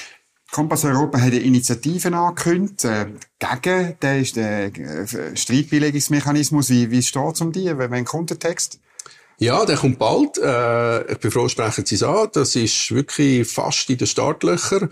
Kompass 0.53 0.85
Europa 0.85 1.19
hat 1.19 1.33
eine 1.33 1.41
Initiative 1.41 2.13
angekündigt, 2.17 2.85
äh, 2.85 3.07
gegen 3.39 3.97
den, 4.01 4.33
den 4.33 4.75
äh, 4.75 5.37
Streitbeilegungsmechanismus. 5.37 6.71
Wie, 6.71 6.91
wie 6.91 7.03
steht 7.03 7.35
es 7.35 7.41
um 7.41 7.53
die? 7.53 7.67
Wenn 7.77 8.05
kommt 8.05 8.31
der 8.31 8.39
Text? 8.39 8.79
Ja, 9.39 9.67
der 9.67 9.77
kommt 9.77 9.99
bald. 9.99 10.39
Äh, 10.39 11.13
ich 11.13 11.19
bin 11.19 11.31
froh, 11.31 11.49
sprechen 11.49 11.85
Sie 11.85 11.97
es 11.97 12.03
an. 12.03 12.29
Das 12.33 12.57
ist 12.57 12.91
wirklich 12.95 13.47
fast 13.47 13.91
in 13.91 13.99
den 13.99 14.07
Startlöchern. 14.07 14.91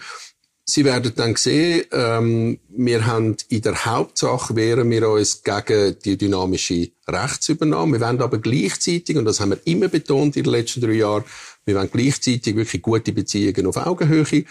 Sie 0.66 0.84
werden 0.84 1.12
dann 1.14 1.36
sehen, 1.36 1.84
ähm, 1.92 2.59
wir 2.70 3.07
haben 3.07 3.36
in 3.50 3.61
der 3.61 3.84
Hauptsache 3.84 4.57
wehren 4.57 4.90
wir 4.90 5.11
uns 5.11 5.42
gegen 5.42 5.96
die 6.05 6.16
dynamische 6.16 6.90
Rechtsübernahme. 7.07 8.00
Wir 8.00 8.07
wollen 8.07 8.22
aber 8.22 8.38
gleichzeitig, 8.38 9.14
und 9.16 9.26
das 9.26 9.40
haben 9.40 9.50
wir 9.50 9.61
immer 9.66 9.88
betont 9.88 10.36
in 10.36 10.44
den 10.44 10.52
letzten 10.52 10.80
drei 10.80 10.92
Jahren, 10.92 11.24
wir 11.66 11.74
wollen 11.74 11.90
gleichzeitig 11.92 12.57
wirklich 12.57 12.80
gute 12.80 13.12
Beziehungen 13.12 13.66
auf 13.66 13.76
Augenhöhe. 13.76 14.44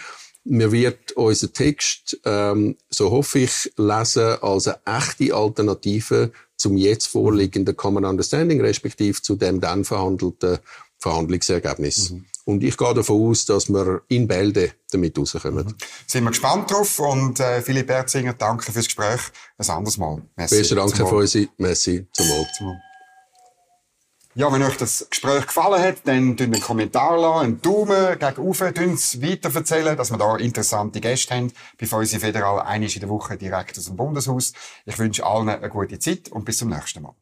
Wir 0.44 0.72
wird 0.72 1.12
unseren 1.12 1.52
Text, 1.52 2.20
ähm, 2.24 2.76
so 2.90 3.10
hoffe 3.10 3.40
ich, 3.40 3.72
lesen 3.76 4.36
als 4.42 4.68
eine 4.68 4.78
echte 4.84 5.34
Alternative 5.34 6.32
zum 6.56 6.76
jetzt 6.76 7.06
vorliegenden 7.06 7.76
Common 7.76 8.04
Understanding, 8.04 8.60
respektive 8.60 9.20
zu 9.20 9.36
dem 9.36 9.60
dann 9.60 9.84
verhandelten 9.84 10.58
Verhandlungsergebnis. 10.98 12.10
Mhm. 12.10 12.24
Und 12.46 12.62
ich 12.62 12.76
gehe 12.76 12.94
davon 12.94 13.30
aus, 13.30 13.46
dass 13.46 13.68
wir 13.68 14.02
in 14.08 14.28
Bälde 14.28 14.72
damit 14.90 15.18
rauskommen. 15.18 15.66
Mhm. 15.66 15.74
Sind 16.06 16.24
wir 16.24 16.30
gespannt 16.30 16.70
drauf 16.70 16.98
und 16.98 17.40
äh, 17.40 17.62
Philipp 17.62 17.88
Erzinger, 17.90 18.34
danke 18.34 18.70
fürs 18.70 18.86
Gespräch. 18.86 19.20
Ein 19.58 19.70
anderes 19.70 19.96
Mal. 19.96 20.22
Merci. 20.36 20.58
Besten 20.58 20.76
Dank, 20.76 20.98
Herr 20.98 21.06
Feusi. 21.06 21.48
Merci. 21.56 22.06
Zum 22.12 22.28
Wohl. 22.28 22.46
Zum 22.56 22.66
Wohl. 22.68 22.76
Ja, 24.36 24.52
wenn 24.52 24.64
euch 24.64 24.76
das 24.76 25.06
Gespräch 25.08 25.46
gefallen 25.46 25.80
hat, 25.80 26.08
dann 26.08 26.36
tun 26.36 26.46
einen 26.46 26.60
Kommentar 26.60 27.40
einen 27.40 27.62
Daumen 27.62 28.18
gegen 28.18 28.42
oben, 28.42 28.74
tun 28.74 28.98
weiter 29.22 29.54
erzählen, 29.54 29.96
dass 29.96 30.10
wir 30.10 30.18
da 30.18 30.36
interessante 30.36 31.00
Gäste 31.00 31.36
haben, 31.36 31.52
bevor 31.78 32.00
unsere 32.00 32.20
Federal 32.20 32.58
einmal 32.58 32.90
in 32.90 33.00
der 33.00 33.08
Woche 33.08 33.36
direkt 33.36 33.78
aus 33.78 33.84
dem 33.84 33.94
Bundeshaus. 33.94 34.52
Ich 34.86 34.98
wünsche 34.98 35.24
allen 35.24 35.48
eine 35.48 35.68
gute 35.68 36.00
Zeit 36.00 36.30
und 36.30 36.44
bis 36.44 36.58
zum 36.58 36.70
nächsten 36.70 37.02
Mal. 37.02 37.14